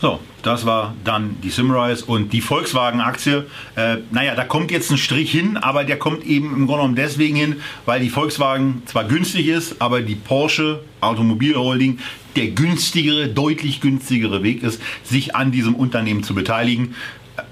So, 0.00 0.18
das 0.42 0.66
war 0.66 0.94
dann 1.04 1.36
die 1.40 1.50
Simrise 1.50 2.04
und 2.06 2.32
die 2.32 2.40
Volkswagen-Aktie. 2.40 3.46
Äh, 3.76 3.98
naja, 4.10 4.34
da 4.34 4.44
kommt 4.44 4.72
jetzt 4.72 4.90
ein 4.90 4.98
Strich 4.98 5.30
hin, 5.30 5.56
aber 5.56 5.84
der 5.84 5.98
kommt 6.00 6.24
eben 6.24 6.46
im 6.46 6.66
Grunde 6.66 6.80
genommen 6.80 6.96
deswegen 6.96 7.36
hin, 7.36 7.60
weil 7.86 8.00
die 8.00 8.10
Volkswagen 8.10 8.82
zwar 8.86 9.04
günstig 9.04 9.46
ist, 9.46 9.80
aber 9.80 10.00
die 10.00 10.16
Porsche 10.16 10.80
Automobilholding 11.00 11.98
der 12.36 12.48
günstigere, 12.48 13.28
deutlich 13.28 13.80
günstigere 13.80 14.42
Weg 14.42 14.62
ist, 14.62 14.80
sich 15.02 15.34
an 15.34 15.52
diesem 15.52 15.74
Unternehmen 15.74 16.22
zu 16.22 16.34
beteiligen. 16.34 16.94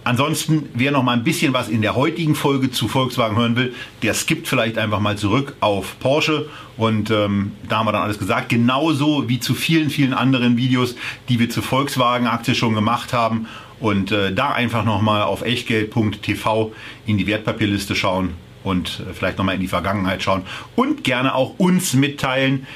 Ansonsten, 0.04 0.68
wer 0.74 0.90
noch 0.90 1.02
mal 1.02 1.12
ein 1.12 1.24
bisschen 1.24 1.52
was 1.52 1.68
in 1.68 1.82
der 1.82 1.94
heutigen 1.94 2.34
Folge 2.34 2.70
zu 2.70 2.88
Volkswagen 2.88 3.36
hören 3.36 3.56
will, 3.56 3.74
der 4.02 4.14
skippt 4.14 4.48
vielleicht 4.48 4.78
einfach 4.78 5.00
mal 5.00 5.16
zurück 5.16 5.54
auf 5.60 5.98
Porsche 6.00 6.48
und 6.76 7.10
ähm, 7.10 7.52
da 7.68 7.78
haben 7.78 7.86
wir 7.86 7.92
dann 7.92 8.02
alles 8.02 8.18
gesagt. 8.18 8.48
Genauso 8.48 9.28
wie 9.28 9.40
zu 9.40 9.54
vielen, 9.54 9.90
vielen 9.90 10.14
anderen 10.14 10.56
Videos, 10.56 10.94
die 11.28 11.38
wir 11.38 11.50
zur 11.50 11.62
Volkswagen-Aktie 11.62 12.54
schon 12.54 12.74
gemacht 12.74 13.12
haben. 13.12 13.46
Und 13.80 14.10
äh, 14.10 14.34
da 14.34 14.50
einfach 14.50 14.84
nochmal 14.84 15.22
auf 15.22 15.42
echtgeld.tv 15.42 16.72
in 17.06 17.16
die 17.16 17.28
Wertpapierliste 17.28 17.94
schauen 17.94 18.34
und 18.64 19.00
äh, 19.00 19.12
vielleicht 19.14 19.38
nochmal 19.38 19.54
in 19.54 19.60
die 19.60 19.68
Vergangenheit 19.68 20.22
schauen 20.22 20.42
und 20.74 21.04
gerne 21.04 21.34
auch 21.34 21.54
uns 21.58 21.94
mitteilen, 21.94 22.66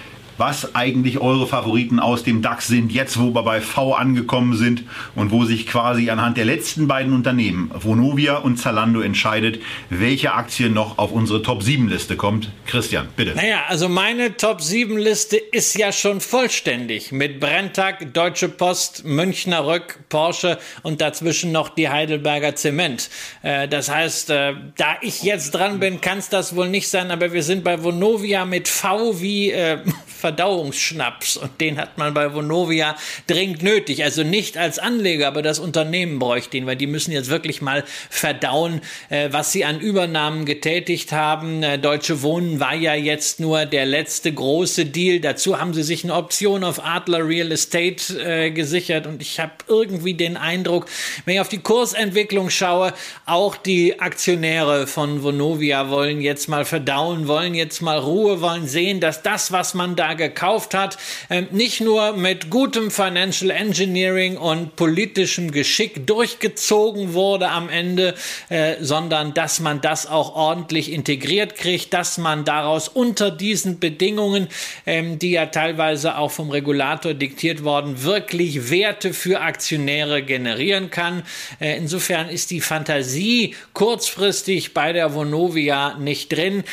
was 0.42 0.74
eigentlich 0.74 1.20
eure 1.20 1.46
Favoriten 1.46 2.00
aus 2.00 2.24
dem 2.24 2.42
DAX 2.42 2.66
sind, 2.66 2.90
jetzt 2.90 3.16
wo 3.16 3.32
wir 3.32 3.44
bei 3.44 3.60
V 3.60 3.94
angekommen 3.94 4.56
sind 4.56 4.82
und 5.14 5.30
wo 5.30 5.44
sich 5.44 5.68
quasi 5.68 6.10
anhand 6.10 6.36
der 6.36 6.44
letzten 6.44 6.88
beiden 6.88 7.12
Unternehmen, 7.12 7.70
Vonovia 7.72 8.38
und 8.38 8.56
Zalando, 8.56 9.02
entscheidet, 9.02 9.60
welche 9.88 10.32
Aktie 10.32 10.68
noch 10.68 10.98
auf 10.98 11.12
unsere 11.12 11.42
Top 11.42 11.62
7 11.62 11.88
Liste 11.88 12.16
kommt. 12.16 12.50
Christian, 12.66 13.06
bitte. 13.14 13.36
Naja, 13.36 13.60
also 13.68 13.88
meine 13.88 14.36
Top 14.36 14.60
7 14.60 14.98
Liste 14.98 15.36
ist 15.36 15.76
ja 15.78 15.92
schon 15.92 16.20
vollständig 16.20 17.12
mit 17.12 17.38
Brenntag, 17.38 18.12
Deutsche 18.12 18.48
Post, 18.48 19.04
Münchner 19.04 19.64
Rück, 19.64 20.00
Porsche 20.08 20.58
und 20.82 21.00
dazwischen 21.00 21.52
noch 21.52 21.68
die 21.68 21.88
Heidelberger 21.88 22.56
Zement. 22.56 23.10
Äh, 23.42 23.68
das 23.68 23.88
heißt, 23.88 24.30
äh, 24.30 24.54
da 24.76 24.96
ich 25.02 25.22
jetzt 25.22 25.52
dran 25.52 25.78
bin, 25.78 26.00
kann 26.00 26.18
es 26.18 26.30
das 26.30 26.56
wohl 26.56 26.68
nicht 26.68 26.88
sein, 26.88 27.12
aber 27.12 27.32
wir 27.32 27.44
sind 27.44 27.62
bei 27.62 27.84
Vonovia 27.84 28.44
mit 28.44 28.66
V 28.66 29.20
wie 29.20 29.52
äh, 29.52 29.78
Verdauungsschnaps 30.32 31.36
und 31.36 31.60
den 31.60 31.78
hat 31.78 31.98
man 31.98 32.14
bei 32.14 32.32
Vonovia 32.32 32.96
dringend 33.26 33.62
nötig. 33.62 34.02
Also 34.02 34.22
nicht 34.22 34.56
als 34.56 34.78
Anleger, 34.78 35.28
aber 35.28 35.42
das 35.42 35.58
Unternehmen 35.58 36.18
bräuchte 36.18 36.56
ihn, 36.56 36.66
weil 36.66 36.76
die 36.76 36.86
müssen 36.86 37.12
jetzt 37.12 37.28
wirklich 37.28 37.60
mal 37.60 37.84
verdauen, 38.08 38.80
äh, 39.10 39.28
was 39.30 39.52
sie 39.52 39.66
an 39.66 39.78
Übernahmen 39.78 40.46
getätigt 40.46 41.12
haben. 41.12 41.62
Äh, 41.62 41.78
Deutsche 41.78 42.22
Wohnen 42.22 42.60
war 42.60 42.74
ja 42.74 42.94
jetzt 42.94 43.40
nur 43.40 43.66
der 43.66 43.84
letzte 43.84 44.32
große 44.32 44.86
Deal. 44.86 45.20
Dazu 45.20 45.60
haben 45.60 45.74
sie 45.74 45.82
sich 45.82 46.02
eine 46.02 46.14
Option 46.14 46.64
auf 46.64 46.82
Adler 46.82 47.28
Real 47.28 47.52
Estate 47.52 48.18
äh, 48.18 48.50
gesichert 48.50 49.06
und 49.06 49.20
ich 49.20 49.38
habe 49.38 49.52
irgendwie 49.68 50.14
den 50.14 50.38
Eindruck, 50.38 50.86
wenn 51.26 51.34
ich 51.34 51.40
auf 51.40 51.50
die 51.50 51.58
Kursentwicklung 51.58 52.48
schaue, 52.48 52.94
auch 53.26 53.56
die 53.56 54.00
Aktionäre 54.00 54.86
von 54.86 55.22
Vonovia 55.22 55.90
wollen 55.90 56.22
jetzt 56.22 56.48
mal 56.48 56.64
verdauen, 56.64 57.28
wollen 57.28 57.54
jetzt 57.54 57.82
mal 57.82 57.98
Ruhe, 57.98 58.40
wollen 58.40 58.66
sehen, 58.66 59.00
dass 59.00 59.22
das, 59.22 59.52
was 59.52 59.74
man 59.74 59.94
da 59.94 60.11
gekauft 60.14 60.74
hat, 60.74 60.98
ähm, 61.30 61.48
nicht 61.50 61.80
nur 61.80 62.16
mit 62.16 62.50
gutem 62.50 62.90
Financial 62.90 63.50
Engineering 63.50 64.36
und 64.36 64.76
politischem 64.76 65.50
Geschick 65.50 66.06
durchgezogen 66.06 67.14
wurde 67.14 67.48
am 67.48 67.68
Ende, 67.68 68.14
äh, 68.48 68.74
sondern 68.80 69.34
dass 69.34 69.60
man 69.60 69.80
das 69.80 70.06
auch 70.06 70.34
ordentlich 70.34 70.92
integriert 70.92 71.56
kriegt, 71.56 71.92
dass 71.94 72.18
man 72.18 72.44
daraus 72.44 72.88
unter 72.88 73.30
diesen 73.30 73.78
Bedingungen, 73.78 74.48
ähm, 74.86 75.18
die 75.18 75.32
ja 75.32 75.46
teilweise 75.46 76.16
auch 76.18 76.30
vom 76.30 76.50
Regulator 76.50 77.14
diktiert 77.14 77.64
worden, 77.64 78.02
wirklich 78.02 78.70
Werte 78.70 79.12
für 79.14 79.40
Aktionäre 79.40 80.22
generieren 80.22 80.90
kann. 80.90 81.22
Äh, 81.60 81.76
insofern 81.76 82.28
ist 82.28 82.50
die 82.50 82.60
Fantasie 82.60 83.54
kurzfristig 83.72 84.74
bei 84.74 84.92
der 84.92 85.14
Vonovia 85.14 85.96
nicht 85.98 86.32
drin. 86.32 86.64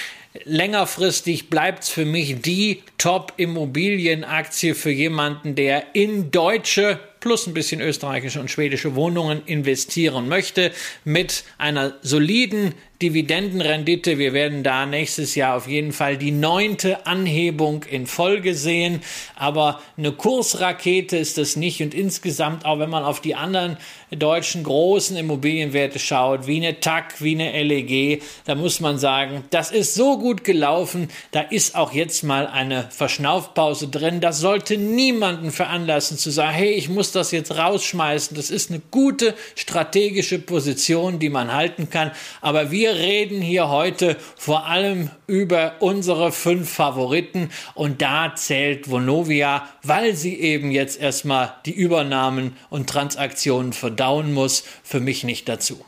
Längerfristig 0.43 1.49
bleibt 1.49 1.83
es 1.83 1.89
für 1.89 2.05
mich 2.05 2.41
die 2.41 2.83
Top-Immobilienaktie 2.99 4.75
für 4.75 4.91
jemanden, 4.91 5.55
der 5.55 5.95
in 5.95 6.29
deutsche 6.29 6.99
plus 7.19 7.47
ein 7.47 7.53
bisschen 7.53 7.81
österreichische 7.81 8.39
und 8.39 8.51
schwedische 8.51 8.95
Wohnungen 8.95 9.41
investieren 9.45 10.29
möchte 10.29 10.71
mit 11.03 11.43
einer 11.57 11.95
soliden 12.01 12.75
Dividendenrendite. 13.01 14.17
Wir 14.17 14.33
werden 14.33 14.61
da 14.61 14.85
nächstes 14.85 15.33
Jahr 15.35 15.55
auf 15.55 15.69
jeden 15.69 15.93
Fall 15.93 16.17
die 16.17 16.31
neunte 16.31 17.05
Anhebung 17.05 17.83
in 17.89 18.07
Folge 18.07 18.55
sehen. 18.55 19.01
Aber 19.35 19.81
eine 19.95 20.11
Kursrakete 20.11 21.15
ist 21.15 21.37
das 21.37 21.55
nicht. 21.55 21.81
Und 21.81 21.93
insgesamt, 21.93 22.65
auch 22.65 22.79
wenn 22.79 22.89
man 22.89 23.05
auf 23.05 23.21
die 23.21 23.35
anderen 23.35 23.77
deutschen 24.11 24.63
großen 24.63 25.15
Immobilienwerte 25.15 25.97
schaut, 25.97 26.45
wie 26.45 26.57
eine 26.57 26.81
TAC, 26.81 27.21
wie 27.21 27.39
eine 27.39 27.63
LEG, 27.63 28.21
da 28.45 28.55
muss 28.55 28.81
man 28.81 28.97
sagen, 28.97 29.45
das 29.49 29.71
ist 29.71 29.93
so 29.93 30.17
gut 30.17 30.43
gelaufen. 30.43 31.07
Da 31.31 31.39
ist 31.39 31.75
auch 31.75 31.93
jetzt 31.93 32.23
mal 32.23 32.47
eine 32.47 32.89
Verschnaufpause 32.89 33.87
drin. 33.87 34.19
Das 34.19 34.39
sollte 34.39 34.75
niemanden 34.75 35.51
veranlassen 35.51 36.17
zu 36.17 36.31
sagen, 36.31 36.53
hey, 36.53 36.71
ich 36.71 36.89
muss 36.89 37.13
das 37.13 37.31
jetzt 37.31 37.57
rausschmeißen. 37.57 38.35
Das 38.35 38.49
ist 38.49 38.71
eine 38.71 38.81
gute 38.91 39.35
strategische 39.55 40.39
Position, 40.39 41.19
die 41.19 41.29
man 41.29 41.53
halten 41.53 41.89
kann. 41.89 42.11
Aber 42.41 42.71
wir 42.71 42.88
reden 42.95 43.41
hier 43.41 43.69
heute 43.69 44.17
vor 44.35 44.67
allem 44.67 45.09
über 45.27 45.73
unsere 45.79 46.31
fünf 46.31 46.69
Favoriten 46.69 47.49
und 47.73 48.01
da 48.01 48.33
zählt 48.35 48.89
Vonovia, 48.89 49.67
weil 49.83 50.15
sie 50.15 50.39
eben 50.39 50.71
jetzt 50.71 50.99
erstmal 50.99 51.53
die 51.65 51.73
Übernahmen 51.73 52.55
und 52.69 52.89
Transaktionen 52.89 53.73
verdauen 53.73 54.33
muss, 54.33 54.63
für 54.83 54.99
mich 54.99 55.23
nicht 55.23 55.47
dazu. 55.49 55.83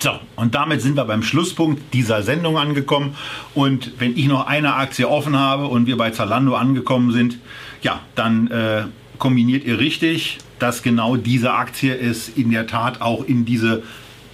So, 0.00 0.18
und 0.36 0.54
damit 0.54 0.82
sind 0.82 0.96
wir 0.96 1.04
beim 1.04 1.22
Schlusspunkt 1.22 1.94
dieser 1.94 2.22
Sendung 2.22 2.58
angekommen. 2.58 3.16
Und 3.54 3.92
wenn 4.00 4.16
ich 4.16 4.26
noch 4.26 4.46
eine 4.46 4.74
Aktie 4.74 5.08
offen 5.08 5.38
habe 5.38 5.68
und 5.68 5.86
wir 5.86 5.96
bei 5.96 6.10
Zalando 6.10 6.54
angekommen 6.54 7.12
sind, 7.12 7.38
ja, 7.82 8.00
dann 8.14 8.50
äh, 8.50 8.84
kombiniert 9.18 9.64
ihr 9.64 9.78
richtig, 9.78 10.38
dass 10.58 10.82
genau 10.82 11.16
diese 11.16 11.52
Aktie 11.52 11.96
es 11.96 12.28
in 12.28 12.50
der 12.50 12.66
Tat 12.66 13.00
auch 13.00 13.24
in 13.24 13.44
diese 13.44 13.82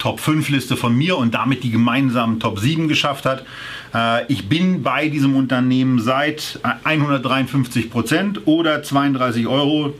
Top 0.01 0.19
5 0.19 0.49
Liste 0.49 0.75
von 0.75 0.97
mir 0.97 1.15
und 1.15 1.35
damit 1.35 1.63
die 1.63 1.69
gemeinsamen 1.69 2.39
Top 2.39 2.57
7 2.57 2.87
geschafft 2.87 3.23
hat. 3.23 3.45
Äh, 3.93 4.25
ich 4.33 4.49
bin 4.49 4.81
bei 4.81 5.09
diesem 5.09 5.35
Unternehmen 5.35 5.99
seit 5.99 6.59
153 6.83 7.91
Prozent 7.91 8.47
oder 8.47 8.77
32,30 8.77 9.47
Euro 9.47 9.93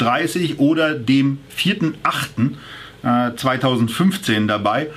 oder 0.58 0.96
dem 0.96 1.38
4.8.2015 1.56 4.48
dabei 4.48 4.88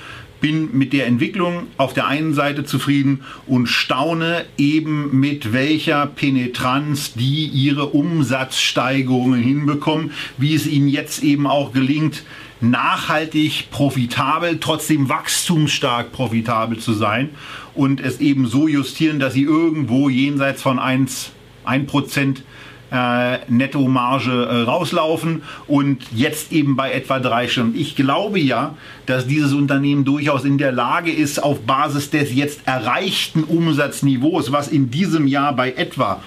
bin 0.41 0.77
mit 0.77 0.93
der 0.93 1.07
Entwicklung 1.07 1.67
auf 1.77 1.93
der 1.93 2.07
einen 2.07 2.33
Seite 2.33 2.65
zufrieden 2.65 3.21
und 3.47 3.67
staune 3.67 4.45
eben 4.57 5.19
mit 5.19 5.53
welcher 5.53 6.05
Penetranz 6.05 7.13
die 7.13 7.45
ihre 7.45 7.87
Umsatzsteigerungen 7.87 9.41
hinbekommen, 9.41 10.11
wie 10.37 10.53
es 10.53 10.67
ihnen 10.67 10.87
jetzt 10.87 11.23
eben 11.23 11.47
auch 11.47 11.73
gelingt, 11.73 12.23
nachhaltig 12.69 13.69
profitabel, 13.71 14.59
trotzdem 14.59 15.09
wachstumsstark 15.09 16.11
profitabel 16.11 16.79
zu 16.79 16.93
sein 16.93 17.29
und 17.73 17.99
es 17.99 18.19
eben 18.19 18.47
so 18.47 18.67
justieren, 18.67 19.19
dass 19.19 19.33
sie 19.33 19.43
irgendwo 19.43 20.09
jenseits 20.09 20.61
von 20.61 20.79
1, 20.79 21.31
1 21.65 21.87
Prozent 21.87 22.43
äh, 22.91 23.39
Nettomarge 23.49 24.45
äh, 24.45 24.61
rauslaufen 24.61 25.43
und 25.67 26.03
jetzt 26.13 26.51
eben 26.51 26.75
bei 26.75 26.91
etwa 26.91 27.19
drei 27.19 27.47
Stunden. 27.47 27.77
Ich 27.77 27.95
glaube 27.95 28.39
ja, 28.39 28.75
dass 29.05 29.27
dieses 29.27 29.53
Unternehmen 29.53 30.05
durchaus 30.05 30.45
in 30.45 30.57
der 30.57 30.71
Lage 30.71 31.11
ist, 31.11 31.41
auf 31.41 31.61
Basis 31.61 32.09
des 32.09 32.33
jetzt 32.33 32.61
erreichten 32.65 33.43
Umsatzniveaus, 33.43 34.51
was 34.51 34.67
in 34.67 34.91
diesem 34.91 35.27
Jahr 35.27 35.55
bei 35.55 35.71
etwa 35.71 36.21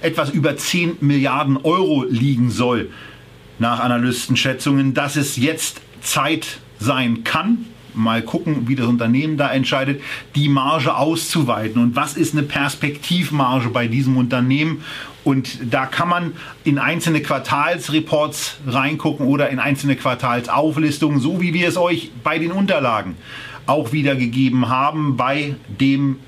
etwas 0.00 0.30
über 0.30 0.56
10 0.56 0.98
Milliarden 1.00 1.56
Euro 1.56 2.04
liegen 2.08 2.50
soll, 2.50 2.90
nach 3.58 3.80
Analystenschätzungen, 3.80 4.94
dass 4.94 5.16
es 5.16 5.36
jetzt 5.36 5.80
Zeit 6.00 6.58
sein 6.78 7.24
kann, 7.24 7.66
mal 7.94 8.22
gucken, 8.22 8.68
wie 8.68 8.74
das 8.74 8.86
Unternehmen 8.86 9.36
da 9.36 9.50
entscheidet, 9.50 10.02
die 10.34 10.48
Marge 10.48 10.94
auszuweiten. 10.94 11.82
Und 11.82 11.96
was 11.96 12.14
ist 12.16 12.34
eine 12.34 12.42
Perspektivmarge 12.42 13.70
bei 13.70 13.88
diesem 13.88 14.16
Unternehmen? 14.16 14.84
Und 15.24 15.58
da 15.72 15.86
kann 15.86 16.08
man 16.08 16.32
in 16.62 16.78
einzelne 16.78 17.22
Quartalsreports 17.22 18.58
reingucken 18.66 19.26
oder 19.26 19.48
in 19.48 19.58
einzelne 19.58 19.96
Quartalsauflistungen, 19.96 21.18
so 21.18 21.40
wie 21.40 21.54
wir 21.54 21.68
es 21.68 21.76
euch 21.76 22.10
bei 22.22 22.38
den 22.38 22.52
Unterlagen 22.52 23.16
auch 23.66 23.92
wiedergegeben 23.92 24.68
haben 24.68 25.16
bei 25.16 25.56
dem 25.80 26.20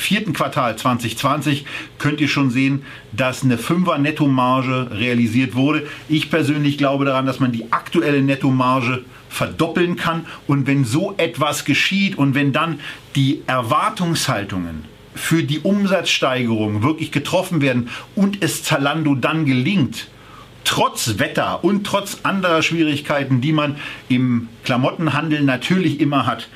vierten 0.00 0.32
Quartal 0.32 0.76
2020 0.76 1.64
könnt 1.98 2.20
ihr 2.20 2.28
schon 2.28 2.50
sehen, 2.50 2.84
dass 3.12 3.44
eine 3.44 3.58
Fünfer 3.58 3.98
Nettomarge 3.98 4.90
realisiert 4.92 5.54
wurde. 5.54 5.86
Ich 6.08 6.30
persönlich 6.30 6.78
glaube 6.78 7.04
daran, 7.04 7.26
dass 7.26 7.40
man 7.40 7.52
die 7.52 7.70
aktuelle 7.72 8.22
Nettomarge 8.22 9.04
verdoppeln 9.28 9.96
kann. 9.96 10.26
Und 10.46 10.66
wenn 10.66 10.84
so 10.84 11.14
etwas 11.16 11.64
geschieht 11.64 12.18
und 12.18 12.34
wenn 12.34 12.52
dann 12.52 12.80
die 13.14 13.42
Erwartungshaltungen 13.46 14.84
für 15.14 15.42
die 15.42 15.60
Umsatzsteigerung 15.60 16.82
wirklich 16.82 17.12
getroffen 17.12 17.60
werden 17.60 17.88
und 18.14 18.42
es 18.42 18.62
Zalando 18.62 19.14
dann 19.14 19.44
gelingt, 19.44 20.08
trotz 20.64 21.18
Wetter 21.18 21.64
und 21.64 21.84
trotz 21.84 22.18
anderer 22.22 22.62
Schwierigkeiten, 22.62 23.40
die 23.40 23.52
man 23.52 23.76
im 24.08 24.48
Klamottenhandel 24.64 25.42
natürlich 25.42 26.00
immer 26.00 26.26
hat, 26.26 26.48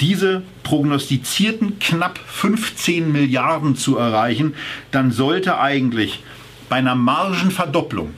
diese 0.00 0.42
prognostizierten 0.62 1.78
knapp 1.78 2.18
15 2.26 3.10
Milliarden 3.12 3.76
zu 3.76 3.96
erreichen, 3.96 4.54
dann 4.90 5.12
sollte 5.12 5.58
eigentlich 5.58 6.20
bei 6.68 6.76
einer 6.76 6.94
Margenverdopplung 6.94 8.14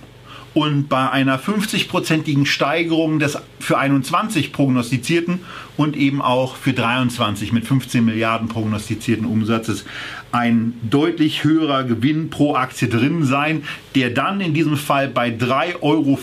und 0.55 0.89
bei 0.89 1.11
einer 1.11 1.39
50-prozentigen 1.39 2.47
Steigerung 2.47 3.19
des 3.19 3.39
für 3.59 3.77
21 3.77 4.53
prognostizierten 4.53 5.41
und 5.77 5.97
eben 5.97 6.23
auch 6.23 6.57
für 6.57 6.73
23 6.73 7.53
mit 7.53 7.67
15 7.67 8.05
Milliarden 8.05 8.49
prognostizierten 8.49 9.27
Umsatzes 9.27 9.85
ein 10.31 10.75
deutlich 10.83 11.45
höherer 11.45 11.85
Gewinn 11.85 12.31
pro 12.31 12.55
Aktie 12.55 12.89
drin 12.89 13.25
sein, 13.25 13.65
der 13.95 14.11
dann 14.11 14.41
in 14.41 14.55
diesem 14.55 14.77
Fall 14.77 15.09
bei 15.09 15.29
3,50 15.31 15.81
Euro 15.81 16.19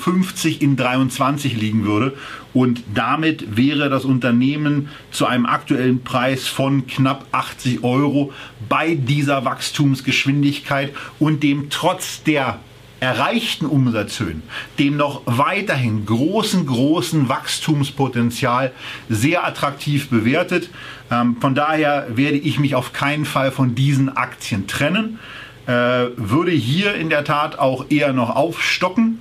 in 0.60 0.76
23 0.76 1.58
liegen 1.60 1.86
würde. 1.86 2.14
Und 2.54 2.84
damit 2.94 3.58
wäre 3.58 3.90
das 3.90 4.06
Unternehmen 4.06 4.90
zu 5.12 5.26
einem 5.26 5.46
aktuellen 5.46 6.04
Preis 6.04 6.48
von 6.48 6.88
knapp 6.88 7.26
80 7.32 7.84
Euro 7.84 8.34
bei 8.70 8.96
dieser 8.96 9.46
Wachstumsgeschwindigkeit 9.46 10.94
und 11.20 11.44
dem 11.44 11.70
trotz 11.70 12.24
der 12.24 12.60
erreichten 13.02 13.66
Umsatzhöhen, 13.66 14.44
dem 14.78 14.96
noch 14.96 15.24
weiterhin 15.26 16.06
großen, 16.06 16.68
großen 16.68 17.28
Wachstumspotenzial 17.28 18.72
sehr 19.10 19.46
attraktiv 19.46 20.10
bewertet. 20.10 20.70
Ähm, 21.10 21.36
von 21.42 21.56
daher 21.56 22.06
werde 22.16 22.38
ich 22.38 22.60
mich 22.60 22.76
auf 22.76 22.94
keinen 22.94 23.26
Fall 23.26 23.52
von 23.52 23.74
diesen 23.74 24.16
Aktien 24.16 24.68
trennen. 24.68 25.18
Äh, 25.66 25.72
würde 26.16 26.52
hier 26.52 26.94
in 26.94 27.10
der 27.10 27.24
Tat 27.24 27.58
auch 27.58 27.88
eher 27.90 28.14
noch 28.14 28.36
aufstocken. 28.36 29.20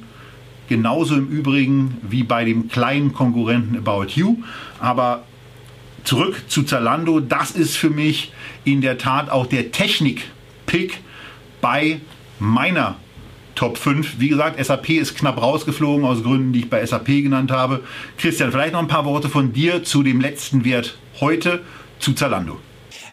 Genauso 0.69 1.17
im 1.17 1.29
Übrigen 1.29 1.97
wie 2.03 2.23
bei 2.23 2.45
dem 2.45 2.69
kleinen 2.69 3.15
Konkurrenten 3.15 3.79
About 3.79 4.13
You. 4.15 4.37
Aber 4.79 5.25
zurück 6.05 6.43
zu 6.49 6.65
Zalando. 6.65 7.21
Das 7.21 7.53
ist 7.53 7.79
für 7.79 7.91
mich 7.91 8.31
in 8.65 8.83
der 8.83 8.99
Tat 8.99 9.31
auch 9.31 9.47
der 9.47 9.73
Technik-Pick 9.73 10.99
bei 11.63 12.03
meiner 12.39 12.97
Top 13.61 13.77
5. 13.77 14.19
Wie 14.19 14.31
gesagt, 14.31 14.65
SAP 14.65 14.89
ist 14.89 15.19
knapp 15.19 15.37
rausgeflogen 15.37 16.07
aus 16.07 16.23
Gründen, 16.23 16.55
die 16.55 16.61
ich 16.61 16.71
bei 16.71 16.83
SAP 16.87 17.09
genannt 17.09 17.51
habe. 17.51 17.83
Christian, 18.17 18.51
vielleicht 18.51 18.73
noch 18.73 18.81
ein 18.81 18.89
paar 18.89 19.05
Worte 19.05 19.29
von 19.29 19.53
dir 19.53 19.85
zu 19.85 20.03
dem 20.03 20.19
letzten 20.19 20.65
Wert 20.65 20.97
heute 21.21 21.61
zu 21.99 22.15
Zalando. 22.15 22.59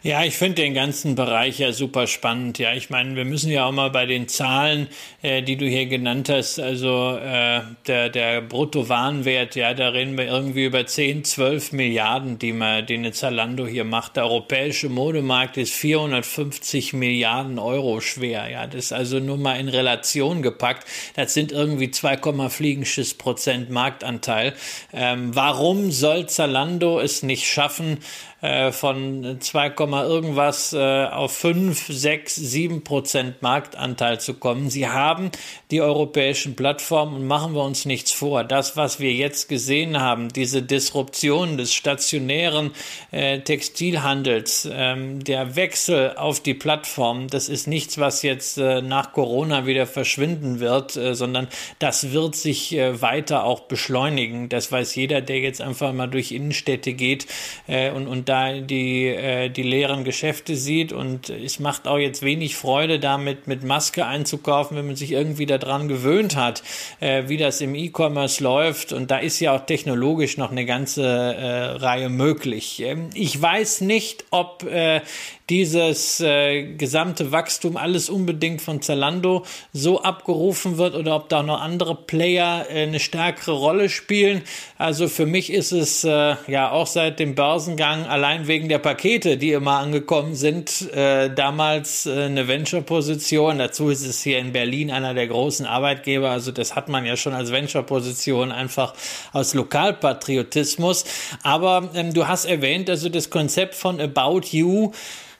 Ja, 0.04 0.24
ich 0.24 0.38
finde 0.38 0.62
den 0.62 0.76
ganzen 0.76 1.16
Bereich 1.16 1.58
ja 1.58 1.72
super 1.72 2.06
spannend. 2.06 2.60
Ja, 2.60 2.74
ich 2.74 2.91
meine, 2.91 3.16
wir 3.16 3.26
müssen 3.26 3.52
ja 3.52 3.66
auch 3.66 3.72
mal 3.72 3.89
bei 3.89 4.06
den 4.06 4.28
Zahlen, 4.28 4.88
äh, 5.24 5.41
die 5.41 5.58
du 5.58 5.66
hier 5.66 5.88
genannt 5.88 6.30
hast, 6.30 6.60
also 6.60 7.18
äh, 7.18 7.62
der, 7.88 8.10
der 8.10 8.41
Bruttowarenwert, 8.41 9.56
ja, 9.56 9.74
da 9.74 9.89
reden 9.89 10.16
wir 10.18 10.26
irgendwie 10.26 10.66
über 10.66 10.86
10, 10.86 11.24
12 11.24 11.72
Milliarden, 11.72 12.38
die 12.38 12.54
man, 12.54 12.86
den 12.86 13.02
eine 13.02 13.12
Zalando 13.12 13.66
hier 13.66 13.86
macht. 13.86 14.18
Der 14.18 14.26
europäische 14.26 14.88
Modemarkt 14.89 15.58
ist 15.58 15.74
450 15.74 16.93
Milliarden 16.93 17.58
Euro 17.58 18.00
schwer. 18.00 18.50
Ja, 18.50 18.68
das 18.68 18.86
ist 18.86 18.93
also 18.93 19.20
nur 19.20 19.38
mal 19.38 19.60
in 19.60 19.68
Relation 19.68 20.43
gepackt. 20.43 20.88
Das 21.16 21.34
sind 21.34 21.52
irgendwie 21.52 21.89
2, 21.89 22.50
fliegendes 22.50 23.16
Prozent 23.16 23.72
Marktanteil. 23.72 24.54
Ähm, 24.93 25.36
warum 25.36 25.91
soll 25.91 26.28
Zalando 26.30 27.00
es 27.00 27.24
nicht 27.24 27.48
schaffen, 27.48 27.98
äh, 28.41 28.71
von 28.71 29.38
2, 29.39 29.73
irgendwas 30.03 30.71
äh, 30.73 31.05
auf 31.05 31.31
5, 31.38 31.88
6, 31.89 32.35
7 32.35 32.83
Prozent 32.83 33.41
Marktanteil 33.41 34.19
zu 34.19 34.35
kommen. 34.35 34.69
Sie 34.69 34.88
haben 34.88 35.31
die 35.71 35.81
europäischen 35.81 36.55
Plattformen 36.55 37.15
und 37.15 37.27
machen 37.27 37.55
wir 37.55 37.63
uns 37.63 37.85
nichts 37.85 38.11
vor. 38.11 38.43
Das, 38.43 38.77
was 38.77 38.99
wir 38.99 39.11
jetzt 39.11 39.49
gesehen 39.49 39.99
haben, 39.99 40.29
diese 40.29 40.61
Disruption 40.61 41.57
des 41.57 41.73
stationären 41.73 42.71
äh, 43.09 43.39
Textilhandels, 43.39 44.69
ähm, 44.71 45.23
der 45.23 45.55
Wechsel 45.55 46.15
auf 46.15 46.39
die 46.39 46.53
Plattform, 46.53 47.29
das 47.29 47.49
ist 47.49 47.67
nichts, 47.67 47.97
was 47.97 48.21
jetzt 48.21 48.59
äh, 48.59 48.83
nach 48.83 49.13
Corona 49.13 49.65
wieder 49.65 49.88
verschwinden 49.88 50.59
wird, 50.59 50.95
äh, 50.95 51.15
sondern 51.15 51.47
das 51.79 52.11
wird 52.11 52.35
sich 52.35 52.75
äh, 52.75 53.01
weiter 53.01 53.45
auch 53.45 53.61
beschleunigen. 53.61 54.47
Das 54.49 54.71
weiß 54.71 54.93
jeder, 54.93 55.21
der 55.21 55.39
jetzt 55.39 55.59
einfach 55.61 55.91
mal 55.91 56.07
durch 56.07 56.31
Innenstädte 56.31 56.93
geht 56.93 57.25
äh, 57.65 57.89
und, 57.89 58.05
und 58.05 58.26
da 58.28 58.53
die, 58.53 59.07
äh, 59.07 59.49
die 59.49 59.63
leeren 59.63 60.03
Geschäfte 60.03 60.55
sieht. 60.55 60.91
Und 60.91 61.30
es 61.30 61.59
macht 61.59 61.88
auch 61.88 61.97
jetzt 61.97 62.23
wenig 62.23 62.55
Freude, 62.55 62.99
damit 62.99 63.47
mit 63.47 63.63
Maske 63.63 64.05
einzukaufen, 64.05 64.78
wenn 64.78 64.88
man 64.88 64.95
sich 64.95 65.11
irgendwie 65.11 65.45
daran 65.45 65.88
gewöhnt 65.88 66.36
hat, 66.36 66.63
äh, 66.99 67.23
wie 67.28 67.38
das 67.38 67.61
im 67.61 67.75
E-Commerce 67.75 68.43
läuft. 68.43 68.93
Und 68.93 69.11
da 69.11 69.17
ist 69.17 69.39
ja 69.39 69.55
auch 69.55 69.65
technologisch 69.65 70.38
noch 70.38 70.51
eine 70.51 70.65
ganze 70.65 71.03
äh, 71.05 71.63
Reihe 71.78 72.09
möglich. 72.09 72.82
Ähm, 72.82 73.09
ich 73.13 73.41
weiß 73.41 73.82
nicht, 73.82 74.25
ob 74.32 74.63
äh, 74.63 75.01
dieses 75.50 76.20
äh, 76.20 76.74
gesamte 76.74 77.32
Wachstum 77.32 77.78
alles 77.78 78.10
unbedingt 78.10 78.62
von 78.62 78.82
Zalando 78.82 79.45
so 79.72 80.02
abgerufen 80.02 80.78
wird 80.78 80.93
oder 80.93 81.16
ob 81.16 81.30
da 81.30 81.41
noch 81.41 81.62
andere 81.62 81.95
Player 81.95 82.66
äh, 82.70 82.84
eine 82.84 83.00
stärkere 83.00 83.54
Rolle 83.54 83.88
spielen. 83.88 84.41
Also 84.78 85.08
für 85.08 85.26
mich 85.26 85.52
ist 85.54 85.72
es 85.72 86.04
äh, 86.04 86.36
ja 86.48 86.72
auch 86.72 86.88
seit 86.88 87.20
dem 87.20 87.34
Börsengang 87.36 88.06
allein 88.06 88.48
wegen 88.48 88.68
der 88.68 88.80
Pakete, 88.80 89.38
die 89.38 89.54
immer 89.54 89.80
angekommen 89.80 90.36
sind, 90.36 90.91
äh, 90.91 91.34
damals 91.34 92.06
äh, 92.06 92.24
eine 92.24 92.50
Venture-Position. 92.50 93.60
Dazu 93.60 93.89
ist 93.89 94.06
es 94.06 94.22
hier 94.22 94.39
in 94.39 94.52
Berlin 94.52 94.91
einer 94.91 95.14
der 95.14 95.28
großen 95.28 95.66
Arbeitgeber. 95.66 96.30
Also 96.30 96.52
das 96.52 96.76
hat 96.76 96.89
man 96.89 97.06
ja 97.06 97.16
schon 97.16 97.34
als 97.34 97.54
Venture-Position 97.54 98.52
einfach 98.52 98.93
aus 99.32 99.54
Lokalpatriotismus. 99.54 101.06
Aber 101.41 101.89
ähm, 101.95 102.14
du 102.14 102.28
hast 102.28 102.43
erwähnt, 102.43 102.89
also 102.89 103.08
das 103.08 103.30
Konzept 103.30 103.76
von 103.76 104.02
About 104.02 104.41
You, 104.52 104.91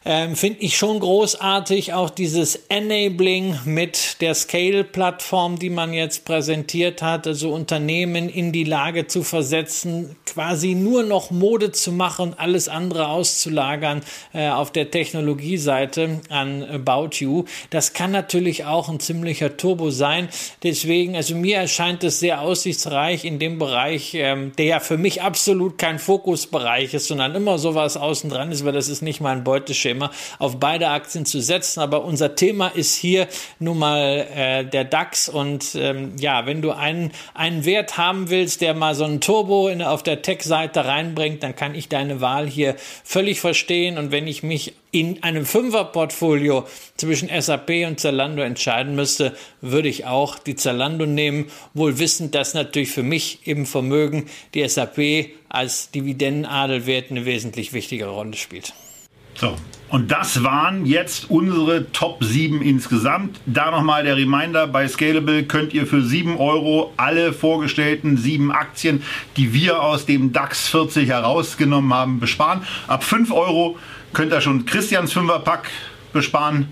ähm, 0.10 0.38
Finde 0.38 0.62
ich 0.62 0.78
schon 0.78 1.02
großartig, 1.02 1.92
auch 1.92 2.10
dieses 2.10 2.56
Enabling 2.70 3.60
mit 3.66 4.22
der 4.22 4.36
Scale-Plattform, 4.36 5.60
die 5.60 5.70
man 5.70 5.92
jetzt 5.92 6.24
präsentiert 6.24 7.02
hat, 7.02 7.28
also 7.28 7.52
Unternehmen 7.52 8.30
in 8.30 8.54
die 8.54 8.64
Lage 8.64 9.08
zu 9.08 9.22
versetzen, 9.24 10.16
quasi 10.26 10.76
nur 10.76 11.04
noch 11.04 11.30
Mode 11.30 11.74
zu 11.74 11.92
machen, 11.92 12.34
alles 12.38 12.70
andere 12.70 13.10
auszulagern 13.10 14.02
äh, 14.34 14.48
auf 14.48 14.72
der 14.72 14.92
Technologieseite 14.92 16.22
an 16.30 16.64
About 16.64 17.18
You. 17.18 17.44
Das 17.70 17.92
kann 17.92 18.12
natürlich 18.12 18.64
auch 18.64 18.88
ein 18.88 19.02
ziemlicher 19.02 19.58
Turbo 19.58 19.90
sein. 19.90 20.30
Deswegen, 20.64 21.18
also 21.18 21.36
mir 21.36 21.58
erscheint 21.58 22.06
es 22.06 22.22
sehr 22.22 22.40
aussichtsreich 22.40 23.26
in 23.26 23.40
dem 23.40 23.60
Bereich, 23.60 24.14
ähm, 24.14 24.54
der 24.58 24.66
ja 24.68 24.80
für 24.80 24.98
mich 24.98 25.22
absolut 25.22 25.78
kein 25.78 26.00
Fokusbereich 26.00 26.94
ist, 26.94 27.08
sondern 27.08 27.36
immer 27.36 27.58
sowas 27.60 27.98
außen 27.98 28.30
dran 28.30 28.54
ist, 28.54 28.64
weil 28.64 28.72
das 28.72 28.88
ist 28.88 29.02
nicht 29.02 29.20
mein 29.20 29.44
Beuteschema 29.44 29.97
immer 29.98 30.12
auf 30.40 30.60
beide 30.60 30.88
Aktien 30.90 31.26
zu 31.26 31.42
setzen. 31.42 31.82
Aber 31.82 32.06
unser 32.06 32.36
Thema 32.36 32.68
ist 32.70 32.96
hier 32.96 33.28
nun 33.60 33.80
mal 33.80 34.28
äh, 34.34 34.66
der 34.66 34.86
DAX. 34.86 35.28
Und 35.28 35.76
ähm, 35.76 36.14
ja, 36.18 36.46
wenn 36.46 36.62
du 36.62 36.72
einen, 36.72 37.12
einen 37.34 37.66
Wert 37.66 37.98
haben 37.98 38.30
willst, 38.30 38.62
der 38.62 38.74
mal 38.74 38.96
so 38.96 39.04
ein 39.04 39.20
Turbo 39.20 39.68
in, 39.68 39.82
auf 39.82 40.04
der 40.04 40.22
Tech-Seite 40.22 40.86
reinbringt, 40.86 41.44
dann 41.44 41.56
kann 41.56 41.76
ich 41.76 41.90
deine 41.90 42.22
Wahl 42.22 42.48
hier 42.48 42.76
völlig 43.04 43.42
verstehen. 43.42 43.98
Und 43.98 44.12
wenn 44.12 44.28
ich 44.28 44.44
mich 44.44 44.74
in 44.92 45.22
einem 45.22 45.46
Fünfer-Portfolio 45.46 46.66
zwischen 46.96 47.30
SAP 47.30 47.70
und 47.86 48.00
Zalando 48.00 48.42
entscheiden 48.42 48.96
müsste, 48.96 49.36
würde 49.62 49.90
ich 49.90 50.06
auch 50.06 50.40
die 50.40 50.56
Zalando 50.56 51.06
nehmen, 51.06 51.52
wohl 51.74 52.00
wissend, 52.00 52.34
dass 52.36 52.54
natürlich 52.54 52.92
für 52.92 53.04
mich 53.04 53.40
im 53.46 53.66
Vermögen 53.66 54.28
die 54.54 54.68
SAP 54.68 55.32
als 55.50 55.92
Dividendenadelwert 55.92 57.12
eine 57.12 57.26
wesentlich 57.26 57.74
wichtigere 57.74 58.12
Rolle 58.12 58.36
spielt. 58.36 58.74
So, 59.40 59.56
und 59.90 60.12
das 60.12 60.44
waren 60.44 60.86
jetzt 60.86 61.30
unsere 61.30 61.92
Top 61.92 62.24
7 62.24 62.62
insgesamt. 62.62 63.40
Da 63.46 63.70
nochmal 63.70 64.04
der 64.04 64.18
Reminder, 64.18 64.66
bei 64.66 64.88
Scalable 64.88 65.44
könnt 65.44 65.74
ihr 65.74 65.86
für 65.86 66.02
7 66.02 66.38
Euro 66.38 66.92
alle 66.98 67.32
vorgestellten 67.34 68.18
7 68.18 68.52
Aktien, 68.52 69.04
die 69.38 69.54
wir 69.54 69.82
aus 69.82 70.08
dem 70.08 70.34
DAX 70.34 70.68
40 70.70 71.08
herausgenommen 71.08 71.94
haben, 71.94 72.20
besparen. 72.20 72.62
Ab 72.88 73.04
5 73.04 73.32
Euro 73.32 73.78
könnt 74.12 74.34
ihr 74.34 74.42
schon 74.42 74.66
Christians 74.66 75.16
5er 75.16 75.40
Pack 75.40 75.70
besparen. 76.14 76.68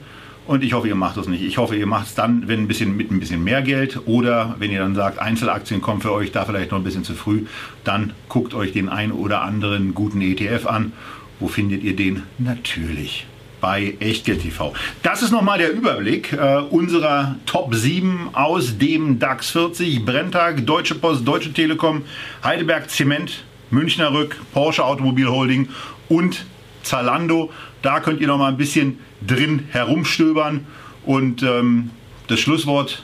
Und 0.47 0.63
ich 0.63 0.73
hoffe, 0.73 0.87
ihr 0.87 0.95
macht 0.95 1.17
das 1.17 1.27
nicht. 1.27 1.41
Ich 1.41 1.57
hoffe, 1.57 1.75
ihr 1.75 1.87
macht 1.87 2.07
es 2.07 2.15
dann, 2.15 2.47
wenn 2.47 2.61
ein 2.61 2.67
bisschen 2.67 2.97
mit 2.97 3.11
ein 3.11 3.19
bisschen 3.19 3.43
mehr 3.43 3.61
Geld 3.61 3.99
oder 4.05 4.55
wenn 4.59 4.71
ihr 4.71 4.79
dann 4.79 4.93
sagt, 4.93 5.19
Einzelaktien 5.19 5.81
kommen 5.81 6.01
für 6.01 6.11
euch 6.11 6.31
da 6.31 6.45
vielleicht 6.45 6.71
noch 6.71 6.79
ein 6.79 6.83
bisschen 6.83 7.03
zu 7.03 7.13
früh, 7.13 7.45
dann 7.83 8.13
guckt 8.29 8.53
euch 8.53 8.71
den 8.71 8.89
einen 8.89 9.11
oder 9.11 9.41
anderen 9.41 9.95
guten 9.95 10.21
ETF 10.21 10.67
an 10.67 10.93
wo 11.39 11.47
findet 11.47 11.83
ihr 11.83 11.95
den? 11.95 12.23
Natürlich 12.37 13.25
bei 13.61 13.95
Echtgeld 13.99 14.41
TV. 14.41 14.73
Das 15.01 15.23
ist 15.23 15.31
nochmal 15.31 15.57
der 15.57 15.71
Überblick 15.71 16.33
äh, 16.33 16.57
unserer 16.69 17.35
Top 17.47 17.73
7 17.73 18.29
aus 18.33 18.77
dem 18.77 19.17
DAX 19.17 19.49
40. 19.49 20.05
Brenntag, 20.05 20.65
Deutsche 20.67 20.93
Post, 20.93 21.27
Deutsche 21.27 21.51
Telekom, 21.51 22.03
Heidelberg 22.43 22.89
Zement, 22.89 23.43
Münchner 23.71 24.13
Rück, 24.13 24.35
Porsche 24.53 24.85
Automobil 24.85 25.27
Holding 25.27 25.69
und 26.09 26.45
Zalando. 26.83 27.51
Da 27.81 28.01
könnt 28.01 28.21
ihr 28.21 28.27
noch 28.27 28.37
mal 28.37 28.49
ein 28.49 28.57
bisschen 28.57 28.99
drin 29.25 29.67
herumstöbern. 29.71 30.67
Und 31.03 31.41
ähm, 31.41 31.89
das 32.27 32.39
Schlusswort 32.39 33.03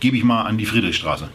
gebe 0.00 0.16
ich 0.16 0.24
mal 0.24 0.42
an 0.42 0.58
die 0.58 0.66
Friedrichstraße. 0.66 1.28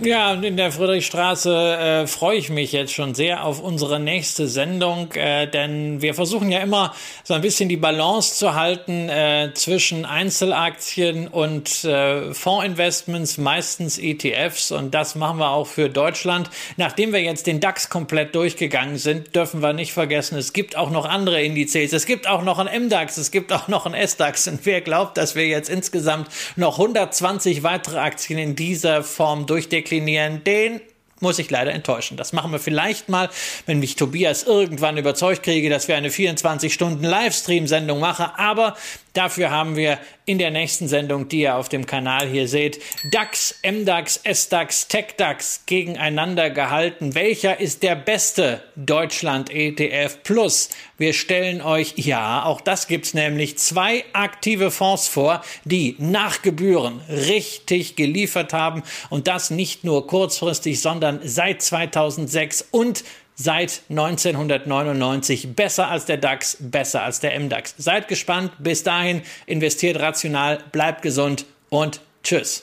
Ja, 0.00 0.32
in 0.32 0.56
der 0.56 0.72
Friedrichstraße 0.72 1.76
äh, 1.76 2.06
freue 2.08 2.36
ich 2.36 2.50
mich 2.50 2.72
jetzt 2.72 2.92
schon 2.92 3.14
sehr 3.14 3.44
auf 3.44 3.60
unsere 3.60 4.00
nächste 4.00 4.48
Sendung, 4.48 5.12
äh, 5.12 5.46
denn 5.46 6.02
wir 6.02 6.14
versuchen 6.14 6.50
ja 6.50 6.58
immer 6.58 6.94
so 7.22 7.34
ein 7.34 7.40
bisschen 7.40 7.68
die 7.68 7.76
Balance 7.76 8.34
zu 8.34 8.54
halten 8.54 9.08
äh, 9.08 9.50
zwischen 9.54 10.04
Einzelaktien 10.04 11.28
und 11.28 11.84
äh, 11.84 12.34
Fondsinvestments, 12.34 13.38
meistens 13.38 13.98
ETFs 13.98 14.72
und 14.72 14.92
das 14.92 15.14
machen 15.14 15.38
wir 15.38 15.50
auch 15.50 15.68
für 15.68 15.88
Deutschland. 15.88 16.50
Nachdem 16.76 17.12
wir 17.12 17.20
jetzt 17.20 17.46
den 17.46 17.60
DAX 17.60 17.88
komplett 17.88 18.34
durchgegangen 18.34 18.96
sind, 18.96 19.36
dürfen 19.36 19.62
wir 19.62 19.72
nicht 19.72 19.92
vergessen, 19.92 20.36
es 20.36 20.52
gibt 20.52 20.76
auch 20.76 20.90
noch 20.90 21.04
andere 21.04 21.40
Indizes, 21.42 21.92
es 21.92 22.06
gibt 22.06 22.26
auch 22.26 22.42
noch 22.42 22.58
einen 22.58 22.86
MDAX, 22.86 23.18
es 23.18 23.30
gibt 23.30 23.52
auch 23.52 23.68
noch 23.68 23.86
einen 23.86 24.08
SDAX 24.08 24.48
und 24.48 24.64
wer 24.64 24.80
glaubt, 24.80 25.16
dass 25.16 25.36
wir 25.36 25.46
jetzt 25.46 25.68
insgesamt 25.68 26.28
noch 26.56 26.78
120 26.80 27.62
weitere 27.62 27.98
Aktien 27.98 28.40
in 28.40 28.56
dieser 28.56 29.04
Form 29.04 29.46
durchdeklinieren, 29.46 29.91
deklinieren, 29.92 30.42
den 30.44 30.80
muss 31.20 31.38
ich 31.38 31.50
leider 31.50 31.72
enttäuschen. 31.72 32.16
Das 32.16 32.32
machen 32.32 32.50
wir 32.50 32.58
vielleicht 32.58 33.08
mal, 33.08 33.28
wenn 33.66 33.78
mich 33.78 33.94
Tobias 33.94 34.42
irgendwann 34.42 34.96
überzeugt 34.96 35.44
kriege, 35.44 35.70
dass 35.70 35.86
wir 35.86 35.96
eine 35.96 36.08
24-Stunden-Livestream-Sendung 36.08 38.00
machen. 38.00 38.26
Aber 38.36 38.76
Dafür 39.12 39.50
haben 39.50 39.76
wir 39.76 39.98
in 40.24 40.38
der 40.38 40.50
nächsten 40.50 40.88
Sendung, 40.88 41.28
die 41.28 41.40
ihr 41.40 41.56
auf 41.56 41.68
dem 41.68 41.84
Kanal 41.84 42.28
hier 42.28 42.48
seht, 42.48 42.80
DAX, 43.10 43.56
MDAX, 43.62 44.20
SDAX, 44.24 44.88
TechDAX 44.88 45.64
gegeneinander 45.66 46.48
gehalten. 46.48 47.14
Welcher 47.14 47.60
ist 47.60 47.82
der 47.82 47.96
beste 47.96 48.62
Deutschland 48.76 49.50
ETF 49.50 50.22
Plus? 50.22 50.70
Wir 50.96 51.12
stellen 51.12 51.60
euch, 51.60 51.94
ja, 51.96 52.44
auch 52.44 52.60
das 52.60 52.86
gibt's 52.86 53.12
nämlich, 53.12 53.58
zwei 53.58 54.04
aktive 54.12 54.70
Fonds 54.70 55.08
vor, 55.08 55.42
die 55.64 55.96
nach 55.98 56.42
Gebühren 56.42 57.00
richtig 57.08 57.96
geliefert 57.96 58.52
haben 58.52 58.82
und 59.10 59.26
das 59.26 59.50
nicht 59.50 59.84
nur 59.84 60.06
kurzfristig, 60.06 60.80
sondern 60.80 61.20
seit 61.24 61.60
2006 61.60 62.68
und 62.70 63.04
seit 63.34 63.82
1999 63.88 65.54
besser 65.54 65.88
als 65.88 66.06
der 66.06 66.16
DAX, 66.16 66.56
besser 66.60 67.02
als 67.02 67.20
der 67.20 67.38
MDAX. 67.38 67.74
Seid 67.78 68.08
gespannt. 68.08 68.52
Bis 68.58 68.82
dahin 68.82 69.22
investiert 69.46 70.00
rational, 70.00 70.58
bleibt 70.72 71.02
gesund 71.02 71.46
und 71.70 72.00
tschüss. 72.22 72.62